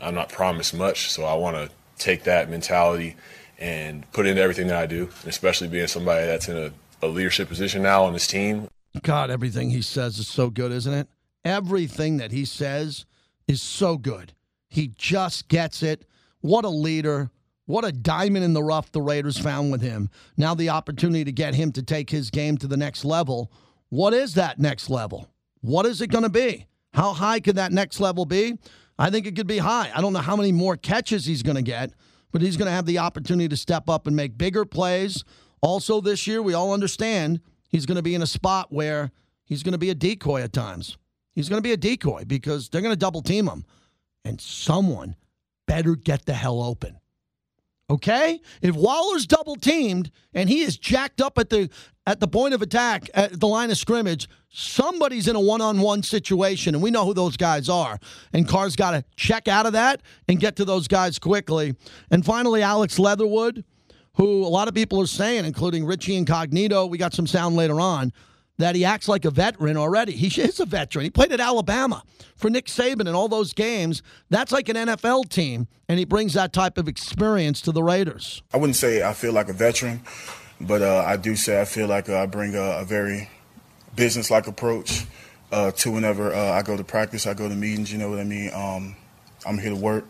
I'm 0.00 0.14
not 0.14 0.28
promised 0.28 0.74
much, 0.74 1.10
so 1.10 1.24
I 1.24 1.34
want 1.34 1.56
to 1.56 1.70
take 1.98 2.24
that 2.24 2.48
mentality 2.48 3.16
and 3.58 4.10
put 4.12 4.26
into 4.26 4.40
everything 4.40 4.68
that 4.68 4.76
I 4.76 4.86
do, 4.86 5.10
especially 5.26 5.68
being 5.68 5.86
somebody 5.86 6.26
that's 6.26 6.48
in 6.48 6.56
a, 6.56 6.72
a 7.02 7.08
leadership 7.08 7.48
position 7.48 7.82
now 7.82 8.04
on 8.04 8.12
this 8.12 8.26
team. 8.26 8.68
God, 9.02 9.30
everything 9.30 9.70
he 9.70 9.82
says 9.82 10.18
is 10.18 10.28
so 10.28 10.50
good, 10.50 10.72
isn't 10.72 10.92
it? 10.92 11.08
Everything 11.44 12.16
that 12.18 12.32
he 12.32 12.44
says 12.44 13.04
is 13.46 13.62
so 13.62 13.96
good. 13.96 14.32
He 14.68 14.88
just 14.88 15.48
gets 15.48 15.82
it. 15.82 16.04
What 16.40 16.64
a 16.64 16.68
leader. 16.68 17.30
What 17.66 17.84
a 17.84 17.92
diamond 17.92 18.44
in 18.44 18.54
the 18.54 18.62
rough 18.62 18.92
the 18.92 19.02
Raiders 19.02 19.38
found 19.38 19.72
with 19.72 19.82
him. 19.82 20.10
Now, 20.36 20.54
the 20.54 20.70
opportunity 20.70 21.24
to 21.24 21.32
get 21.32 21.54
him 21.54 21.72
to 21.72 21.82
take 21.82 22.10
his 22.10 22.30
game 22.30 22.56
to 22.58 22.66
the 22.66 22.76
next 22.76 23.04
level. 23.04 23.52
What 23.90 24.14
is 24.14 24.34
that 24.34 24.58
next 24.58 24.88
level? 24.88 25.28
What 25.60 25.86
is 25.86 26.00
it 26.00 26.08
going 26.08 26.24
to 26.24 26.30
be? 26.30 26.66
How 26.94 27.12
high 27.12 27.40
could 27.40 27.56
that 27.56 27.72
next 27.72 28.00
level 28.00 28.24
be? 28.24 28.56
I 28.98 29.10
think 29.10 29.26
it 29.26 29.36
could 29.36 29.46
be 29.46 29.58
high. 29.58 29.90
I 29.94 30.00
don't 30.00 30.12
know 30.12 30.18
how 30.18 30.36
many 30.36 30.52
more 30.52 30.76
catches 30.76 31.24
he's 31.24 31.42
going 31.42 31.56
to 31.56 31.62
get, 31.62 31.92
but 32.32 32.42
he's 32.42 32.56
going 32.56 32.66
to 32.66 32.72
have 32.72 32.86
the 32.86 32.98
opportunity 32.98 33.48
to 33.48 33.56
step 33.56 33.88
up 33.88 34.06
and 34.06 34.16
make 34.16 34.36
bigger 34.36 34.64
plays. 34.64 35.24
Also, 35.60 36.00
this 36.00 36.26
year, 36.26 36.42
we 36.42 36.54
all 36.54 36.72
understand 36.72 37.40
he's 37.68 37.86
going 37.86 37.96
to 37.96 38.02
be 38.02 38.14
in 38.14 38.22
a 38.22 38.26
spot 38.26 38.68
where 38.70 39.12
he's 39.44 39.62
going 39.62 39.72
to 39.72 39.78
be 39.78 39.90
a 39.90 39.94
decoy 39.94 40.42
at 40.42 40.52
times. 40.52 40.98
He's 41.32 41.48
going 41.48 41.58
to 41.58 41.66
be 41.66 41.72
a 41.72 41.76
decoy 41.76 42.24
because 42.24 42.68
they're 42.68 42.82
going 42.82 42.92
to 42.92 42.98
double 42.98 43.22
team 43.22 43.48
him. 43.48 43.64
And 44.24 44.40
someone 44.40 45.14
better 45.66 45.94
get 45.94 46.26
the 46.26 46.34
hell 46.34 46.60
open. 46.60 46.98
Okay? 47.90 48.40
If 48.60 48.74
Waller's 48.74 49.26
double 49.26 49.56
teamed 49.56 50.10
and 50.34 50.48
he 50.48 50.62
is 50.62 50.76
jacked 50.76 51.20
up 51.20 51.38
at 51.38 51.50
the 51.50 51.70
at 52.08 52.20
the 52.20 52.26
point 52.26 52.54
of 52.54 52.62
attack 52.62 53.10
at 53.12 53.38
the 53.38 53.46
line 53.46 53.70
of 53.70 53.76
scrimmage, 53.76 54.30
somebody's 54.48 55.28
in 55.28 55.36
a 55.36 55.40
one-on-one 55.40 56.02
situation 56.02 56.74
and 56.74 56.82
we 56.82 56.90
know 56.90 57.04
who 57.04 57.12
those 57.12 57.36
guys 57.36 57.68
are. 57.68 57.98
And 58.32 58.48
Carr's 58.48 58.76
got 58.76 58.92
to 58.92 59.04
check 59.14 59.46
out 59.46 59.66
of 59.66 59.74
that 59.74 60.00
and 60.26 60.40
get 60.40 60.56
to 60.56 60.64
those 60.64 60.88
guys 60.88 61.18
quickly. 61.18 61.74
And 62.10 62.24
finally 62.24 62.62
Alex 62.62 62.98
Leatherwood, 62.98 63.62
who 64.14 64.42
a 64.42 64.48
lot 64.48 64.68
of 64.68 64.74
people 64.74 64.98
are 65.02 65.06
saying 65.06 65.44
including 65.44 65.84
Richie 65.84 66.16
Incognito, 66.16 66.86
we 66.86 66.96
got 66.96 67.12
some 67.12 67.26
sound 67.26 67.56
later 67.56 67.78
on, 67.78 68.14
that 68.56 68.74
he 68.74 68.86
acts 68.86 69.06
like 69.06 69.26
a 69.26 69.30
veteran 69.30 69.76
already. 69.76 70.12
He 70.12 70.28
is 70.40 70.60
a 70.60 70.64
veteran. 70.64 71.04
He 71.04 71.10
played 71.10 71.30
at 71.30 71.40
Alabama 71.40 72.02
for 72.36 72.48
Nick 72.48 72.68
Saban 72.68 73.02
in 73.02 73.14
all 73.14 73.28
those 73.28 73.52
games. 73.52 74.02
That's 74.30 74.50
like 74.50 74.70
an 74.70 74.76
NFL 74.76 75.28
team, 75.28 75.68
and 75.90 75.98
he 75.98 76.06
brings 76.06 76.32
that 76.32 76.54
type 76.54 76.78
of 76.78 76.88
experience 76.88 77.60
to 77.62 77.70
the 77.70 77.82
Raiders. 77.82 78.42
I 78.54 78.56
wouldn't 78.56 78.76
say 78.76 79.02
I 79.02 79.12
feel 79.12 79.34
like 79.34 79.50
a 79.50 79.52
veteran, 79.52 80.00
but 80.60 80.82
uh, 80.82 81.04
I 81.06 81.16
do 81.16 81.36
say 81.36 81.60
I 81.60 81.64
feel 81.64 81.86
like 81.86 82.08
uh, 82.08 82.22
I 82.22 82.26
bring 82.26 82.54
a, 82.54 82.80
a 82.80 82.84
very 82.84 83.28
business-like 83.96 84.46
approach 84.46 85.04
uh, 85.52 85.70
to 85.72 85.90
whenever 85.90 86.32
uh, 86.34 86.52
I 86.52 86.62
go 86.62 86.76
to 86.76 86.84
practice, 86.84 87.26
I 87.26 87.34
go 87.34 87.48
to 87.48 87.54
meetings. 87.54 87.92
You 87.92 87.98
know 87.98 88.10
what 88.10 88.18
I 88.18 88.24
mean? 88.24 88.50
Um, 88.52 88.96
I'm 89.46 89.58
here 89.58 89.70
to 89.70 89.76
work, 89.76 90.04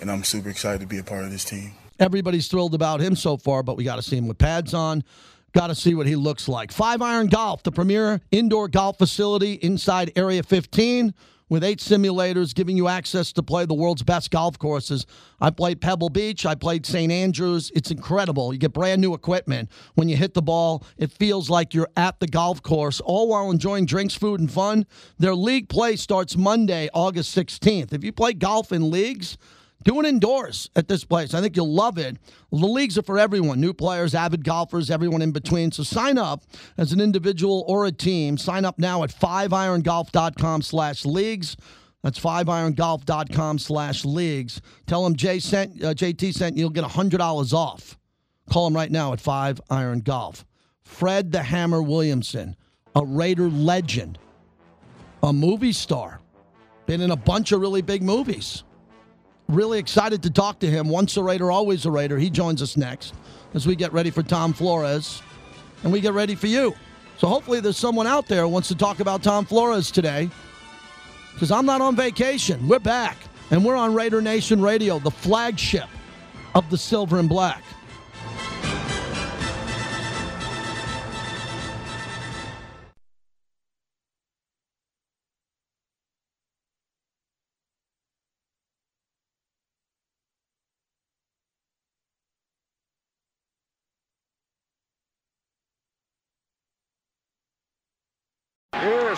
and 0.00 0.10
I'm 0.10 0.24
super 0.24 0.48
excited 0.48 0.80
to 0.80 0.86
be 0.86 0.98
a 0.98 1.04
part 1.04 1.24
of 1.24 1.30
this 1.30 1.44
team. 1.44 1.72
Everybody's 1.98 2.48
thrilled 2.48 2.74
about 2.74 3.00
him 3.00 3.14
so 3.14 3.36
far, 3.36 3.62
but 3.62 3.76
we 3.76 3.84
got 3.84 3.96
to 3.96 4.02
see 4.02 4.16
him 4.16 4.26
with 4.26 4.38
pads 4.38 4.74
on. 4.74 5.04
Got 5.52 5.66
to 5.68 5.74
see 5.74 5.94
what 5.94 6.06
he 6.06 6.16
looks 6.16 6.48
like. 6.48 6.72
Five 6.72 7.02
Iron 7.02 7.26
Golf, 7.26 7.62
the 7.62 7.70
premier 7.70 8.22
indoor 8.30 8.68
golf 8.68 8.96
facility 8.96 9.52
inside 9.54 10.10
Area 10.16 10.42
15 10.42 11.12
with 11.52 11.62
eight 11.62 11.80
simulators 11.80 12.54
giving 12.54 12.78
you 12.78 12.88
access 12.88 13.30
to 13.30 13.42
play 13.42 13.66
the 13.66 13.74
world's 13.74 14.02
best 14.02 14.30
golf 14.30 14.58
courses. 14.58 15.04
I 15.38 15.50
played 15.50 15.82
Pebble 15.82 16.08
Beach, 16.08 16.46
I 16.46 16.54
played 16.54 16.86
St. 16.86 17.12
Andrews. 17.12 17.70
It's 17.74 17.90
incredible. 17.90 18.54
You 18.54 18.58
get 18.58 18.72
brand 18.72 19.02
new 19.02 19.12
equipment. 19.12 19.70
When 19.94 20.08
you 20.08 20.16
hit 20.16 20.32
the 20.32 20.40
ball, 20.40 20.82
it 20.96 21.12
feels 21.12 21.50
like 21.50 21.74
you're 21.74 21.90
at 21.94 22.20
the 22.20 22.26
golf 22.26 22.62
course, 22.62 23.02
all 23.02 23.28
while 23.28 23.50
enjoying 23.50 23.84
drinks, 23.84 24.14
food, 24.14 24.40
and 24.40 24.50
fun. 24.50 24.86
Their 25.18 25.34
league 25.34 25.68
play 25.68 25.96
starts 25.96 26.38
Monday, 26.38 26.88
August 26.94 27.36
16th. 27.36 27.92
If 27.92 28.02
you 28.02 28.12
play 28.12 28.32
golf 28.32 28.72
in 28.72 28.90
leagues, 28.90 29.36
do 29.84 30.00
it 30.00 30.06
indoors 30.06 30.70
at 30.76 30.88
this 30.88 31.04
place. 31.04 31.34
I 31.34 31.40
think 31.40 31.56
you'll 31.56 31.72
love 31.72 31.98
it. 31.98 32.16
The 32.50 32.66
leagues 32.66 32.98
are 32.98 33.02
for 33.02 33.18
everyone 33.18 33.60
new 33.60 33.72
players, 33.72 34.14
avid 34.14 34.44
golfers, 34.44 34.90
everyone 34.90 35.22
in 35.22 35.32
between. 35.32 35.72
So 35.72 35.82
sign 35.82 36.18
up 36.18 36.42
as 36.78 36.92
an 36.92 37.00
individual 37.00 37.64
or 37.66 37.86
a 37.86 37.92
team. 37.92 38.38
Sign 38.38 38.64
up 38.64 38.78
now 38.78 39.02
at 39.02 39.10
5irongolf.com 39.10 40.62
slash 40.62 41.04
leagues. 41.04 41.56
That's 42.02 42.18
5irongolf.com 42.18 43.58
slash 43.58 44.04
leagues. 44.04 44.60
Tell 44.86 45.04
them 45.04 45.16
Jay 45.16 45.38
sent, 45.38 45.82
uh, 45.82 45.94
JT 45.94 46.34
sent 46.34 46.56
you. 46.56 46.62
You'll 46.62 46.70
get 46.70 46.84
$100 46.84 47.52
off. 47.52 47.98
Call 48.50 48.64
them 48.64 48.74
right 48.74 48.90
now 48.90 49.12
at 49.12 49.20
5 49.20 49.60
Iron 49.70 50.00
Golf. 50.00 50.44
Fred 50.82 51.32
the 51.32 51.42
Hammer 51.42 51.80
Williamson, 51.80 52.56
a 52.94 53.04
Raider 53.04 53.48
legend, 53.48 54.18
a 55.22 55.32
movie 55.32 55.72
star, 55.72 56.20
been 56.86 57.00
in 57.00 57.12
a 57.12 57.16
bunch 57.16 57.52
of 57.52 57.60
really 57.60 57.82
big 57.82 58.02
movies 58.02 58.64
really 59.54 59.78
excited 59.78 60.22
to 60.22 60.30
talk 60.30 60.58
to 60.60 60.66
him. 60.66 60.88
Once 60.88 61.16
a 61.16 61.22
Raider, 61.22 61.50
always 61.50 61.86
a 61.86 61.90
Raider. 61.90 62.18
He 62.18 62.30
joins 62.30 62.62
us 62.62 62.76
next 62.76 63.14
as 63.54 63.66
we 63.66 63.76
get 63.76 63.92
ready 63.92 64.10
for 64.10 64.22
Tom 64.22 64.52
Flores 64.52 65.22
and 65.82 65.92
we 65.92 66.00
get 66.00 66.12
ready 66.12 66.34
for 66.34 66.46
you. 66.46 66.74
So 67.18 67.28
hopefully 67.28 67.60
there's 67.60 67.76
someone 67.76 68.06
out 68.06 68.26
there 68.26 68.42
who 68.42 68.48
wants 68.48 68.68
to 68.68 68.74
talk 68.74 69.00
about 69.00 69.22
Tom 69.22 69.44
Flores 69.44 69.90
today 69.90 70.30
because 71.34 71.50
I'm 71.50 71.66
not 71.66 71.80
on 71.80 71.94
vacation. 71.96 72.66
We're 72.66 72.78
back 72.78 73.16
and 73.50 73.64
we're 73.64 73.76
on 73.76 73.94
Raider 73.94 74.20
Nation 74.20 74.60
Radio, 74.60 74.98
the 74.98 75.10
flagship 75.10 75.88
of 76.54 76.68
the 76.70 76.78
Silver 76.78 77.18
and 77.18 77.28
Black. 77.28 77.62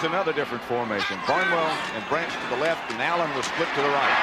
Another 0.05 0.33
different 0.33 0.63
formation. 0.65 1.19
Barnwell 1.27 1.73
and 1.97 2.05
Branch 2.09 2.33
to 2.33 2.49
the 2.55 2.61
left, 2.61 2.93
and 2.93 3.01
Allen 3.01 3.29
was 3.37 3.47
split 3.47 3.69
to 3.75 3.83
the 3.83 3.89
right. 3.89 4.19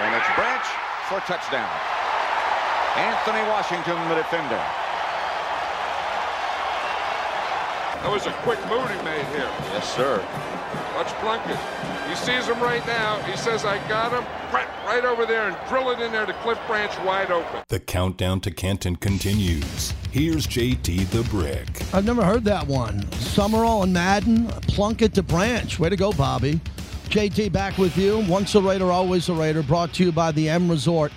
And 0.00 0.16
it's 0.16 0.30
Branch 0.34 0.66
for 1.08 1.20
touchdown. 1.28 1.68
Anthony 2.96 3.42
Washington, 3.48 3.96
the 4.08 4.16
defender. 4.16 4.79
That 8.02 8.10
was 8.10 8.26
a 8.26 8.32
quick 8.42 8.58
move 8.68 8.88
he 8.88 8.96
made 9.04 9.26
here. 9.26 9.50
Yes, 9.72 9.94
sir. 9.94 10.18
Watch 10.96 11.08
Plunkett. 11.20 11.58
He 12.08 12.14
sees 12.16 12.46
him 12.46 12.60
right 12.60 12.84
now. 12.86 13.20
He 13.22 13.36
says, 13.36 13.64
I 13.64 13.76
got 13.88 14.12
him. 14.12 14.24
Right 14.86 15.04
over 15.04 15.24
there 15.24 15.48
and 15.48 15.56
drill 15.68 15.90
it 15.90 16.00
in 16.00 16.10
there 16.10 16.26
to 16.26 16.32
Cliff 16.42 16.58
Branch 16.66 16.90
wide 17.04 17.30
open. 17.30 17.62
The 17.68 17.78
countdown 17.78 18.40
to 18.40 18.50
Canton 18.50 18.96
continues. 18.96 19.94
Here's 20.10 20.48
JT 20.48 21.10
the 21.10 21.22
Brick. 21.30 21.94
I've 21.94 22.04
never 22.04 22.24
heard 22.24 22.44
that 22.46 22.66
one. 22.66 23.10
Summerall 23.12 23.84
and 23.84 23.92
Madden, 23.92 24.48
Plunkett 24.66 25.14
to 25.14 25.22
Branch. 25.22 25.78
Way 25.78 25.90
to 25.90 25.96
go, 25.96 26.10
Bobby. 26.12 26.60
JT 27.08 27.52
back 27.52 27.78
with 27.78 27.96
you. 27.96 28.18
Once 28.28 28.54
a 28.56 28.60
Raider, 28.60 28.90
always 28.90 29.28
a 29.28 29.34
Raider. 29.34 29.62
Brought 29.62 29.92
to 29.94 30.04
you 30.04 30.10
by 30.10 30.32
the 30.32 30.48
M 30.48 30.68
Resort. 30.68 31.12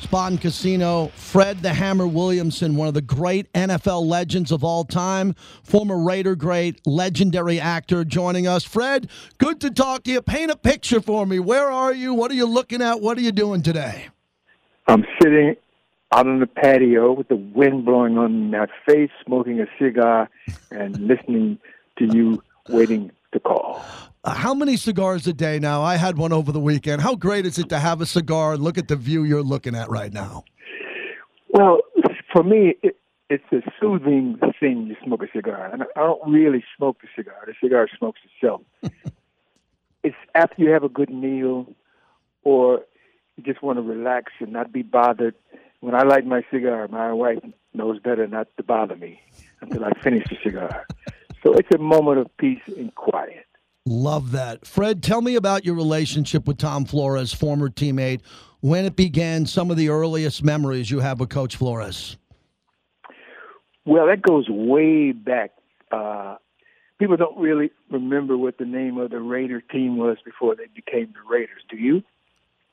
Spa 0.00 0.28
and 0.28 0.40
Casino, 0.40 1.08
Fred 1.14 1.58
the 1.58 1.74
Hammer 1.74 2.06
Williamson, 2.06 2.74
one 2.74 2.88
of 2.88 2.94
the 2.94 3.02
great 3.02 3.52
NFL 3.52 4.06
legends 4.06 4.50
of 4.50 4.64
all 4.64 4.82
time, 4.82 5.34
former 5.62 6.02
Raider 6.02 6.34
great, 6.34 6.80
legendary 6.86 7.60
actor 7.60 8.04
joining 8.04 8.46
us. 8.46 8.64
Fred, 8.64 9.10
good 9.38 9.60
to 9.60 9.70
talk 9.70 10.04
to 10.04 10.10
you. 10.10 10.22
Paint 10.22 10.50
a 10.50 10.56
picture 10.56 11.00
for 11.00 11.26
me. 11.26 11.38
Where 11.38 11.70
are 11.70 11.92
you? 11.92 12.14
What 12.14 12.30
are 12.30 12.34
you 12.34 12.46
looking 12.46 12.80
at? 12.80 13.00
What 13.00 13.18
are 13.18 13.20
you 13.20 13.30
doing 13.30 13.62
today? 13.62 14.08
I'm 14.88 15.04
sitting 15.22 15.54
out 16.12 16.26
on 16.26 16.40
the 16.40 16.46
patio 16.46 17.12
with 17.12 17.28
the 17.28 17.36
wind 17.36 17.84
blowing 17.84 18.16
on 18.16 18.50
my 18.50 18.66
face, 18.86 19.10
smoking 19.24 19.60
a 19.60 19.66
cigar, 19.78 20.30
and 20.70 20.98
listening 20.98 21.58
to 21.98 22.06
you 22.06 22.42
waiting 22.68 23.12
to 23.32 23.40
call. 23.40 23.84
Uh, 24.22 24.34
how 24.34 24.52
many 24.52 24.76
cigars 24.76 25.26
a 25.26 25.32
day 25.32 25.58
now? 25.58 25.82
I 25.82 25.96
had 25.96 26.18
one 26.18 26.32
over 26.32 26.52
the 26.52 26.60
weekend. 26.60 27.00
How 27.00 27.14
great 27.14 27.46
is 27.46 27.58
it 27.58 27.70
to 27.70 27.78
have 27.78 28.02
a 28.02 28.06
cigar 28.06 28.52
and 28.52 28.62
look 28.62 28.76
at 28.76 28.88
the 28.88 28.96
view 28.96 29.24
you're 29.24 29.42
looking 29.42 29.74
at 29.74 29.88
right 29.88 30.12
now? 30.12 30.44
Well, 31.48 31.80
for 32.30 32.42
me, 32.42 32.74
it, 32.82 32.96
it's 33.30 33.44
a 33.50 33.62
soothing 33.80 34.38
thing 34.60 34.88
to 34.88 34.96
smoke 35.04 35.22
a 35.22 35.26
cigar. 35.34 35.70
And 35.72 35.84
I 35.84 36.00
don't 36.00 36.30
really 36.30 36.62
smoke 36.76 37.00
the 37.00 37.08
cigar. 37.16 37.44
The 37.46 37.54
cigar 37.62 37.88
smokes 37.96 38.20
itself. 38.34 38.60
it's 40.02 40.16
after 40.34 40.62
you 40.62 40.70
have 40.70 40.84
a 40.84 40.90
good 40.90 41.10
meal 41.10 41.66
or 42.44 42.82
you 43.36 43.44
just 43.44 43.62
want 43.62 43.78
to 43.78 43.82
relax 43.82 44.32
and 44.40 44.52
not 44.52 44.70
be 44.70 44.82
bothered. 44.82 45.34
When 45.80 45.94
I 45.94 46.02
light 46.02 46.26
my 46.26 46.42
cigar, 46.50 46.88
my 46.88 47.10
wife 47.10 47.38
knows 47.72 47.98
better 48.00 48.26
not 48.26 48.48
to 48.58 48.62
bother 48.62 48.96
me 48.96 49.18
until 49.62 49.82
I 49.82 49.92
finish 50.02 50.28
the 50.28 50.36
cigar. 50.44 50.86
So 51.42 51.54
it's 51.54 51.74
a 51.74 51.78
moment 51.78 52.18
of 52.18 52.36
peace 52.36 52.60
and 52.66 52.94
quiet. 52.94 53.46
Love 53.90 54.30
that. 54.30 54.64
Fred, 54.64 55.02
tell 55.02 55.20
me 55.20 55.34
about 55.34 55.64
your 55.64 55.74
relationship 55.74 56.46
with 56.46 56.58
Tom 56.58 56.84
Flores, 56.84 57.34
former 57.34 57.68
teammate, 57.68 58.20
when 58.60 58.84
it 58.84 58.94
began, 58.94 59.44
some 59.44 59.68
of 59.68 59.76
the 59.76 59.88
earliest 59.88 60.44
memories 60.44 60.92
you 60.92 61.00
have 61.00 61.18
with 61.18 61.28
Coach 61.28 61.56
Flores. 61.56 62.16
Well, 63.84 64.06
that 64.06 64.22
goes 64.22 64.46
way 64.48 65.10
back. 65.10 65.50
Uh, 65.90 66.36
people 67.00 67.16
don't 67.16 67.36
really 67.36 67.72
remember 67.90 68.38
what 68.38 68.58
the 68.58 68.64
name 68.64 68.96
of 68.96 69.10
the 69.10 69.18
Raider 69.18 69.60
team 69.60 69.96
was 69.96 70.18
before 70.24 70.54
they 70.54 70.68
became 70.72 71.12
the 71.12 71.28
Raiders. 71.28 71.62
Do 71.68 71.76
you? 71.76 72.04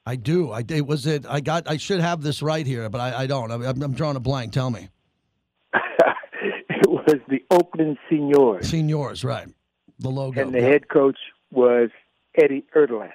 I 0.06 0.18
do. 0.18 0.52
I 0.52 0.64
it 0.70 0.86
was 0.86 1.08
it. 1.08 1.26
I 1.28 1.40
got. 1.40 1.68
I 1.68 1.78
should 1.78 2.00
have 2.00 2.22
this 2.22 2.44
right 2.44 2.66
here, 2.66 2.92
but 2.92 3.02
I, 3.02 3.24
I 3.24 3.26
don't. 3.26 3.50
I'm, 3.50 3.82
I'm 3.82 3.94
drawing 3.94 4.18
a 4.18 4.20
blank. 4.20 4.54
Tell 4.54 4.70
me. 4.70 4.90
it 5.74 6.88
was 6.88 7.16
the 7.28 7.44
Oakland 7.50 7.98
Seniors. 8.08 8.70
Seniors, 8.70 9.24
right? 9.24 9.48
The 10.00 10.10
logo. 10.10 10.42
And 10.42 10.54
the 10.54 10.60
yeah. 10.60 10.68
head 10.68 10.90
coach 10.90 11.18
was 11.52 11.90
Eddie 12.36 12.64
Erdelatz, 12.76 13.12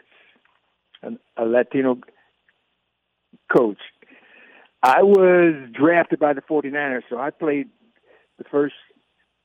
a 1.37 1.45
Latino 1.45 1.99
coach. 3.55 3.79
I 4.83 5.03
was 5.03 5.71
drafted 5.73 6.19
by 6.19 6.33
the 6.33 6.41
49ers, 6.41 7.03
so 7.09 7.19
I 7.19 7.31
played 7.31 7.69
the 8.39 8.45
first 8.45 8.75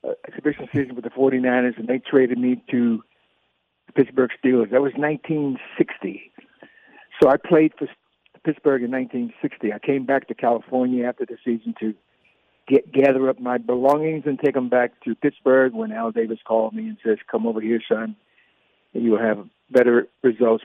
uh, 0.04 0.12
exhibition 0.26 0.68
season 0.72 0.96
with 0.96 1.04
the 1.04 1.10
49ers, 1.10 1.78
and 1.78 1.86
they 1.86 1.98
traded 1.98 2.38
me 2.38 2.60
to 2.70 3.02
the 3.86 3.92
Pittsburgh 3.92 4.30
Steelers. 4.42 4.70
That 4.70 4.82
was 4.82 4.92
1960. 4.96 6.32
So 7.22 7.28
I 7.28 7.36
played 7.36 7.72
for 7.78 7.86
Pittsburgh 8.44 8.82
in 8.82 8.90
1960. 8.90 9.72
I 9.72 9.78
came 9.78 10.04
back 10.06 10.26
to 10.28 10.34
California 10.34 11.04
after 11.04 11.24
the 11.24 11.36
season 11.44 11.74
to 11.80 11.94
get 12.68 12.92
gather 12.92 13.28
up 13.28 13.40
my 13.40 13.58
belongings 13.58 14.24
and 14.26 14.38
take 14.38 14.54
them 14.54 14.68
back 14.68 14.92
to 15.04 15.14
Pittsburgh. 15.14 15.72
When 15.72 15.92
Al 15.92 16.10
Davis 16.10 16.38
called 16.44 16.74
me 16.74 16.88
and 16.88 16.98
says, 17.04 17.18
"Come 17.30 17.46
over 17.46 17.60
here, 17.60 17.80
son. 17.88 18.16
You 18.92 19.12
will 19.12 19.20
have 19.20 19.46
better 19.70 20.08
results 20.22 20.64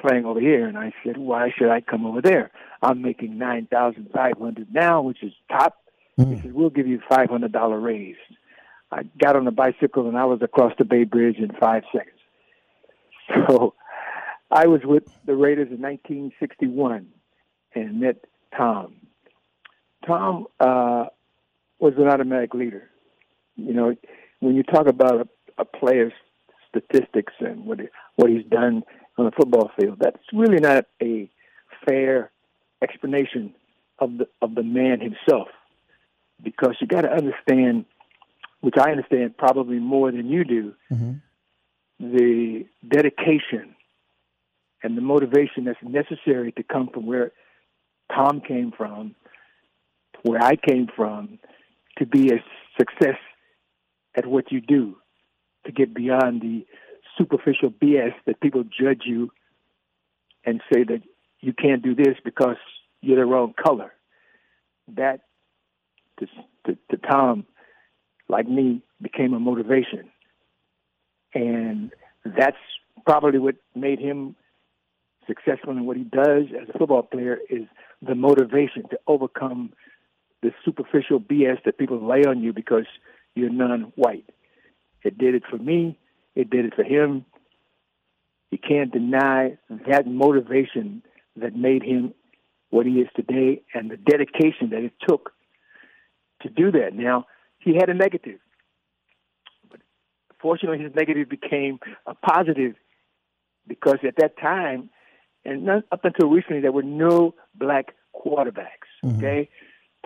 playing 0.00 0.24
over 0.24 0.40
here." 0.40 0.66
And 0.66 0.78
I 0.78 0.92
said, 1.04 1.16
"Why 1.16 1.52
should 1.56 1.70
I 1.70 1.80
come 1.80 2.06
over 2.06 2.20
there? 2.20 2.50
I'm 2.82 3.02
making 3.02 3.38
nine 3.38 3.66
thousand 3.66 4.10
five 4.12 4.38
hundred 4.38 4.72
now, 4.72 5.02
which 5.02 5.22
is 5.22 5.32
top." 5.50 5.76
Mm. 6.18 6.34
He 6.34 6.42
said, 6.42 6.54
"We'll 6.54 6.70
give 6.70 6.86
you 6.86 7.00
five 7.08 7.30
hundred 7.30 7.52
dollar 7.52 7.78
raise." 7.78 8.16
I 8.92 9.04
got 9.22 9.36
on 9.36 9.44
the 9.44 9.52
bicycle 9.52 10.08
and 10.08 10.18
I 10.18 10.24
was 10.24 10.42
across 10.42 10.72
the 10.76 10.84
Bay 10.84 11.04
Bridge 11.04 11.36
in 11.36 11.52
five 11.60 11.84
seconds. 11.92 12.16
So 13.46 13.74
I 14.50 14.66
was 14.66 14.80
with 14.82 15.04
the 15.24 15.36
Raiders 15.36 15.68
in 15.70 15.80
1961 15.80 17.06
and 17.76 18.00
met 18.00 18.24
Tom. 18.56 18.96
Tom 20.06 20.46
uh, 20.58 21.06
was 21.78 21.94
an 21.96 22.08
automatic 22.08 22.54
leader. 22.54 22.88
You 23.56 23.74
know, 23.74 23.96
when 24.40 24.54
you 24.54 24.62
talk 24.62 24.86
about 24.86 25.20
a, 25.20 25.28
a 25.58 25.64
player's 25.64 26.12
statistics 26.68 27.32
and 27.40 27.66
what 27.66 27.80
he, 27.80 27.88
what 28.16 28.30
he's 28.30 28.46
done 28.46 28.82
on 29.18 29.24
the 29.26 29.32
football 29.32 29.70
field, 29.78 29.98
that's 30.00 30.22
really 30.32 30.60
not 30.60 30.86
a 31.02 31.28
fair 31.86 32.30
explanation 32.82 33.54
of 33.98 34.18
the 34.18 34.28
of 34.40 34.54
the 34.54 34.62
man 34.62 35.00
himself, 35.00 35.48
because 36.42 36.76
you 36.80 36.86
got 36.86 37.02
to 37.02 37.12
understand, 37.12 37.84
which 38.62 38.76
I 38.78 38.90
understand 38.90 39.36
probably 39.36 39.78
more 39.78 40.10
than 40.10 40.28
you 40.28 40.44
do, 40.44 40.74
mm-hmm. 40.90 41.12
the 41.98 42.64
dedication 42.88 43.74
and 44.82 44.96
the 44.96 45.02
motivation 45.02 45.64
that's 45.64 45.82
necessary 45.82 46.52
to 46.52 46.62
come 46.62 46.88
from 46.88 47.04
where 47.04 47.32
Tom 48.14 48.40
came 48.40 48.72
from, 48.72 49.14
where 50.22 50.42
I 50.42 50.56
came 50.56 50.88
from, 50.94 51.38
to 51.98 52.06
be 52.06 52.30
a 52.32 52.42
success 52.78 53.16
at 54.16 54.26
what 54.26 54.50
you 54.50 54.60
do, 54.60 54.96
to 55.66 55.72
get 55.72 55.94
beyond 55.94 56.40
the 56.42 56.66
superficial 57.16 57.70
BS 57.70 58.14
that 58.26 58.40
people 58.40 58.64
judge 58.64 59.02
you 59.04 59.30
and 60.44 60.60
say 60.72 60.84
that 60.84 61.02
you 61.40 61.52
can't 61.52 61.82
do 61.82 61.94
this 61.94 62.16
because 62.24 62.56
you're 63.00 63.16
the 63.16 63.26
wrong 63.26 63.54
color. 63.54 63.92
That 64.96 65.20
to, 66.18 66.26
to, 66.66 66.78
to 66.90 66.96
Tom, 66.96 67.46
like 68.28 68.48
me, 68.48 68.82
became 69.00 69.34
a 69.34 69.40
motivation, 69.40 70.10
and 71.34 71.90
that's 72.24 72.56
probably 73.06 73.38
what 73.38 73.56
made 73.74 73.98
him 73.98 74.36
successful 75.26 75.70
in 75.72 75.86
what 75.86 75.96
he 75.96 76.04
does 76.04 76.44
as 76.60 76.68
a 76.68 76.78
football 76.78 77.02
player 77.02 77.38
is 77.48 77.62
the 78.02 78.14
motivation 78.14 78.82
to 78.90 78.98
overcome 79.06 79.72
the 80.42 80.52
superficial 80.64 81.20
BS 81.20 81.62
that 81.64 81.78
people 81.78 82.06
lay 82.06 82.24
on 82.24 82.42
you 82.42 82.52
because 82.52 82.86
you're 83.34 83.50
non-white. 83.50 84.28
It 85.02 85.18
did 85.18 85.34
it 85.34 85.42
for 85.48 85.58
me. 85.58 85.98
It 86.34 86.50
did 86.50 86.64
it 86.64 86.74
for 86.74 86.84
him. 86.84 87.24
You 88.50 88.58
can't 88.58 88.92
deny 88.92 89.58
that 89.88 90.06
motivation 90.06 91.02
that 91.36 91.54
made 91.54 91.82
him 91.82 92.14
what 92.70 92.86
he 92.86 92.92
is 92.92 93.08
today 93.14 93.62
and 93.74 93.90
the 93.90 93.96
dedication 93.96 94.70
that 94.70 94.82
it 94.82 94.92
took 95.06 95.32
to 96.42 96.48
do 96.48 96.70
that. 96.72 96.94
Now, 96.94 97.26
he 97.58 97.74
had 97.74 97.88
a 97.88 97.94
negative. 97.94 98.40
But 99.70 99.80
fortunately, 100.40 100.82
his 100.82 100.94
negative 100.94 101.28
became 101.28 101.78
a 102.06 102.14
positive 102.14 102.74
because 103.66 103.98
at 104.06 104.16
that 104.18 104.38
time, 104.38 104.90
and 105.44 105.64
not, 105.64 105.84
up 105.92 106.04
until 106.04 106.28
recently, 106.28 106.60
there 106.60 106.72
were 106.72 106.82
no 106.82 107.34
black 107.54 107.94
quarterbacks. 108.14 108.88
Mm-hmm. 109.04 109.16
Okay, 109.16 109.48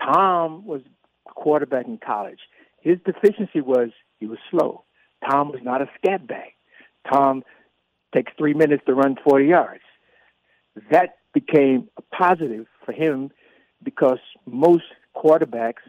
Tom 0.01 0.65
was 0.65 0.81
a 1.27 1.33
quarterback 1.33 1.87
in 1.87 1.97
college. 1.97 2.39
His 2.81 2.97
deficiency 3.05 3.61
was 3.61 3.89
he 4.19 4.27
was 4.27 4.39
slow. 4.49 4.83
Tom 5.29 5.51
was 5.51 5.61
not 5.63 5.81
a 5.81 5.89
scat 5.97 6.27
back. 6.27 6.55
Tom 7.11 7.43
takes 8.13 8.31
three 8.37 8.53
minutes 8.53 8.83
to 8.85 8.93
run 8.93 9.17
40 9.23 9.45
yards. 9.45 9.83
That 10.91 11.17
became 11.33 11.89
a 11.97 12.01
positive 12.15 12.67
for 12.85 12.91
him 12.91 13.31
because 13.83 14.19
most 14.45 14.85
quarterbacks 15.15 15.83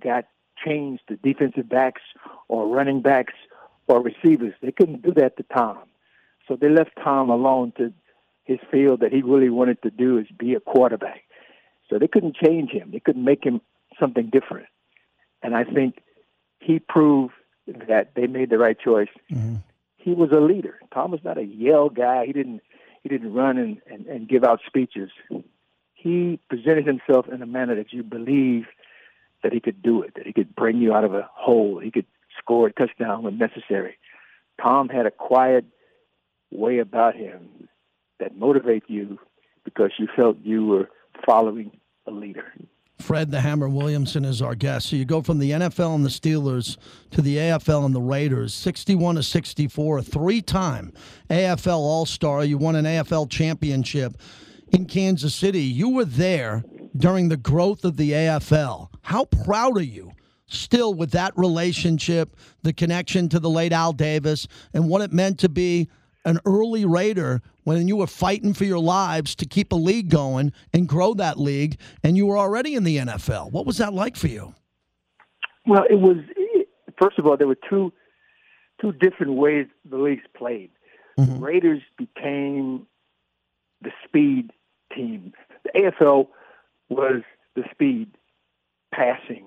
got 0.00 0.26
changed 0.64 1.02
to 1.08 1.16
defensive 1.16 1.68
backs 1.68 2.02
or 2.48 2.68
running 2.68 3.02
backs 3.02 3.34
or 3.88 4.02
receivers. 4.02 4.54
They 4.62 4.72
couldn't 4.72 5.02
do 5.02 5.12
that 5.14 5.36
to 5.36 5.42
Tom. 5.44 5.78
So 6.48 6.56
they 6.56 6.68
left 6.68 6.90
Tom 7.02 7.30
alone 7.30 7.72
to 7.78 7.92
his 8.44 8.58
field 8.70 9.00
that 9.00 9.12
he 9.12 9.22
really 9.22 9.50
wanted 9.50 9.82
to 9.82 9.90
do 9.90 10.18
is 10.18 10.26
be 10.36 10.54
a 10.54 10.60
quarterback. 10.60 11.22
So 11.92 11.98
they 11.98 12.08
couldn't 12.08 12.36
change 12.36 12.70
him. 12.70 12.90
They 12.90 13.00
couldn't 13.00 13.24
make 13.24 13.44
him 13.44 13.60
something 14.00 14.30
different. 14.30 14.66
And 15.42 15.54
I 15.54 15.64
think 15.64 15.98
he 16.58 16.78
proved 16.78 17.34
that 17.66 18.14
they 18.14 18.26
made 18.26 18.48
the 18.48 18.56
right 18.56 18.78
choice. 18.78 19.10
Mm-hmm. 19.30 19.56
He 19.98 20.14
was 20.14 20.30
a 20.30 20.40
leader. 20.40 20.80
Tom 20.92 21.10
was 21.10 21.20
not 21.22 21.36
a 21.36 21.44
yell 21.44 21.90
guy. 21.90 22.24
He 22.24 22.32
didn't 22.32 22.62
he 23.02 23.08
didn't 23.08 23.34
run 23.34 23.58
and, 23.58 23.78
and, 23.90 24.06
and 24.06 24.28
give 24.28 24.42
out 24.42 24.60
speeches. 24.66 25.10
He 25.92 26.40
presented 26.48 26.86
himself 26.86 27.26
in 27.28 27.42
a 27.42 27.46
manner 27.46 27.74
that 27.74 27.92
you 27.92 28.02
believe 28.02 28.66
that 29.42 29.52
he 29.52 29.60
could 29.60 29.82
do 29.82 30.02
it, 30.02 30.14
that 30.14 30.26
he 30.26 30.32
could 30.32 30.54
bring 30.54 30.78
you 30.78 30.94
out 30.94 31.04
of 31.04 31.12
a 31.14 31.28
hole, 31.34 31.78
he 31.78 31.90
could 31.90 32.06
score 32.38 32.68
a 32.68 32.72
touchdown 32.72 33.24
when 33.24 33.38
necessary. 33.38 33.98
Tom 34.60 34.88
had 34.88 35.04
a 35.04 35.10
quiet 35.10 35.64
way 36.52 36.78
about 36.78 37.16
him 37.16 37.68
that 38.20 38.36
motivate 38.36 38.84
you 38.86 39.18
because 39.64 39.90
you 39.98 40.08
felt 40.14 40.38
you 40.42 40.64
were 40.64 40.88
following 41.26 41.72
a 42.06 42.10
leader. 42.10 42.52
Fred 42.98 43.30
the 43.30 43.40
Hammer 43.40 43.68
Williamson 43.68 44.24
is 44.24 44.40
our 44.40 44.54
guest. 44.54 44.88
So 44.88 44.96
you 44.96 45.04
go 45.04 45.22
from 45.22 45.38
the 45.38 45.50
NFL 45.50 45.96
and 45.96 46.04
the 46.04 46.08
Steelers 46.08 46.76
to 47.10 47.20
the 47.20 47.36
AFL 47.36 47.84
and 47.84 47.94
the 47.94 48.00
Raiders, 48.00 48.54
61 48.54 49.16
to 49.16 49.22
64, 49.22 50.02
three 50.02 50.40
time 50.40 50.92
AFL 51.28 51.78
All 51.78 52.06
Star. 52.06 52.44
You 52.44 52.58
won 52.58 52.76
an 52.76 52.84
AFL 52.84 53.28
championship 53.28 54.16
in 54.70 54.86
Kansas 54.86 55.34
City. 55.34 55.62
You 55.62 55.90
were 55.90 56.04
there 56.04 56.64
during 56.96 57.28
the 57.28 57.36
growth 57.36 57.84
of 57.84 57.96
the 57.96 58.12
AFL. 58.12 58.88
How 59.02 59.24
proud 59.24 59.76
are 59.76 59.82
you? 59.82 60.12
Still, 60.46 60.92
with 60.94 61.12
that 61.12 61.32
relationship, 61.36 62.36
the 62.62 62.74
connection 62.74 63.28
to 63.30 63.40
the 63.40 63.48
late 63.50 63.72
Al 63.72 63.94
Davis, 63.94 64.46
and 64.74 64.88
what 64.88 65.00
it 65.00 65.10
meant 65.10 65.38
to 65.40 65.48
be 65.48 65.88
an 66.24 66.38
early 66.44 66.84
Raider 66.84 67.42
when 67.64 67.88
you 67.88 67.96
were 67.96 68.06
fighting 68.06 68.54
for 68.54 68.64
your 68.64 68.78
lives 68.78 69.34
to 69.36 69.46
keep 69.46 69.72
a 69.72 69.76
league 69.76 70.08
going 70.08 70.52
and 70.72 70.88
grow 70.88 71.14
that 71.14 71.38
league, 71.38 71.78
and 72.02 72.16
you 72.16 72.26
were 72.26 72.38
already 72.38 72.74
in 72.74 72.84
the 72.84 72.98
NFL. 72.98 73.52
What 73.52 73.66
was 73.66 73.78
that 73.78 73.92
like 73.92 74.16
for 74.16 74.28
you? 74.28 74.54
Well, 75.66 75.84
it 75.88 76.00
was. 76.00 76.16
First 77.00 77.18
of 77.18 77.26
all, 77.26 77.36
there 77.36 77.48
were 77.48 77.58
two 77.68 77.92
two 78.80 78.92
different 78.92 79.34
ways 79.34 79.66
the 79.88 79.96
leagues 79.96 80.24
played. 80.36 80.70
Mm-hmm. 81.18 81.34
The 81.34 81.40
Raiders 81.40 81.82
became 81.96 82.86
the 83.80 83.90
speed 84.04 84.50
team. 84.94 85.32
The 85.64 85.92
AFL 86.00 86.28
was 86.88 87.22
the 87.54 87.62
speed 87.70 88.10
passing, 88.92 89.46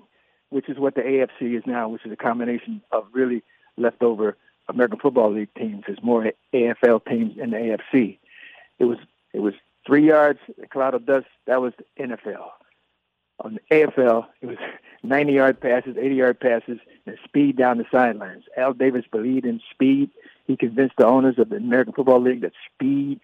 which 0.50 0.68
is 0.68 0.78
what 0.78 0.94
the 0.94 1.02
AFC 1.02 1.56
is 1.56 1.62
now, 1.66 1.88
which 1.88 2.04
is 2.04 2.12
a 2.12 2.16
combination 2.16 2.82
of 2.92 3.04
really 3.12 3.42
leftover 3.76 4.36
American 4.68 4.98
Football 4.98 5.32
League 5.32 5.54
teams. 5.54 5.84
There's 5.86 6.02
more 6.02 6.32
AFL 6.52 7.04
teams 7.06 7.38
in 7.38 7.50
the 7.50 7.56
AFC. 7.56 8.18
It 8.78 8.84
was 8.84 8.98
it 9.32 9.40
was 9.40 9.54
three 9.86 10.06
yards, 10.06 10.40
a 10.62 10.66
cloud 10.66 10.94
of 10.94 11.06
dust. 11.06 11.26
That 11.46 11.60
was 11.60 11.72
the 11.78 12.02
NFL. 12.02 12.48
On 13.40 13.54
the 13.54 13.74
AFL, 13.74 14.26
it 14.40 14.46
was 14.46 14.56
90 15.02 15.32
yard 15.32 15.60
passes, 15.60 15.96
80 15.96 16.14
yard 16.14 16.40
passes, 16.40 16.78
and 17.06 17.18
speed 17.24 17.56
down 17.56 17.78
the 17.78 17.84
sidelines. 17.90 18.44
Al 18.56 18.72
Davis 18.72 19.04
believed 19.10 19.46
in 19.46 19.60
speed. 19.70 20.10
He 20.46 20.56
convinced 20.56 20.96
the 20.96 21.06
owners 21.06 21.38
of 21.38 21.50
the 21.50 21.56
American 21.56 21.92
Football 21.92 22.22
League 22.22 22.42
that 22.42 22.52
speed 22.74 23.20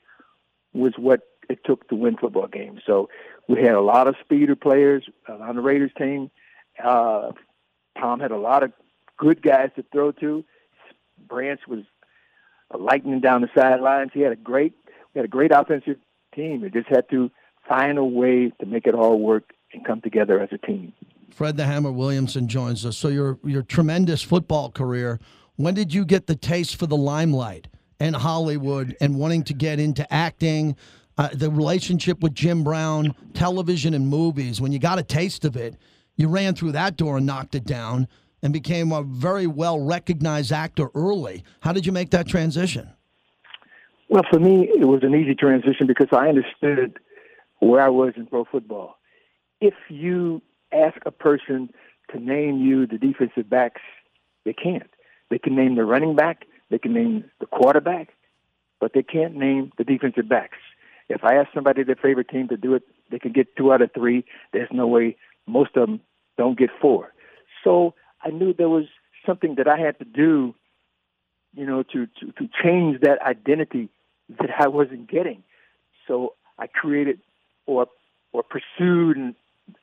was 0.72 0.94
what 0.96 1.22
it 1.48 1.64
took 1.64 1.88
to 1.88 1.94
win 1.94 2.16
football 2.16 2.46
games. 2.46 2.82
So 2.86 3.08
we 3.48 3.62
had 3.62 3.74
a 3.74 3.80
lot 3.80 4.06
of 4.06 4.16
speeder 4.22 4.56
players 4.56 5.08
on 5.28 5.56
the 5.56 5.62
Raiders 5.62 5.90
team. 5.96 6.30
Uh, 6.82 7.32
Tom 7.98 8.20
had 8.20 8.30
a 8.30 8.38
lot 8.38 8.62
of 8.62 8.72
good 9.16 9.42
guys 9.42 9.70
to 9.76 9.84
throw 9.92 10.12
to. 10.12 10.44
Branch 11.32 11.60
was 11.66 11.84
a 12.70 12.76
lightning 12.76 13.20
down 13.20 13.40
the 13.40 13.48
sidelines. 13.56 14.10
He 14.12 14.20
had 14.20 14.32
a 14.32 14.36
great, 14.36 14.74
we 15.14 15.18
had 15.18 15.24
a 15.24 15.28
great 15.28 15.50
offensive 15.50 15.96
team. 16.34 16.60
They 16.60 16.68
just 16.68 16.88
had 16.88 17.08
to 17.08 17.30
find 17.66 17.96
a 17.96 18.04
way 18.04 18.52
to 18.60 18.66
make 18.66 18.86
it 18.86 18.94
all 18.94 19.18
work 19.18 19.54
and 19.72 19.82
come 19.84 20.02
together 20.02 20.40
as 20.40 20.50
a 20.52 20.58
team. 20.58 20.92
Fred 21.30 21.56
the 21.56 21.64
Hammer 21.64 21.90
Williamson 21.90 22.48
joins 22.48 22.84
us. 22.84 22.98
So 22.98 23.08
your 23.08 23.38
your 23.44 23.62
tremendous 23.62 24.22
football 24.22 24.70
career. 24.70 25.18
When 25.56 25.72
did 25.72 25.94
you 25.94 26.04
get 26.04 26.26
the 26.26 26.36
taste 26.36 26.76
for 26.76 26.86
the 26.86 26.96
limelight 26.96 27.68
and 27.98 28.14
Hollywood 28.14 28.94
and 29.00 29.18
wanting 29.18 29.44
to 29.44 29.54
get 29.54 29.80
into 29.80 30.10
acting? 30.12 30.76
Uh, 31.16 31.28
the 31.32 31.50
relationship 31.50 32.20
with 32.20 32.34
Jim 32.34 32.64
Brown, 32.64 33.14
television 33.34 33.94
and 33.94 34.08
movies. 34.08 34.60
When 34.60 34.72
you 34.72 34.78
got 34.78 34.98
a 34.98 35.02
taste 35.02 35.44
of 35.44 35.56
it, 35.56 35.76
you 36.16 36.28
ran 36.28 36.54
through 36.54 36.72
that 36.72 36.96
door 36.96 37.18
and 37.18 37.26
knocked 37.26 37.54
it 37.54 37.64
down 37.64 38.08
and 38.43 38.53
became 38.53 38.93
a 38.93 39.03
very 39.03 39.47
well 39.47 39.80
recognized 39.80 40.53
actor 40.53 40.90
early. 40.95 41.45
How 41.61 41.72
did 41.72 41.86
you 41.86 41.93
make 41.93 42.11
that 42.11 42.26
transition? 42.26 42.90
Well, 44.09 44.24
for 44.30 44.38
me, 44.38 44.68
it 44.68 44.86
was 44.86 45.03
an 45.03 45.14
easy 45.14 45.34
transition 45.34 45.86
because 45.86 46.09
I 46.12 46.28
understood 46.28 46.99
where 47.61 47.80
I 47.80 47.88
was 47.88 48.12
in 48.16 48.26
pro 48.26 48.45
football. 48.45 48.97
If 49.61 49.74
you 49.88 50.43
ask 50.72 50.97
a 51.07 51.11
person 51.11 51.70
to 52.11 52.18
name 52.18 52.59
you 52.59 52.86
the 52.86 52.99
defensive 52.99 53.49
backs, 53.49 53.80
they 54.45 54.53
can't. 54.53 54.90
They 55.30 55.38
can 55.38 55.55
name 55.55 55.76
the 55.76 55.84
running 55.84 56.14
back, 56.14 56.45
they 56.70 56.78
can 56.78 56.93
name 56.93 57.24
the 57.40 57.47
quarterback, 57.47 58.09
but 58.80 58.93
they 58.93 59.03
can't 59.03 59.34
name 59.34 59.72
the 59.78 59.84
defensive 59.84 60.28
backs. 60.28 60.59
If 61.09 61.24
I 61.24 61.36
ask 61.36 61.49
somebody 61.55 61.82
their 61.84 61.97
favorite 61.97 62.28
team 62.28 62.49
to 62.49 62.57
do 62.57 62.74
it, 62.74 62.82
they 63.11 63.18
can 63.18 63.32
get 63.32 63.57
two 63.57 63.72
out 63.72 63.80
of 63.80 63.93
three. 63.95 64.24
There's 64.53 64.68
no 64.72 64.86
way 64.86 65.16
most 65.47 65.76
of 65.76 65.86
them 65.86 66.01
don't 66.36 66.59
get 66.59 66.70
four. 66.80 67.12
So 67.64 67.95
I 68.22 68.30
knew 68.30 68.52
there 68.52 68.68
was 68.68 68.84
something 69.26 69.56
that 69.56 69.68
I 69.68 69.78
had 69.78 69.98
to 69.98 70.04
do, 70.04 70.54
you 71.54 71.66
know, 71.66 71.82
to, 71.82 72.06
to, 72.06 72.32
to 72.32 72.48
change 72.62 73.00
that 73.00 73.20
identity 73.22 73.88
that 74.28 74.50
I 74.58 74.68
wasn't 74.68 75.10
getting. 75.10 75.42
So 76.06 76.34
I 76.58 76.66
created 76.66 77.20
or 77.66 77.86
or 78.32 78.42
pursued 78.42 79.16
and, 79.16 79.34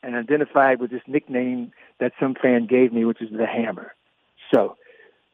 and 0.02 0.16
identified 0.16 0.80
with 0.80 0.92
this 0.92 1.04
nickname 1.08 1.72
that 2.00 2.12
some 2.20 2.36
fan 2.36 2.66
gave 2.66 2.92
me, 2.92 3.06
which 3.06 3.22
is 3.22 3.30
the 3.32 3.46
Hammer. 3.46 3.94
So 4.54 4.76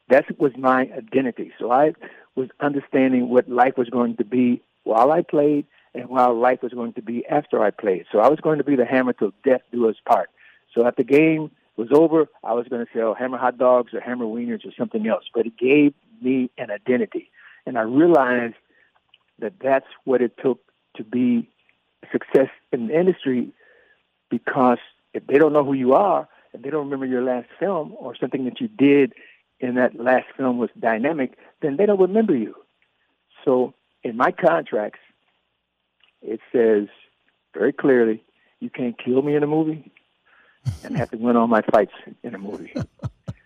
that 0.10 0.26
was 0.38 0.52
my 0.58 0.82
identity. 0.82 1.54
So 1.58 1.72
I 1.72 1.94
was 2.36 2.50
understanding 2.60 3.30
what 3.30 3.50
life 3.50 3.78
was 3.78 3.90
going 3.90 4.18
to 4.18 4.26
be 4.26 4.62
while 4.84 5.12
I 5.12 5.22
played 5.22 5.66
and 5.94 6.10
while 6.10 6.38
life 6.38 6.62
was 6.62 6.74
going 6.74 6.94
to 6.94 7.02
be 7.02 7.26
after 7.28 7.64
I 7.64 7.72
played. 7.72 8.06
So 8.12 8.20
I 8.20 8.28
was 8.28 8.40
going 8.42 8.58
to 8.58 8.66
be 8.66 8.76
the 8.76 8.86
Hammer 8.86 9.14
till 9.14 9.32
death 9.44 9.62
do 9.72 9.88
us 9.90 9.96
part. 10.06 10.30
So 10.74 10.86
at 10.86 10.98
the 10.98 11.06
game 11.06 11.52
was 11.78 11.90
over, 11.92 12.28
I 12.44 12.54
was 12.54 12.68
going 12.68 12.86
to 12.86 12.92
sell 12.98 13.14
Hammer 13.14 13.38
hot 13.38 13.58
dogs 13.58 13.94
or 13.94 14.00
Hammer 14.00 14.26
wieners 14.26 14.66
or 14.66 14.72
something 14.78 15.08
else. 15.08 15.26
But 15.34 15.46
it 15.46 15.58
gave 15.58 15.94
me 16.22 16.50
an 16.58 16.72
identity, 16.72 17.30
and 17.66 17.78
I 17.78 17.82
realized 17.82 18.56
that 19.40 19.54
that's 19.62 19.88
what 20.06 20.22
it 20.22 20.38
took 20.42 20.60
to 20.96 21.04
be 21.04 21.50
success 22.12 22.50
in 22.72 22.88
the 22.88 22.98
industry. 22.98 23.50
Because 24.30 24.78
if 25.14 25.28
they 25.28 25.38
don't 25.38 25.54
know 25.54 25.64
who 25.64 25.74
you 25.74 25.94
are 25.94 26.28
and 26.54 26.64
they 26.64 26.70
don't 26.70 26.86
remember 26.86 27.06
your 27.06 27.24
last 27.24 27.48
film 27.60 27.94
or 27.98 28.16
something 28.16 28.46
that 28.46 28.60
you 28.60 28.68
did 28.68 29.14
in 29.60 29.76
that 29.76 29.96
last 30.00 30.26
film 30.38 30.58
was 30.58 30.70
dynamic, 30.80 31.38
then 31.62 31.78
they 31.78 31.86
don't 31.86 32.00
remember 32.00 32.36
you. 32.36 32.56
So 33.44 33.74
in 34.04 34.18
my 34.18 34.32
contracts, 34.32 35.00
it 36.22 36.40
says 36.52 36.88
very 37.54 37.72
clearly, 37.72 38.24
you 38.60 38.70
can't 38.70 38.98
kill 38.98 39.22
me 39.22 39.36
in 39.36 39.44
a 39.44 39.48
movie 39.48 39.92
and 40.84 40.98
have 40.98 41.12
to 41.12 41.18
win 41.18 41.36
all 41.36 41.48
my 41.48 41.62
fights 41.62 41.94
in 42.24 42.36
a 42.36 42.38
movie. 42.38 42.74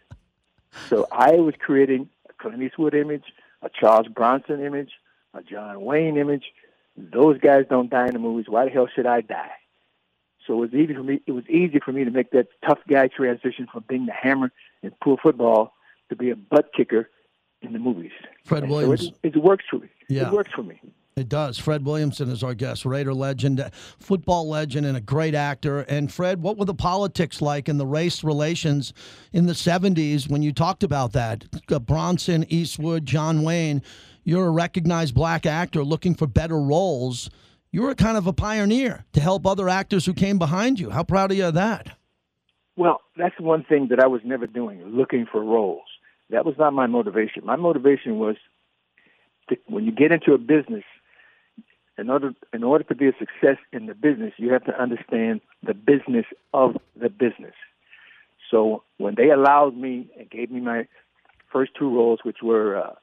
so 0.90 1.08
I 1.12 1.32
was 1.32 1.56
creating 1.60 2.10
a 2.30 2.34
Clint 2.34 2.62
Eastwood 2.62 2.94
image, 2.94 3.26
a 3.62 3.70
Charles 3.70 4.08
Bronson 4.08 4.64
image, 4.64 4.92
a 5.34 5.42
John 5.42 5.82
Wayne 5.82 6.18
image. 6.18 6.46
Those 6.98 7.40
guys 7.40 7.66
don't 7.70 7.90
die 7.90 8.08
in 8.08 8.14
the 8.14 8.20
movies. 8.20 8.46
Why 8.48 8.66
the 8.66 8.72
hell 8.72 8.88
should 8.94 9.06
I 9.06 9.22
die? 9.22 9.52
So 10.46 10.54
it 10.56 10.58
was 10.58 10.74
easy 10.74 10.94
for 10.96 11.04
me. 11.04 11.22
It 11.28 11.32
was 11.32 11.48
easy 11.48 11.80
for 11.80 11.92
me 11.92 12.04
to 12.04 12.12
make 12.12 12.32
that 12.32 12.48
tough 12.66 12.80
guy 12.90 13.08
transition 13.08 13.68
from 13.72 13.86
being 13.88 14.08
the 14.08 14.14
hammer 14.14 14.52
in 14.82 14.92
pool 15.02 15.20
football 15.22 15.74
to 16.10 16.16
be 16.16 16.32
a 16.32 16.36
butt 16.36 16.72
kicker 16.76 17.10
in 17.62 17.74
the 17.74 17.80
movies. 17.80 18.12
Fred 18.46 18.64
and 18.64 18.72
Williams. 18.72 19.06
So 19.06 19.14
it, 19.24 19.36
it, 19.36 19.44
works 19.44 19.66
for 19.70 19.78
me. 19.78 19.90
Yeah. 20.08 20.28
It 20.28 20.34
works 20.34 20.52
for 20.52 20.64
me. 20.64 20.82
It 21.20 21.28
does. 21.28 21.60
Fred 21.60 21.86
Williamson 21.86 22.32
is 22.32 22.44
our 22.44 22.54
guest, 22.54 22.86
Raider 22.86 23.14
legend, 23.14 23.70
football 24.00 24.48
legend, 24.48 24.86
and 24.86 24.96
a 24.96 25.02
great 25.02 25.36
actor. 25.36 25.82
And 25.82 26.12
Fred, 26.12 26.42
what 26.42 26.58
were 26.58 26.66
the 26.66 26.74
politics 26.74 27.42
like 27.42 27.68
and 27.68 27.80
the 27.80 27.86
race 27.86 28.24
relations 28.24 28.94
in 29.34 29.46
the 29.46 29.54
70s 29.54 30.30
when 30.30 30.42
you 30.42 30.54
talked 30.54 30.82
about 30.82 31.12
that? 31.14 31.44
Uh, 31.70 31.80
Bronson, 31.80 32.46
Eastwood, 32.48 33.06
John 33.06 33.44
Wayne, 33.44 33.84
you're 34.24 34.48
a 34.48 34.52
recognized 34.52 35.14
black 35.14 35.46
actor 35.46 35.84
looking 35.84 36.16
for 36.16 36.26
better 36.26 36.60
roles. 36.60 37.30
You 37.72 37.82
were 37.82 37.96
kind 37.96 38.18
of 38.18 38.26
a 38.26 38.34
pioneer 38.34 39.06
to 39.14 39.20
help 39.20 39.46
other 39.46 39.68
actors 39.68 40.06
who 40.06 40.14
came 40.14 40.40
behind 40.40 40.80
you. 40.80 40.90
How 40.90 41.04
proud 41.04 41.32
are 41.32 41.36
you 41.36 41.48
of 41.48 41.56
that? 41.56 41.98
Well, 42.78 43.02
that's 43.18 43.38
one 43.40 43.66
thing 43.66 43.90
that 43.90 44.00
I 44.00 44.08
was 44.08 44.22
never 44.24 44.48
doing, 44.48 44.82
looking 44.86 45.26
for 45.30 45.44
roles. 45.44 45.84
That 46.30 46.46
was 46.46 46.56
not 46.58 46.72
my 46.72 46.88
motivation. 46.88 47.46
My 47.46 47.58
motivation 47.58 48.20
was 48.20 48.38
to, 49.50 49.58
when 49.68 49.84
you 49.84 49.92
get 49.92 50.12
into 50.12 50.34
a 50.34 50.38
business, 50.38 50.84
in 52.00 52.10
order 52.10 52.34
in 52.54 52.64
order 52.64 52.84
to 52.86 52.96
be 52.96 53.08
a 53.08 53.14
success 53.18 53.58
in 53.72 53.86
the 53.86 53.94
business, 53.94 54.34
you 54.38 54.52
have 54.54 54.64
to 54.66 54.82
understand 54.82 55.42
the 55.64 55.74
business 55.74 56.26
of 56.54 56.78
the 57.00 57.10
business. 57.10 57.54
So 58.50 58.84
when 58.98 59.16
they 59.16 59.30
allowed 59.30 59.76
me 59.78 60.10
and 60.18 60.30
gave 60.30 60.50
me 60.50 60.60
my 60.62 60.88
first 61.52 61.72
two 61.78 61.94
roles, 61.94 62.20
which 62.24 62.38
were 62.42 62.78
uh, 62.78 62.94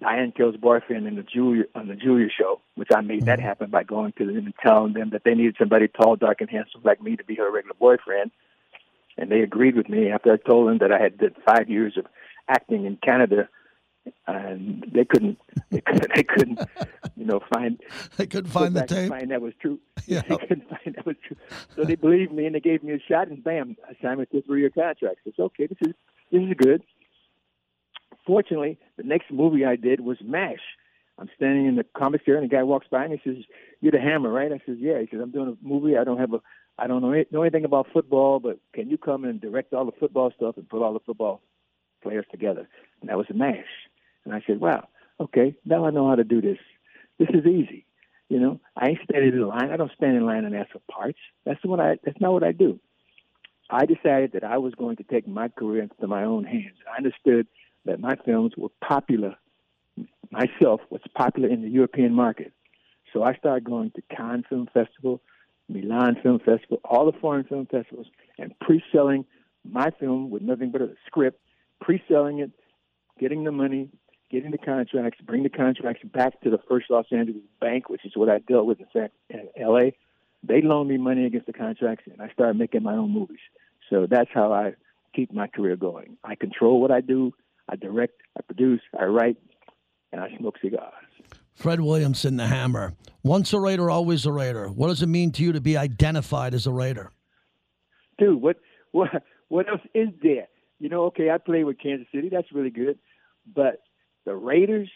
Diahann 0.00 0.34
Carroll's 0.34 0.56
boyfriend 0.56 1.06
in 1.06 1.16
the 1.16 1.22
Julia 1.22 1.64
on 1.74 1.88
the 1.88 1.96
Julia 1.96 2.28
show, 2.30 2.60
which 2.76 2.88
I 2.94 3.00
made 3.00 3.26
that 3.26 3.38
mm-hmm. 3.38 3.48
happen 3.48 3.70
by 3.70 3.82
going 3.82 4.12
to 4.18 4.26
them 4.26 4.36
and 4.36 4.54
telling 4.62 4.92
them 4.92 5.10
that 5.10 5.24
they 5.24 5.34
needed 5.34 5.56
somebody 5.58 5.88
tall, 5.88 6.16
dark, 6.16 6.40
and 6.40 6.50
handsome 6.50 6.82
like 6.84 7.02
me 7.02 7.16
to 7.16 7.24
be 7.24 7.34
her 7.36 7.50
regular 7.50 7.74
boyfriend, 7.78 8.30
and 9.16 9.30
they 9.30 9.40
agreed 9.40 9.76
with 9.76 9.88
me 9.88 10.10
after 10.10 10.32
I 10.32 10.36
told 10.36 10.68
them 10.68 10.78
that 10.78 10.92
I 10.92 11.02
had 11.02 11.18
did 11.18 11.34
five 11.44 11.68
years 11.68 11.96
of 11.96 12.06
acting 12.48 12.86
in 12.86 12.96
Canada 12.96 13.48
and 14.26 14.84
they 14.92 15.04
couldn't 15.04 15.38
they 15.70 15.80
couldn't, 15.80 16.14
they 16.14 16.22
couldn't 16.22 16.60
you 17.16 17.24
know 17.24 17.40
find 17.52 17.80
they 18.16 18.26
couldn't 18.26 18.50
find 18.50 18.74
the 18.74 18.86
tape? 18.86 19.08
find 19.10 19.30
that 19.30 19.40
was 19.40 19.54
true. 19.60 19.78
Yeah. 20.06 20.22
they 20.22 20.36
couldn't 20.38 20.68
find 20.70 20.94
that 20.96 21.04
was 21.04 21.16
true. 21.26 21.36
So 21.76 21.84
they 21.84 21.94
believed 21.94 22.32
me 22.32 22.46
and 22.46 22.54
they 22.54 22.60
gave 22.60 22.82
me 22.82 22.94
a 22.94 22.98
shot 22.98 23.28
and 23.28 23.44
bam 23.44 23.76
assignment 23.90 24.30
to 24.30 24.38
a 24.38 24.42
three 24.42 24.60
year 24.60 24.70
contract. 24.70 25.18
It's 25.26 25.38
okay. 25.38 25.66
This 25.66 25.78
is 25.82 25.94
this 26.32 26.42
is 26.42 26.54
good. 26.56 26.82
Fortunately 28.26 28.78
the 28.96 29.02
next 29.02 29.30
movie 29.30 29.64
I 29.64 29.76
did 29.76 30.00
was 30.00 30.18
MASH. 30.24 30.60
I'm 31.18 31.28
standing 31.36 31.66
in 31.66 31.76
the 31.76 31.84
comic 31.84 32.24
commissary 32.24 32.38
and 32.38 32.50
the 32.50 32.54
guy 32.56 32.62
walks 32.62 32.86
by 32.90 33.04
and 33.04 33.12
he 33.12 33.20
says 33.28 33.44
you're 33.80 33.92
the 33.92 34.00
hammer 34.00 34.30
right? 34.30 34.50
I 34.52 34.60
says 34.64 34.76
yeah. 34.78 34.98
He 35.00 35.08
says 35.10 35.20
I'm 35.22 35.30
doing 35.30 35.56
a 35.62 35.66
movie. 35.66 35.96
I 35.96 36.04
don't 36.04 36.18
have 36.18 36.32
a 36.32 36.40
I 36.78 36.86
don't 36.86 37.02
know, 37.02 37.24
know 37.30 37.42
anything 37.42 37.64
about 37.64 37.88
football 37.92 38.38
but 38.38 38.58
can 38.72 38.88
you 38.88 38.96
come 38.96 39.24
and 39.24 39.40
direct 39.40 39.74
all 39.74 39.84
the 39.84 39.92
football 39.92 40.32
stuff 40.36 40.56
and 40.56 40.68
put 40.68 40.82
all 40.82 40.94
the 40.94 41.00
football 41.00 41.42
players 42.02 42.24
together? 42.30 42.68
And 43.00 43.10
that 43.10 43.18
was 43.18 43.26
a 43.28 43.34
MASH 43.34 43.66
and 44.24 44.34
I 44.34 44.42
said, 44.46 44.60
wow, 44.60 44.88
okay, 45.20 45.54
now 45.64 45.84
I 45.86 45.90
know 45.90 46.08
how 46.08 46.14
to 46.14 46.24
do 46.24 46.40
this. 46.40 46.58
This 47.18 47.28
is 47.30 47.46
easy. 47.46 47.84
You 48.28 48.38
know, 48.40 48.60
I 48.76 48.88
ain't 48.90 48.98
standing 49.08 49.32
in 49.32 49.46
line. 49.46 49.70
I 49.70 49.76
don't 49.76 49.92
stand 49.96 50.16
in 50.16 50.26
line 50.26 50.44
and 50.44 50.54
ask 50.54 50.70
for 50.70 50.80
parts. 50.90 51.18
That's 51.46 51.64
what 51.64 51.80
I. 51.80 51.98
That's 52.04 52.20
not 52.20 52.32
what 52.32 52.44
I 52.44 52.52
do. 52.52 52.78
I 53.70 53.86
decided 53.86 54.32
that 54.32 54.44
I 54.44 54.58
was 54.58 54.74
going 54.74 54.96
to 54.96 55.02
take 55.02 55.26
my 55.26 55.48
career 55.48 55.82
into 55.82 56.06
my 56.06 56.24
own 56.24 56.44
hands. 56.44 56.76
I 56.92 56.98
understood 56.98 57.46
that 57.86 58.00
my 58.00 58.16
films 58.24 58.52
were 58.56 58.68
popular. 58.86 59.34
Myself 60.30 60.82
was 60.90 61.00
popular 61.14 61.48
in 61.48 61.62
the 61.62 61.68
European 61.68 62.12
market, 62.12 62.52
so 63.12 63.22
I 63.22 63.34
started 63.34 63.64
going 63.64 63.92
to 63.92 64.02
Cannes 64.14 64.44
Film 64.48 64.68
Festival, 64.74 65.22
Milan 65.68 66.16
Film 66.22 66.38
Festival, 66.38 66.80
all 66.84 67.10
the 67.10 67.18
foreign 67.18 67.44
film 67.44 67.66
festivals, 67.66 68.06
and 68.38 68.54
pre-selling 68.60 69.24
my 69.64 69.90
film 69.98 70.28
with 70.28 70.42
nothing 70.42 70.70
but 70.70 70.82
a 70.82 70.90
script, 71.06 71.40
pre-selling 71.80 72.40
it, 72.40 72.50
getting 73.18 73.44
the 73.44 73.52
money, 73.52 73.88
getting 74.30 74.50
the 74.50 74.58
contracts, 74.58 75.20
bring 75.24 75.42
the 75.42 75.48
contracts 75.48 76.02
back 76.04 76.40
to 76.42 76.50
the 76.50 76.58
First 76.68 76.86
Los 76.90 77.06
Angeles 77.10 77.42
Bank, 77.60 77.88
which 77.88 78.04
is 78.04 78.12
what 78.14 78.28
I 78.28 78.38
dealt 78.38 78.66
with 78.66 78.80
in, 78.80 78.86
fact, 78.92 79.14
in 79.30 79.48
L.A. 79.60 79.96
They 80.42 80.62
loaned 80.62 80.88
me 80.88 80.98
money 80.98 81.24
against 81.24 81.46
the 81.46 81.52
contracts, 81.52 82.04
and 82.10 82.20
I 82.20 82.32
started 82.32 82.58
making 82.58 82.82
my 82.82 82.94
own 82.94 83.10
movies. 83.10 83.40
So 83.90 84.06
that's 84.08 84.30
how 84.32 84.52
I 84.52 84.74
keep 85.14 85.32
my 85.32 85.46
career 85.46 85.76
going. 85.76 86.16
I 86.22 86.34
control 86.34 86.80
what 86.80 86.90
I 86.90 87.00
do. 87.00 87.32
I 87.68 87.76
direct, 87.76 88.22
I 88.36 88.42
produce, 88.42 88.80
I 88.98 89.04
write, 89.04 89.36
and 90.12 90.20
I 90.20 90.34
smoke 90.38 90.56
cigars. 90.62 90.92
Fred 91.54 91.80
Williamson, 91.80 92.36
the 92.36 92.46
Hammer. 92.46 92.94
Once 93.22 93.52
a 93.52 93.60
Raider, 93.60 93.90
always 93.90 94.24
a 94.26 94.32
Raider. 94.32 94.68
What 94.68 94.88
does 94.88 95.02
it 95.02 95.08
mean 95.08 95.32
to 95.32 95.42
you 95.42 95.52
to 95.52 95.60
be 95.60 95.76
identified 95.76 96.54
as 96.54 96.66
a 96.66 96.72
Raider? 96.72 97.10
Dude, 98.18 98.40
what 98.40 98.56
what 98.92 99.08
what 99.48 99.68
else 99.68 99.80
is 99.92 100.08
there? 100.22 100.48
You 100.78 100.88
know, 100.88 101.04
okay, 101.06 101.30
I 101.30 101.38
play 101.38 101.64
with 101.64 101.78
Kansas 101.78 102.06
City. 102.14 102.28
That's 102.30 102.50
really 102.52 102.70
good. 102.70 102.98
But 103.54 103.80
the 104.24 104.34
Raiders 104.34 104.90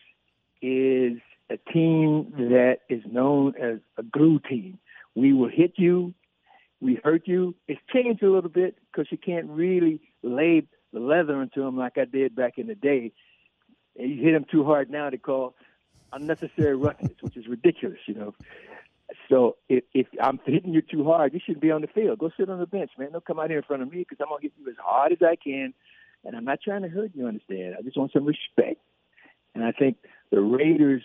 is 0.61 1.19
a 1.51 1.57
team 1.73 2.33
that 2.37 2.79
is 2.89 3.03
known 3.11 3.55
as 3.61 3.79
a 3.97 4.03
glue 4.03 4.41
team. 4.41 4.79
We 5.15 5.33
will 5.33 5.49
hit 5.49 5.75
you, 5.77 6.15
we 6.81 6.99
hurt 7.03 7.23
you. 7.27 7.55
It's 7.69 7.81
changed 7.93 8.23
a 8.23 8.31
little 8.31 8.51
bit 8.51 8.77
because 8.91 9.07
you 9.11 9.19
can't 9.19 9.49
really 9.49 10.01
lay 10.23 10.67
the 10.93 11.01
leather 11.01 11.41
into 11.41 11.61
them 11.61 11.77
like 11.77 11.97
I 11.97 12.05
did 12.05 12.35
back 12.35 12.59
in 12.59 12.67
the 12.67 12.75
day. 12.75 13.13
And 13.99 14.11
you 14.11 14.23
hit 14.23 14.33
them 14.33 14.47
too 14.51 14.65
hard 14.65 14.91
now, 14.91 15.11
they 15.11 15.19
call 15.19 15.55
unnecessary 16.13 16.77
roughness, 16.77 17.13
which 17.21 17.37
is 17.37 17.47
ridiculous, 17.47 17.99
you 18.07 18.15
know. 18.15 18.35
So 19.29 19.57
if, 19.69 19.85
if 19.95 20.07
I'm 20.21 20.41
hitting 20.45 20.73
you 20.73 20.83
too 20.83 21.05
hard, 21.05 21.35
you 21.35 21.41
shouldn't 21.45 21.63
be 21.63 21.71
on 21.71 21.83
the 21.83 21.87
field. 21.87 22.19
Go 22.19 22.31
sit 22.37 22.49
on 22.49 22.59
the 22.59 22.67
bench, 22.67 22.91
man. 22.99 23.13
Don't 23.13 23.25
come 23.25 23.39
out 23.39 23.51
here 23.51 23.59
in 23.59 23.65
front 23.65 23.83
of 23.83 23.91
me 23.91 23.99
because 23.99 24.19
I'm 24.21 24.29
gonna 24.29 24.43
hit 24.43 24.53
you 24.59 24.69
as 24.69 24.77
hard 24.83 25.13
as 25.13 25.19
I 25.23 25.37
can, 25.37 25.75
and 26.25 26.37
I'm 26.37 26.45
not 26.45 26.61
trying 26.63 26.83
to 26.83 26.89
hurt 26.89 27.13
you. 27.15 27.27
Understand? 27.27 27.77
I 27.79 27.83
just 27.83 27.97
want 27.97 28.13
some 28.13 28.25
respect. 28.25 28.81
And 29.55 29.65
I 29.65 29.73
think 29.73 29.97
the 30.31 30.41
Raiders 30.41 31.03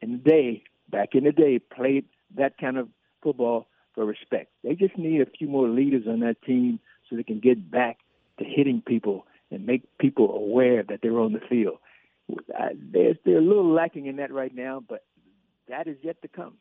in 0.00 0.12
the 0.12 0.18
day, 0.18 0.64
back 0.90 1.14
in 1.14 1.24
the 1.24 1.32
day, 1.32 1.58
played 1.58 2.04
that 2.36 2.58
kind 2.58 2.76
of 2.76 2.88
football 3.22 3.68
for 3.94 4.04
respect. 4.04 4.50
They 4.64 4.74
just 4.74 4.96
need 4.98 5.20
a 5.20 5.26
few 5.26 5.48
more 5.48 5.68
leaders 5.68 6.04
on 6.08 6.20
that 6.20 6.42
team 6.42 6.80
so 7.08 7.16
they 7.16 7.22
can 7.22 7.40
get 7.40 7.70
back 7.70 7.98
to 8.38 8.44
hitting 8.44 8.82
people 8.84 9.26
and 9.50 9.66
make 9.66 9.82
people 9.98 10.34
aware 10.34 10.82
that 10.82 11.00
they're 11.02 11.20
on 11.20 11.32
the 11.32 11.40
field. 11.40 11.78
they're, 12.28 13.14
they're 13.24 13.38
a 13.38 13.42
little 13.42 13.70
lacking 13.70 14.06
in 14.06 14.16
that 14.16 14.32
right 14.32 14.54
now, 14.54 14.82
but 14.86 15.04
that 15.68 15.86
is 15.86 15.96
yet 16.02 16.20
to 16.22 16.28
come. 16.28 16.54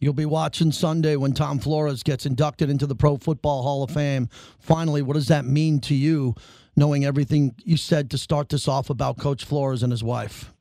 You'll 0.00 0.12
be 0.12 0.26
watching 0.26 0.72
Sunday 0.72 1.16
when 1.16 1.32
Tom 1.32 1.58
Flores 1.58 2.02
gets 2.02 2.26
inducted 2.26 2.68
into 2.68 2.86
the 2.86 2.94
Pro 2.94 3.16
Football 3.16 3.62
Hall 3.62 3.82
of 3.82 3.90
Fame. 3.90 4.28
Finally, 4.58 5.02
what 5.02 5.14
does 5.14 5.28
that 5.28 5.44
mean 5.44 5.80
to 5.80 5.94
you, 5.94 6.34
knowing 6.76 7.04
everything 7.04 7.54
you 7.64 7.76
said 7.76 8.10
to 8.10 8.18
start 8.18 8.48
this 8.48 8.68
off 8.68 8.90
about 8.90 9.18
Coach 9.18 9.44
Flores 9.44 9.82
and 9.82 9.92
his 9.92 10.04
wife? 10.04 10.52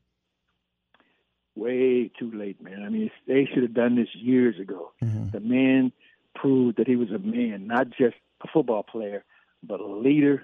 Way 1.56 2.12
too 2.18 2.32
late, 2.32 2.62
man. 2.62 2.84
I 2.84 2.90
mean, 2.90 3.12
they 3.28 3.48
should 3.52 3.64
have 3.64 3.74
done 3.74 3.96
this 3.96 4.08
years 4.16 4.60
ago. 4.60 4.92
Mm-hmm. 5.04 5.32
The 5.32 5.40
man 5.40 5.92
proved 6.36 6.78
that 6.78 6.88
he 6.88 6.96
was 6.96 7.12
a 7.12 7.20
man, 7.20 7.68
not 7.68 7.90
just 7.90 8.16
a 8.44 8.48
football 8.54 8.84
player, 8.84 9.24
but 9.62 9.80
a 9.80 9.86
leader. 9.86 10.44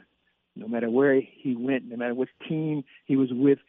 No 0.56 0.68
matter 0.68 0.90
where 0.90 1.22
he 1.22 1.56
went, 1.56 1.86
no 1.86 1.96
matter 1.96 2.14
which 2.14 2.30
team 2.48 2.84
he 3.06 3.16
was 3.16 3.30
with, 3.32 3.60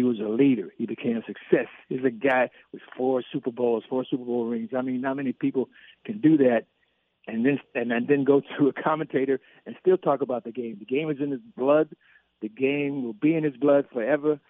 he 0.00 0.04
was 0.04 0.18
a 0.18 0.30
leader. 0.30 0.72
He 0.78 0.86
became 0.86 1.18
a 1.18 1.22
success. 1.26 1.68
He's 1.90 2.02
a 2.06 2.10
guy 2.10 2.48
with 2.72 2.80
four 2.96 3.22
Super 3.30 3.50
Bowls, 3.50 3.84
four 3.86 4.06
Super 4.10 4.24
Bowl 4.24 4.46
rings. 4.46 4.70
I 4.74 4.80
mean, 4.80 5.02
not 5.02 5.18
many 5.18 5.34
people 5.34 5.68
can 6.06 6.22
do 6.22 6.38
that, 6.38 6.62
and 7.26 7.44
then 7.44 7.58
and 7.74 8.08
then 8.08 8.24
go 8.24 8.40
to 8.58 8.68
a 8.68 8.72
commentator 8.72 9.40
and 9.66 9.76
still 9.78 9.98
talk 9.98 10.22
about 10.22 10.44
the 10.44 10.52
game. 10.52 10.78
The 10.78 10.86
game 10.86 11.10
is 11.10 11.18
in 11.20 11.30
his 11.30 11.42
blood. 11.54 11.90
The 12.40 12.48
game 12.48 13.04
will 13.04 13.12
be 13.12 13.34
in 13.34 13.44
his 13.44 13.58
blood 13.58 13.88
forever. 13.92 14.40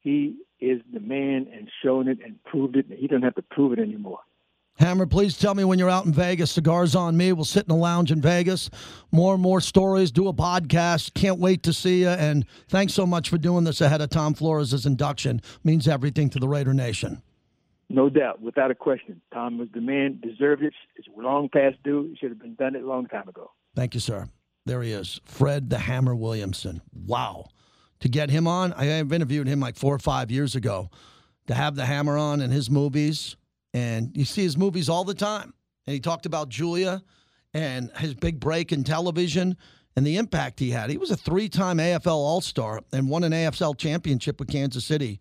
He 0.00 0.36
is 0.60 0.82
the 0.92 1.00
man 1.00 1.46
and 1.50 1.70
shown 1.82 2.06
it 2.06 2.18
and 2.22 2.44
proved 2.44 2.76
it. 2.76 2.84
He 2.90 3.06
doesn't 3.06 3.22
have 3.22 3.36
to 3.36 3.42
prove 3.42 3.72
it 3.72 3.78
anymore. 3.78 4.20
Hammer, 4.76 5.06
please 5.06 5.38
tell 5.38 5.54
me 5.54 5.62
when 5.64 5.78
you're 5.78 5.90
out 5.90 6.04
in 6.04 6.12
Vegas. 6.12 6.50
Cigars 6.50 6.96
on 6.96 7.16
me. 7.16 7.32
We'll 7.32 7.44
sit 7.44 7.64
in 7.64 7.68
the 7.68 7.80
lounge 7.80 8.10
in 8.10 8.20
Vegas. 8.20 8.70
More 9.12 9.34
and 9.34 9.42
more 9.42 9.60
stories. 9.60 10.10
Do 10.10 10.26
a 10.26 10.32
podcast. 10.32 11.14
Can't 11.14 11.38
wait 11.38 11.62
to 11.62 11.72
see 11.72 12.00
you. 12.00 12.08
And 12.08 12.44
thanks 12.68 12.92
so 12.92 13.06
much 13.06 13.30
for 13.30 13.38
doing 13.38 13.64
this 13.64 13.80
ahead 13.80 14.00
of 14.00 14.10
Tom 14.10 14.34
Flores' 14.34 14.84
induction. 14.84 15.40
Means 15.62 15.86
everything 15.86 16.28
to 16.30 16.40
the 16.40 16.48
Raider 16.48 16.74
Nation. 16.74 17.22
No 17.88 18.08
doubt, 18.08 18.40
without 18.40 18.70
a 18.70 18.74
question. 18.74 19.20
Tom 19.32 19.58
was 19.58 19.68
the 19.72 19.80
man, 19.80 20.18
deserved 20.20 20.62
it. 20.62 20.72
It's 20.96 21.06
long 21.16 21.48
past 21.48 21.76
due. 21.84 22.08
He 22.10 22.16
should 22.16 22.30
have 22.30 22.40
been 22.40 22.54
done 22.54 22.74
it 22.74 22.82
a 22.82 22.86
long 22.86 23.06
time 23.06 23.28
ago. 23.28 23.52
Thank 23.76 23.94
you, 23.94 24.00
sir. 24.00 24.28
There 24.66 24.82
he 24.82 24.92
is, 24.92 25.20
Fred 25.24 25.68
the 25.70 25.78
Hammer 25.78 26.14
Williamson. 26.14 26.80
Wow. 26.92 27.46
To 28.00 28.08
get 28.08 28.30
him 28.30 28.46
on, 28.48 28.72
I 28.72 28.86
have 28.86 29.12
interviewed 29.12 29.46
him 29.46 29.60
like 29.60 29.76
four 29.76 29.94
or 29.94 29.98
five 29.98 30.30
years 30.30 30.56
ago. 30.56 30.90
To 31.46 31.54
have 31.54 31.76
the 31.76 31.84
Hammer 31.84 32.16
on 32.16 32.40
in 32.40 32.50
his 32.50 32.70
movies, 32.70 33.36
and 33.74 34.16
you 34.16 34.24
see 34.24 34.42
his 34.42 34.56
movies 34.56 34.88
all 34.88 35.04
the 35.04 35.14
time. 35.14 35.52
And 35.86 35.92
he 35.92 36.00
talked 36.00 36.24
about 36.24 36.48
Julia 36.48 37.02
and 37.52 37.90
his 37.98 38.14
big 38.14 38.40
break 38.40 38.72
in 38.72 38.84
television 38.84 39.56
and 39.96 40.06
the 40.06 40.16
impact 40.16 40.60
he 40.60 40.70
had. 40.70 40.88
He 40.88 40.96
was 40.96 41.10
a 41.10 41.16
three 41.16 41.48
time 41.48 41.76
AFL 41.78 42.06
All 42.06 42.40
Star 42.40 42.80
and 42.92 43.10
won 43.10 43.24
an 43.24 43.32
AFL 43.32 43.76
championship 43.76 44.38
with 44.38 44.48
Kansas 44.48 44.86
City, 44.86 45.20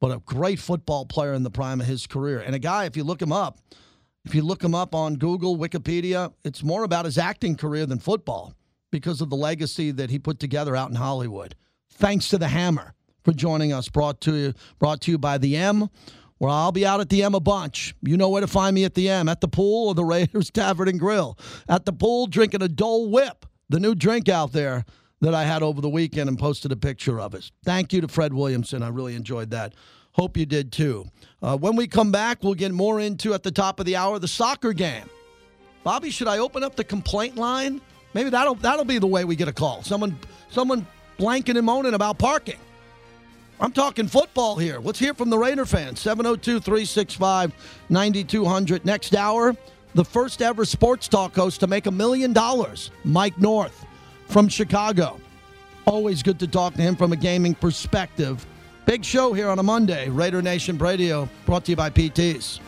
but 0.00 0.12
a 0.12 0.20
great 0.20 0.58
football 0.58 1.04
player 1.04 1.34
in 1.34 1.42
the 1.42 1.50
prime 1.50 1.80
of 1.80 1.86
his 1.86 2.06
career. 2.06 2.38
And 2.38 2.54
a 2.54 2.58
guy, 2.58 2.86
if 2.86 2.96
you 2.96 3.04
look 3.04 3.20
him 3.20 3.32
up, 3.32 3.58
if 4.24 4.34
you 4.34 4.42
look 4.42 4.62
him 4.62 4.74
up 4.74 4.94
on 4.94 5.16
Google, 5.16 5.58
Wikipedia, 5.58 6.32
it's 6.44 6.62
more 6.62 6.84
about 6.84 7.04
his 7.04 7.18
acting 7.18 7.56
career 7.56 7.86
than 7.86 7.98
football 7.98 8.54
because 8.90 9.20
of 9.20 9.30
the 9.30 9.36
legacy 9.36 9.90
that 9.92 10.10
he 10.10 10.18
put 10.18 10.38
together 10.38 10.76
out 10.76 10.90
in 10.90 10.96
Hollywood. 10.96 11.54
Thanks 11.90 12.28
to 12.28 12.38
the 12.38 12.48
Hammer 12.48 12.94
for 13.24 13.32
joining 13.32 13.72
us. 13.72 13.88
Brought 13.88 14.20
to 14.22 14.34
you, 14.34 14.54
brought 14.78 15.00
to 15.02 15.10
you 15.10 15.18
by 15.18 15.38
the 15.38 15.56
M 15.56 15.88
where 16.40 16.50
I'll 16.50 16.72
be 16.72 16.86
out 16.86 17.00
at 17.00 17.10
the 17.10 17.22
M 17.22 17.34
a 17.34 17.40
bunch. 17.40 17.94
You 18.02 18.16
know 18.16 18.30
where 18.30 18.40
to 18.40 18.46
find 18.46 18.74
me 18.74 18.84
at 18.84 18.94
the 18.94 19.10
M, 19.10 19.28
at 19.28 19.42
the 19.42 19.48
pool 19.48 19.88
or 19.88 19.94
the 19.94 20.04
Raiders 20.06 20.50
Tavern 20.50 20.88
and 20.88 20.98
Grill. 20.98 21.38
At 21.68 21.84
the 21.84 21.92
pool, 21.92 22.26
drinking 22.26 22.62
a 22.62 22.68
Dole 22.68 23.10
Whip, 23.10 23.44
the 23.68 23.78
new 23.78 23.94
drink 23.94 24.26
out 24.30 24.52
there 24.52 24.86
that 25.20 25.34
I 25.34 25.44
had 25.44 25.62
over 25.62 25.82
the 25.82 25.88
weekend 25.90 26.30
and 26.30 26.38
posted 26.38 26.72
a 26.72 26.76
picture 26.76 27.20
of 27.20 27.34
it. 27.34 27.50
Thank 27.62 27.92
you 27.92 28.00
to 28.00 28.08
Fred 28.08 28.32
Williamson. 28.32 28.82
I 28.82 28.88
really 28.88 29.16
enjoyed 29.16 29.50
that. 29.50 29.74
Hope 30.12 30.38
you 30.38 30.46
did 30.46 30.72
too. 30.72 31.04
Uh, 31.42 31.58
when 31.58 31.76
we 31.76 31.86
come 31.86 32.10
back, 32.10 32.42
we'll 32.42 32.54
get 32.54 32.72
more 32.72 33.00
into 33.00 33.34
at 33.34 33.42
the 33.42 33.52
top 33.52 33.78
of 33.78 33.84
the 33.84 33.96
hour 33.96 34.18
the 34.18 34.26
soccer 34.26 34.72
game. 34.72 35.10
Bobby, 35.84 36.08
should 36.08 36.26
I 36.26 36.38
open 36.38 36.64
up 36.64 36.74
the 36.74 36.84
complaint 36.84 37.36
line? 37.36 37.82
Maybe 38.14 38.30
that'll 38.30 38.54
that'll 38.54 38.86
be 38.86 38.98
the 38.98 39.06
way 39.06 39.26
we 39.26 39.36
get 39.36 39.48
a 39.48 39.52
call. 39.52 39.82
Someone 39.82 40.18
someone 40.48 40.86
blanking 41.18 41.58
and 41.58 41.66
moaning 41.66 41.92
about 41.92 42.18
parking. 42.18 42.58
I'm 43.60 43.72
talking 43.72 44.08
football 44.08 44.56
here. 44.56 44.80
Let's 44.80 44.98
hear 44.98 45.12
from 45.12 45.28
the 45.28 45.36
Raider 45.36 45.66
fans. 45.66 46.00
702 46.00 46.60
365 46.60 47.52
9200. 47.90 48.84
Next 48.86 49.14
hour, 49.14 49.54
the 49.94 50.04
first 50.04 50.40
ever 50.40 50.64
sports 50.64 51.08
talk 51.08 51.34
host 51.34 51.60
to 51.60 51.66
make 51.66 51.86
a 51.86 51.90
million 51.90 52.32
dollars, 52.32 52.90
Mike 53.04 53.38
North 53.38 53.84
from 54.28 54.48
Chicago. 54.48 55.20
Always 55.84 56.22
good 56.22 56.38
to 56.38 56.46
talk 56.46 56.74
to 56.74 56.82
him 56.82 56.96
from 56.96 57.12
a 57.12 57.16
gaming 57.16 57.54
perspective. 57.54 58.46
Big 58.86 59.04
show 59.04 59.32
here 59.32 59.50
on 59.50 59.58
a 59.58 59.62
Monday. 59.62 60.08
Raider 60.08 60.40
Nation 60.40 60.78
Radio, 60.78 61.28
brought 61.44 61.64
to 61.66 61.72
you 61.72 61.76
by 61.76 61.90
PTs. 61.90 62.60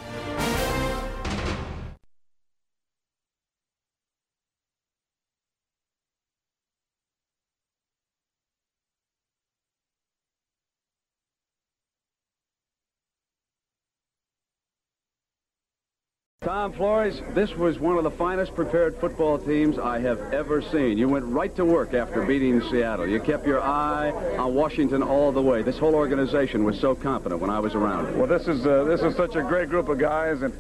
Tom 16.53 16.71
Flores, 16.75 17.23
this 17.31 17.51
was 17.55 17.79
one 17.79 17.97
of 17.97 18.05
the 18.05 18.11
finest 18.11 18.55
prepared 18.55 18.95
football 18.99 19.39
teams 19.39 19.79
I 19.79 20.01
have 20.01 20.21
ever 20.35 20.61
seen. 20.61 20.99
You 20.99 21.09
went 21.09 21.25
right 21.25 21.57
to 21.57 21.65
work 21.65 21.95
after 21.95 22.27
beating 22.27 22.61
Seattle. 22.69 23.09
You 23.09 23.21
kept 23.21 23.47
your 23.47 23.63
eye 23.63 24.11
on 24.37 24.55
Washington 24.55 25.03
all 25.03 25.33
the 25.33 25.41
way. 25.41 25.63
This 25.63 25.79
whole 25.79 25.95
organization 25.95 26.63
was 26.65 26.79
so 26.79 26.95
confident 26.95 27.41
when 27.41 27.49
I 27.49 27.59
was 27.59 27.75
around. 27.75 28.19
Well, 28.19 28.27
this 28.27 28.49
is 28.49 28.67
uh, 28.67 28.85
this 28.85 29.01
is 29.01 29.17
such 29.17 29.35
a 29.35 29.41
great 29.41 29.71
group 29.71 29.89
of 29.89 29.99
guys, 29.99 30.43
and 30.43 30.53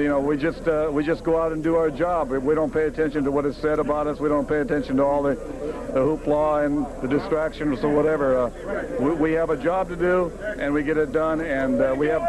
you 0.00 0.06
know 0.06 0.20
we 0.20 0.36
just 0.36 0.68
uh, 0.68 0.88
we 0.92 1.04
just 1.04 1.24
go 1.24 1.42
out 1.42 1.50
and 1.50 1.60
do 1.60 1.74
our 1.74 1.90
job. 1.90 2.30
We 2.30 2.54
don't 2.54 2.72
pay 2.72 2.84
attention 2.84 3.24
to 3.24 3.32
what 3.32 3.46
is 3.46 3.56
said 3.56 3.80
about 3.80 4.06
us. 4.06 4.20
We 4.20 4.28
don't 4.28 4.48
pay 4.48 4.60
attention 4.60 4.98
to 4.98 5.04
all 5.04 5.24
the, 5.24 5.34
the 5.34 6.02
hoopla 6.02 6.66
and 6.66 6.86
the 7.02 7.08
distractions 7.08 7.82
or 7.82 7.92
whatever. 7.92 8.38
Uh, 8.38 8.96
we, 9.00 9.10
we, 9.10 9.32
have 9.32 9.50
a 9.50 9.56
job 9.56 9.88
to 9.88 9.96
do, 9.96 10.30
and 10.60 10.72
we 10.72 10.84
get 10.84 10.98
it 10.98 11.10
done, 11.10 11.40
and 11.40 11.80
uh, 11.80 11.96
we 11.98 12.06
have. 12.06 12.22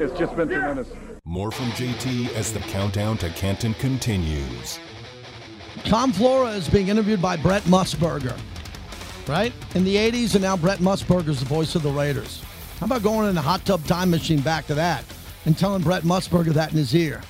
It's 0.00 0.18
just 0.18 0.34
been 0.34 0.48
tremendous. 0.48 0.88
More 1.34 1.50
from 1.50 1.66
JT 1.72 2.32
as 2.34 2.52
the 2.52 2.60
countdown 2.60 3.18
to 3.18 3.28
Canton 3.30 3.74
continues. 3.74 4.78
Tom 5.82 6.12
Flores 6.12 6.58
is 6.58 6.68
being 6.68 6.86
interviewed 6.86 7.20
by 7.20 7.36
Brent 7.36 7.64
Musburger, 7.64 8.38
right? 9.26 9.52
In 9.74 9.82
the 9.82 9.96
80s, 9.96 10.36
and 10.36 10.42
now 10.42 10.56
Brent 10.56 10.80
Musburger 10.80 11.30
is 11.30 11.40
the 11.40 11.46
voice 11.46 11.74
of 11.74 11.82
the 11.82 11.90
Raiders. 11.90 12.40
How 12.78 12.86
about 12.86 13.02
going 13.02 13.28
in 13.28 13.36
a 13.36 13.42
hot 13.42 13.64
tub 13.64 13.84
time 13.84 14.12
machine 14.12 14.42
back 14.42 14.68
to 14.68 14.74
that 14.74 15.04
and 15.44 15.58
telling 15.58 15.82
Brent 15.82 16.04
Musburger 16.04 16.52
that 16.52 16.70
in 16.70 16.78
his 16.78 16.94
ear? 16.94 17.20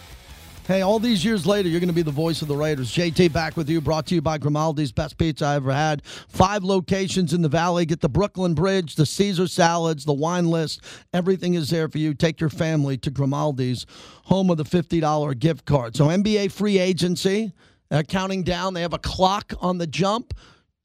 Hey, 0.67 0.81
all 0.81 0.99
these 0.99 1.23
years 1.23 1.47
later, 1.47 1.69
you're 1.69 1.79
going 1.79 1.91
to 1.91 1.95
be 1.95 2.01
the 2.01 2.11
voice 2.11 2.41
of 2.41 2.49
the 2.49 2.57
Raiders. 2.57 2.91
JT 2.91 3.35
back 3.35 3.55
with 3.55 3.69
you, 3.69 3.83
brought 3.83 4.07
to 4.07 4.15
you 4.15 4.23
by 4.23 4.39
Grimaldi's 4.39 4.93
best 4.93 5.19
pizza 5.19 5.45
I 5.45 5.57
ever 5.57 5.71
had. 5.71 6.03
Five 6.07 6.65
locations 6.65 7.35
in 7.35 7.43
the 7.43 7.51
valley. 7.51 7.85
Get 7.85 8.01
the 8.01 8.09
Brooklyn 8.09 8.55
Bridge, 8.55 8.95
the 8.95 9.05
Caesar 9.05 9.47
salads, 9.47 10.07
the 10.07 10.15
wine 10.15 10.47
list. 10.47 10.81
Everything 11.13 11.53
is 11.53 11.69
there 11.69 11.87
for 11.91 11.99
you. 11.99 12.15
Take 12.15 12.41
your 12.41 12.49
family 12.49 12.97
to 12.97 13.11
Grimaldi's, 13.11 13.85
home 14.25 14.49
of 14.49 14.57
the 14.57 14.65
$50 14.65 15.39
gift 15.39 15.67
card. 15.67 15.97
So, 15.97 16.07
NBA 16.07 16.51
free 16.51 16.79
agency, 16.79 17.53
uh, 17.91 18.03
counting 18.09 18.43
down. 18.43 18.73
They 18.73 18.81
have 18.81 18.95
a 18.95 18.99
clock 18.99 19.53
on 19.61 19.77
the 19.77 19.87
jump 19.87 20.33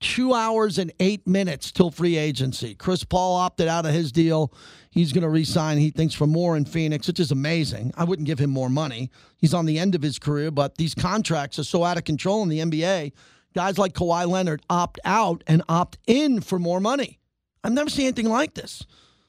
two 0.01 0.33
hours 0.33 0.77
and 0.77 0.91
eight 0.99 1.27
minutes 1.27 1.71
till 1.71 1.91
free 1.91 2.17
agency. 2.17 2.75
Chris 2.75 3.03
Paul 3.03 3.35
opted 3.35 3.67
out 3.67 3.85
of 3.85 3.93
his 3.93 4.11
deal. 4.11 4.53
He's 4.91 5.13
going 5.13 5.21
to 5.21 5.29
resign, 5.29 5.77
he 5.77 5.91
thinks, 5.91 6.15
for 6.15 6.25
more 6.25 6.57
in 6.57 6.65
Phoenix, 6.65 7.07
which 7.07 7.19
is 7.19 7.31
amazing. 7.31 7.93
I 7.95 8.03
wouldn't 8.03 8.25
give 8.25 8.39
him 8.39 8.49
more 8.49 8.69
money. 8.69 9.11
He's 9.37 9.53
on 9.53 9.65
the 9.65 9.77
end 9.77 9.93
of 9.93 10.01
his 10.01 10.17
career, 10.17 10.49
but 10.49 10.77
these 10.77 10.95
contracts 10.95 11.59
are 11.59 11.63
so 11.63 11.83
out 11.83 11.97
of 11.97 12.05
control 12.05 12.41
in 12.41 12.49
the 12.49 12.59
NBA. 12.59 13.11
Guys 13.53 13.77
like 13.77 13.93
Kawhi 13.93 14.27
Leonard 14.27 14.61
opt 14.69 14.99
out 15.05 15.43
and 15.47 15.61
opt 15.69 15.97
in 16.07 16.41
for 16.41 16.59
more 16.59 16.79
money. 16.79 17.19
I've 17.63 17.73
never 17.73 17.89
seen 17.89 18.05
anything 18.05 18.29
like 18.29 18.55
this. 18.55 18.85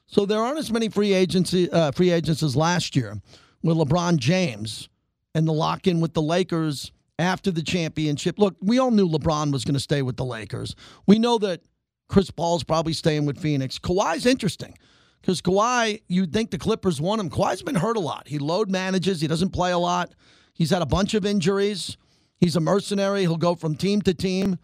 So 0.07 0.25
there 0.25 0.41
aren't 0.41 0.59
as 0.59 0.71
many 0.71 0.89
free 0.89 1.13
agency 1.13 1.69
uh, 1.71 1.91
free 1.91 2.11
agents 2.11 2.43
as 2.43 2.55
last 2.55 2.95
year 2.95 3.21
with 3.63 3.77
LeBron 3.77 4.17
James 4.17 4.89
and 5.33 5.47
the 5.47 5.53
lock 5.53 5.87
in 5.87 6.01
with 6.01 6.13
the 6.13 6.21
Lakers 6.21 6.91
after 7.17 7.51
the 7.51 7.61
championship. 7.61 8.37
Look, 8.37 8.55
we 8.61 8.79
all 8.79 8.91
knew 8.91 9.07
LeBron 9.07 9.51
was 9.51 9.63
going 9.63 9.75
to 9.75 9.79
stay 9.79 10.01
with 10.01 10.17
the 10.17 10.25
Lakers. 10.25 10.75
We 11.07 11.19
know 11.19 11.37
that 11.37 11.61
Chris 12.09 12.29
Paul's 12.29 12.63
probably 12.63 12.93
staying 12.93 13.25
with 13.25 13.39
Phoenix. 13.39 13.79
Kawhi's 13.79 14.25
interesting 14.25 14.75
because 15.21 15.41
Kawhi, 15.41 16.01
you'd 16.07 16.33
think 16.33 16.51
the 16.51 16.57
Clippers 16.57 16.99
want 16.99 17.21
him. 17.21 17.29
Kawhi's 17.29 17.61
been 17.61 17.75
hurt 17.75 17.97
a 17.97 18.01
lot. 18.01 18.27
He 18.27 18.39
load 18.39 18.69
manages, 18.69 19.21
he 19.21 19.27
doesn't 19.27 19.51
play 19.51 19.71
a 19.71 19.77
lot. 19.77 20.13
He's 20.53 20.69
had 20.71 20.81
a 20.81 20.87
bunch 20.87 21.13
of 21.13 21.25
injuries. 21.25 21.97
He's 22.37 22.55
a 22.55 22.59
mercenary. 22.59 23.21
He'll 23.21 23.37
go 23.37 23.55
from 23.55 23.75
team 23.75 24.01
to 24.01 24.13
team. 24.13 24.57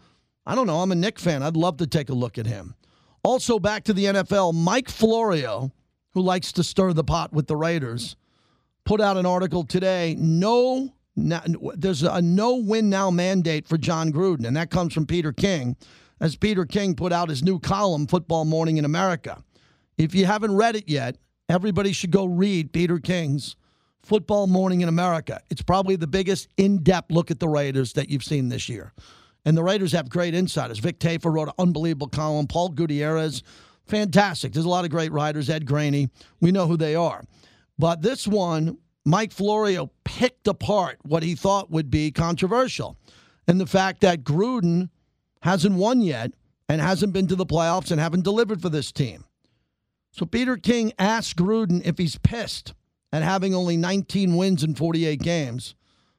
I 0.44 0.54
don't 0.54 0.66
know. 0.66 0.80
I'm 0.80 0.92
a 0.92 0.94
Knick 0.94 1.18
fan. 1.18 1.42
I'd 1.42 1.56
love 1.56 1.76
to 1.78 1.86
take 1.86 2.08
a 2.08 2.14
look 2.14 2.38
at 2.38 2.46
him. 2.46 2.74
Also, 3.22 3.58
back 3.58 3.84
to 3.84 3.92
the 3.92 4.06
NFL, 4.06 4.54
Mike 4.54 4.88
Florio, 4.88 5.72
who 6.12 6.20
likes 6.20 6.52
to 6.52 6.64
stir 6.64 6.92
the 6.92 7.04
pot 7.04 7.32
with 7.32 7.46
the 7.46 7.56
Raiders, 7.56 8.16
put 8.84 9.00
out 9.00 9.16
an 9.16 9.26
article 9.26 9.64
today. 9.64 10.16
No 10.18 10.92
there's 11.16 12.02
a 12.02 12.22
no 12.22 12.56
win 12.56 12.88
now 12.88 13.10
mandate 13.10 13.66
for 13.66 13.76
Jon 13.76 14.12
Gruden, 14.12 14.46
and 14.46 14.56
that 14.56 14.70
comes 14.70 14.94
from 14.94 15.06
Peter 15.06 15.32
King. 15.32 15.76
as 16.20 16.36
Peter 16.36 16.64
King 16.64 16.94
put 16.96 17.12
out 17.12 17.28
his 17.28 17.42
new 17.44 17.60
column, 17.60 18.06
Football 18.06 18.44
Morning 18.44 18.76
in 18.76 18.84
America. 18.84 19.42
If 19.98 20.14
you 20.14 20.26
haven't 20.26 20.54
read 20.54 20.76
it 20.76 20.88
yet, 20.88 21.16
everybody 21.48 21.92
should 21.92 22.12
go 22.12 22.24
read 22.24 22.72
Peter 22.72 23.00
King's 23.00 23.56
Football 24.04 24.46
Morning 24.46 24.80
in 24.80 24.88
America. 24.88 25.40
It's 25.50 25.60
probably 25.60 25.96
the 25.96 26.06
biggest 26.06 26.48
in 26.56 26.84
depth 26.84 27.10
look 27.10 27.32
at 27.32 27.40
the 27.40 27.48
Raiders 27.48 27.94
that 27.94 28.08
you've 28.08 28.22
seen 28.22 28.48
this 28.48 28.68
year. 28.68 28.92
And 29.44 29.56
the 29.56 29.64
Raiders 29.64 29.90
have 29.92 30.08
great 30.08 30.34
insiders. 30.34 30.78
Vic 30.78 31.00
Tafur 31.00 31.32
wrote 31.32 31.48
an 31.48 31.54
unbelievable 31.58 32.06
column. 32.06 32.46
Paul 32.46 32.68
Gutierrez, 32.68 33.42
fantastic. 33.86 34.52
There's 34.52 34.64
a 34.64 34.68
lot 34.68 34.84
of 34.84 34.92
great 34.92 35.10
writers. 35.10 35.50
Ed 35.50 35.66
Graney, 35.66 36.10
we 36.40 36.52
know 36.52 36.68
who 36.68 36.76
they 36.76 36.94
are. 36.94 37.24
But 37.76 38.00
this 38.00 38.28
one, 38.28 38.78
Mike 39.04 39.32
Florio 39.32 39.90
picked 40.04 40.46
apart 40.46 40.98
what 41.02 41.24
he 41.24 41.34
thought 41.34 41.72
would 41.72 41.90
be 41.90 42.12
controversial. 42.12 42.96
And 43.48 43.60
the 43.60 43.66
fact 43.66 44.00
that 44.02 44.22
Gruden 44.22 44.90
hasn't 45.42 45.74
won 45.74 46.02
yet 46.02 46.34
and 46.68 46.80
hasn't 46.80 47.12
been 47.12 47.26
to 47.26 47.36
the 47.36 47.46
playoffs 47.46 47.90
and 47.90 48.00
haven't 48.00 48.22
delivered 48.22 48.62
for 48.62 48.68
this 48.68 48.92
team. 48.92 49.24
So 50.18 50.26
Peter 50.26 50.56
King 50.56 50.92
asked 50.98 51.36
Gruden 51.36 51.80
if 51.84 51.96
he's 51.96 52.18
pissed 52.18 52.74
at 53.12 53.22
having 53.22 53.54
only 53.54 53.76
19 53.76 54.34
wins 54.34 54.64
in 54.64 54.74
48 54.74 55.20
games. 55.20 55.76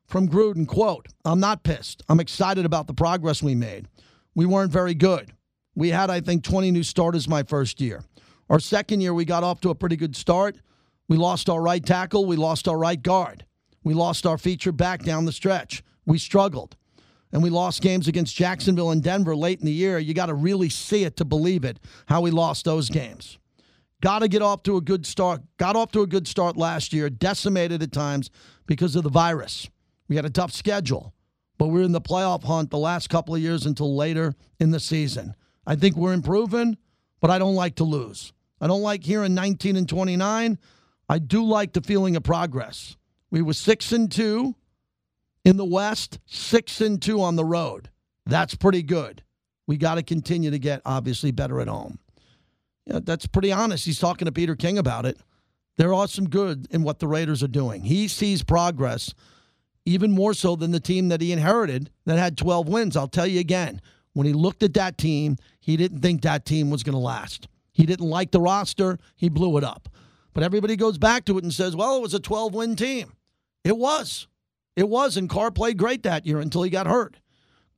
From 0.07 0.29
Gruden, 0.29 0.65
quote, 0.65 1.07
I'm 1.25 1.41
not 1.41 1.63
pissed. 1.63 2.01
I'm 2.07 2.21
excited 2.21 2.65
about 2.65 2.87
the 2.87 2.93
progress 2.93 3.43
we 3.43 3.55
made. 3.55 3.89
We 4.35 4.45
weren't 4.45 4.71
very 4.71 4.93
good. 4.93 5.33
We 5.75 5.89
had, 5.89 6.09
I 6.09 6.21
think, 6.21 6.45
20 6.45 6.71
new 6.71 6.81
starters 6.81 7.27
my 7.27 7.43
first 7.43 7.81
year. 7.81 8.05
Our 8.49 8.61
second 8.61 9.01
year, 9.01 9.13
we 9.13 9.25
got 9.25 9.43
off 9.43 9.59
to 9.61 9.69
a 9.69 9.75
pretty 9.75 9.97
good 9.97 10.15
start. 10.15 10.55
We 11.09 11.17
lost 11.17 11.49
our 11.49 11.61
right 11.61 11.85
tackle. 11.85 12.25
We 12.25 12.37
lost 12.37 12.69
our 12.69 12.77
right 12.77 13.01
guard. 13.01 13.45
We 13.83 13.93
lost 13.93 14.25
our 14.25 14.37
feature 14.37 14.71
back 14.71 15.03
down 15.03 15.25
the 15.25 15.33
stretch. 15.33 15.83
We 16.05 16.19
struggled. 16.19 16.77
And 17.33 17.43
we 17.43 17.49
lost 17.49 17.81
games 17.81 18.07
against 18.07 18.33
Jacksonville 18.33 18.91
and 18.91 19.03
Denver 19.03 19.35
late 19.35 19.59
in 19.59 19.65
the 19.65 19.73
year. 19.73 19.99
You 19.99 20.13
got 20.13 20.27
to 20.27 20.33
really 20.33 20.69
see 20.69 21.03
it 21.03 21.17
to 21.17 21.25
believe 21.25 21.65
it, 21.65 21.81
how 22.05 22.21
we 22.21 22.31
lost 22.31 22.63
those 22.63 22.89
games. 22.89 23.37
Got 24.01 24.19
to 24.19 24.27
get 24.27 24.41
off 24.41 24.63
to 24.63 24.77
a 24.77 24.81
good 24.81 25.05
start. 25.05 25.41
Got 25.57 25.75
off 25.75 25.91
to 25.91 26.01
a 26.01 26.07
good 26.07 26.27
start 26.27 26.55
last 26.55 26.93
year, 26.93 27.09
decimated 27.09 27.83
at 27.83 27.91
times 27.91 28.29
because 28.65 28.95
of 28.95 29.03
the 29.03 29.09
virus. 29.09 29.69
We 30.07 30.15
had 30.15 30.25
a 30.25 30.29
tough 30.29 30.51
schedule, 30.51 31.13
but 31.57 31.67
we're 31.67 31.83
in 31.83 31.91
the 31.91 32.01
playoff 32.01 32.43
hunt 32.43 32.71
the 32.71 32.77
last 32.77 33.09
couple 33.09 33.35
of 33.35 33.41
years 33.41 33.65
until 33.65 33.95
later 33.95 34.35
in 34.59 34.71
the 34.71 34.79
season. 34.79 35.35
I 35.67 35.75
think 35.75 35.95
we're 35.95 36.13
improving, 36.13 36.77
but 37.19 37.29
I 37.29 37.37
don't 37.39 37.55
like 37.55 37.75
to 37.75 37.83
lose. 37.83 38.31
I 38.61 38.67
don't 38.67 38.81
like 38.81 39.03
hearing 39.03 39.35
19 39.35 39.75
and 39.75 39.87
29. 39.87 40.57
I 41.09 41.19
do 41.19 41.43
like 41.43 41.73
the 41.73 41.81
feeling 41.81 42.15
of 42.15 42.23
progress. 42.23 42.95
We 43.31 43.41
were 43.41 43.53
6 43.53 43.91
and 43.91 44.11
2 44.11 44.55
in 45.45 45.57
the 45.57 45.65
West, 45.65 46.19
6 46.25 46.81
and 46.81 47.01
2 47.01 47.21
on 47.21 47.35
the 47.35 47.45
road. 47.45 47.89
That's 48.25 48.55
pretty 48.55 48.83
good. 48.83 49.23
We 49.67 49.77
got 49.77 49.95
to 49.95 50.03
continue 50.03 50.51
to 50.51 50.59
get 50.59 50.81
obviously 50.85 51.31
better 51.31 51.61
at 51.61 51.67
home. 51.67 51.99
Yeah, 52.85 52.99
that's 53.03 53.27
pretty 53.27 53.51
honest. 53.51 53.85
He's 53.85 53.99
talking 53.99 54.25
to 54.25 54.31
Peter 54.31 54.55
King 54.55 54.77
about 54.77 55.05
it. 55.05 55.17
There 55.77 55.93
are 55.93 56.07
some 56.07 56.29
good 56.29 56.67
in 56.71 56.83
what 56.83 56.99
the 56.99 57.07
Raiders 57.07 57.41
are 57.41 57.47
doing. 57.47 57.83
He 57.83 58.07
sees 58.07 58.43
progress 58.43 59.13
even 59.85 60.11
more 60.11 60.33
so 60.33 60.55
than 60.55 60.71
the 60.71 60.79
team 60.79 61.07
that 61.07 61.21
he 61.21 61.31
inherited 61.31 61.89
that 62.05 62.19
had 62.19 62.37
12 62.37 62.67
wins. 62.67 62.97
I'll 62.97 63.07
tell 63.07 63.27
you 63.27 63.39
again, 63.39 63.81
when 64.13 64.27
he 64.27 64.33
looked 64.33 64.63
at 64.63 64.73
that 64.73 64.97
team, 64.97 65.37
he 65.59 65.77
didn't 65.77 66.01
think 66.01 66.21
that 66.21 66.45
team 66.45 66.69
was 66.69 66.83
going 66.83 66.93
to 66.93 66.99
last. 66.99 67.47
He 67.71 67.85
didn't 67.85 68.09
like 68.09 68.31
the 68.31 68.41
roster, 68.41 68.97
he 69.15 69.29
blew 69.29 69.57
it 69.57 69.63
up. 69.63 69.87
But 70.33 70.43
everybody 70.43 70.75
goes 70.75 70.97
back 70.97 71.25
to 71.25 71.37
it 71.37 71.43
and 71.43 71.53
says, 71.53 71.75
well, 71.75 71.97
it 71.97 72.01
was 72.01 72.13
a 72.13 72.19
12 72.19 72.53
win 72.53 72.75
team. 72.75 73.13
It 73.63 73.77
was. 73.77 74.27
It 74.75 74.89
was, 74.89 75.17
and 75.17 75.29
Carr 75.29 75.51
played 75.51 75.77
great 75.77 76.03
that 76.03 76.25
year 76.25 76.39
until 76.39 76.63
he 76.63 76.69
got 76.69 76.87
hurt. 76.87 77.17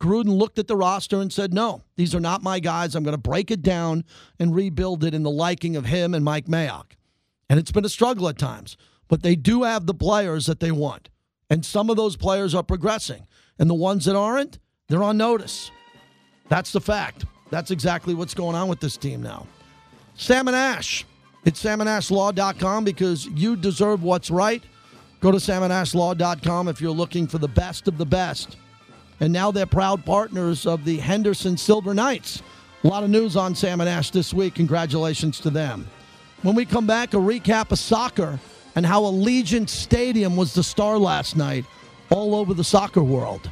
Gruden 0.01 0.35
looked 0.35 0.57
at 0.57 0.67
the 0.67 0.75
roster 0.75 1.21
and 1.21 1.31
said, 1.31 1.53
No, 1.53 1.83
these 1.95 2.15
are 2.15 2.19
not 2.19 2.41
my 2.41 2.59
guys. 2.59 2.95
I'm 2.95 3.03
going 3.03 3.13
to 3.13 3.19
break 3.19 3.51
it 3.51 3.61
down 3.61 4.03
and 4.39 4.55
rebuild 4.55 5.03
it 5.03 5.13
in 5.13 5.21
the 5.21 5.29
liking 5.29 5.75
of 5.75 5.85
him 5.85 6.15
and 6.15 6.25
Mike 6.25 6.47
Mayock. 6.47 6.93
And 7.47 7.59
it's 7.59 7.71
been 7.71 7.85
a 7.85 7.89
struggle 7.89 8.27
at 8.27 8.37
times, 8.37 8.77
but 9.07 9.21
they 9.21 9.35
do 9.35 9.61
have 9.61 9.85
the 9.85 9.93
players 9.93 10.47
that 10.47 10.59
they 10.59 10.71
want. 10.71 11.09
And 11.51 11.63
some 11.63 11.89
of 11.91 11.97
those 11.97 12.15
players 12.17 12.55
are 12.55 12.63
progressing. 12.63 13.27
And 13.59 13.69
the 13.69 13.75
ones 13.75 14.05
that 14.05 14.15
aren't, 14.15 14.57
they're 14.87 15.03
on 15.03 15.17
notice. 15.17 15.69
That's 16.49 16.71
the 16.71 16.81
fact. 16.81 17.25
That's 17.51 17.69
exactly 17.69 18.15
what's 18.15 18.33
going 18.33 18.55
on 18.55 18.69
with 18.69 18.79
this 18.79 18.97
team 18.97 19.21
now. 19.21 19.45
Sam 20.15 20.47
and 20.47 20.57
Ash. 20.57 21.05
It's 21.45 21.63
samandashlaw.com 21.63 22.83
because 22.83 23.27
you 23.27 23.55
deserve 23.55 24.03
what's 24.03 24.31
right. 24.31 24.63
Go 25.19 25.31
to 25.31 25.37
samandashlaw.com 25.37 26.67
if 26.67 26.81
you're 26.81 26.91
looking 26.91 27.27
for 27.27 27.37
the 27.37 27.47
best 27.47 27.87
of 27.87 27.97
the 27.97 28.05
best 28.05 28.57
and 29.21 29.31
now 29.31 29.51
they're 29.51 29.67
proud 29.67 30.03
partners 30.03 30.65
of 30.65 30.83
the 30.83 30.97
Henderson 30.97 31.55
Silver 31.55 31.93
Knights. 31.93 32.41
A 32.83 32.87
lot 32.87 33.03
of 33.03 33.11
news 33.11 33.37
on 33.37 33.53
Sam 33.53 33.79
and 33.79 33.87
Ash 33.89 34.09
this 34.09 34.33
week. 34.33 34.55
Congratulations 34.55 35.39
to 35.41 35.51
them. 35.51 35.87
When 36.41 36.55
we 36.55 36.65
come 36.65 36.87
back, 36.87 37.13
a 37.13 37.17
recap 37.17 37.71
of 37.71 37.77
soccer 37.77 38.39
and 38.75 38.83
how 38.83 39.03
Allegiant 39.03 39.69
Stadium 39.69 40.35
was 40.35 40.55
the 40.55 40.63
star 40.63 40.97
last 40.97 41.37
night 41.37 41.65
all 42.09 42.33
over 42.33 42.55
the 42.55 42.63
soccer 42.63 43.03
world. 43.03 43.49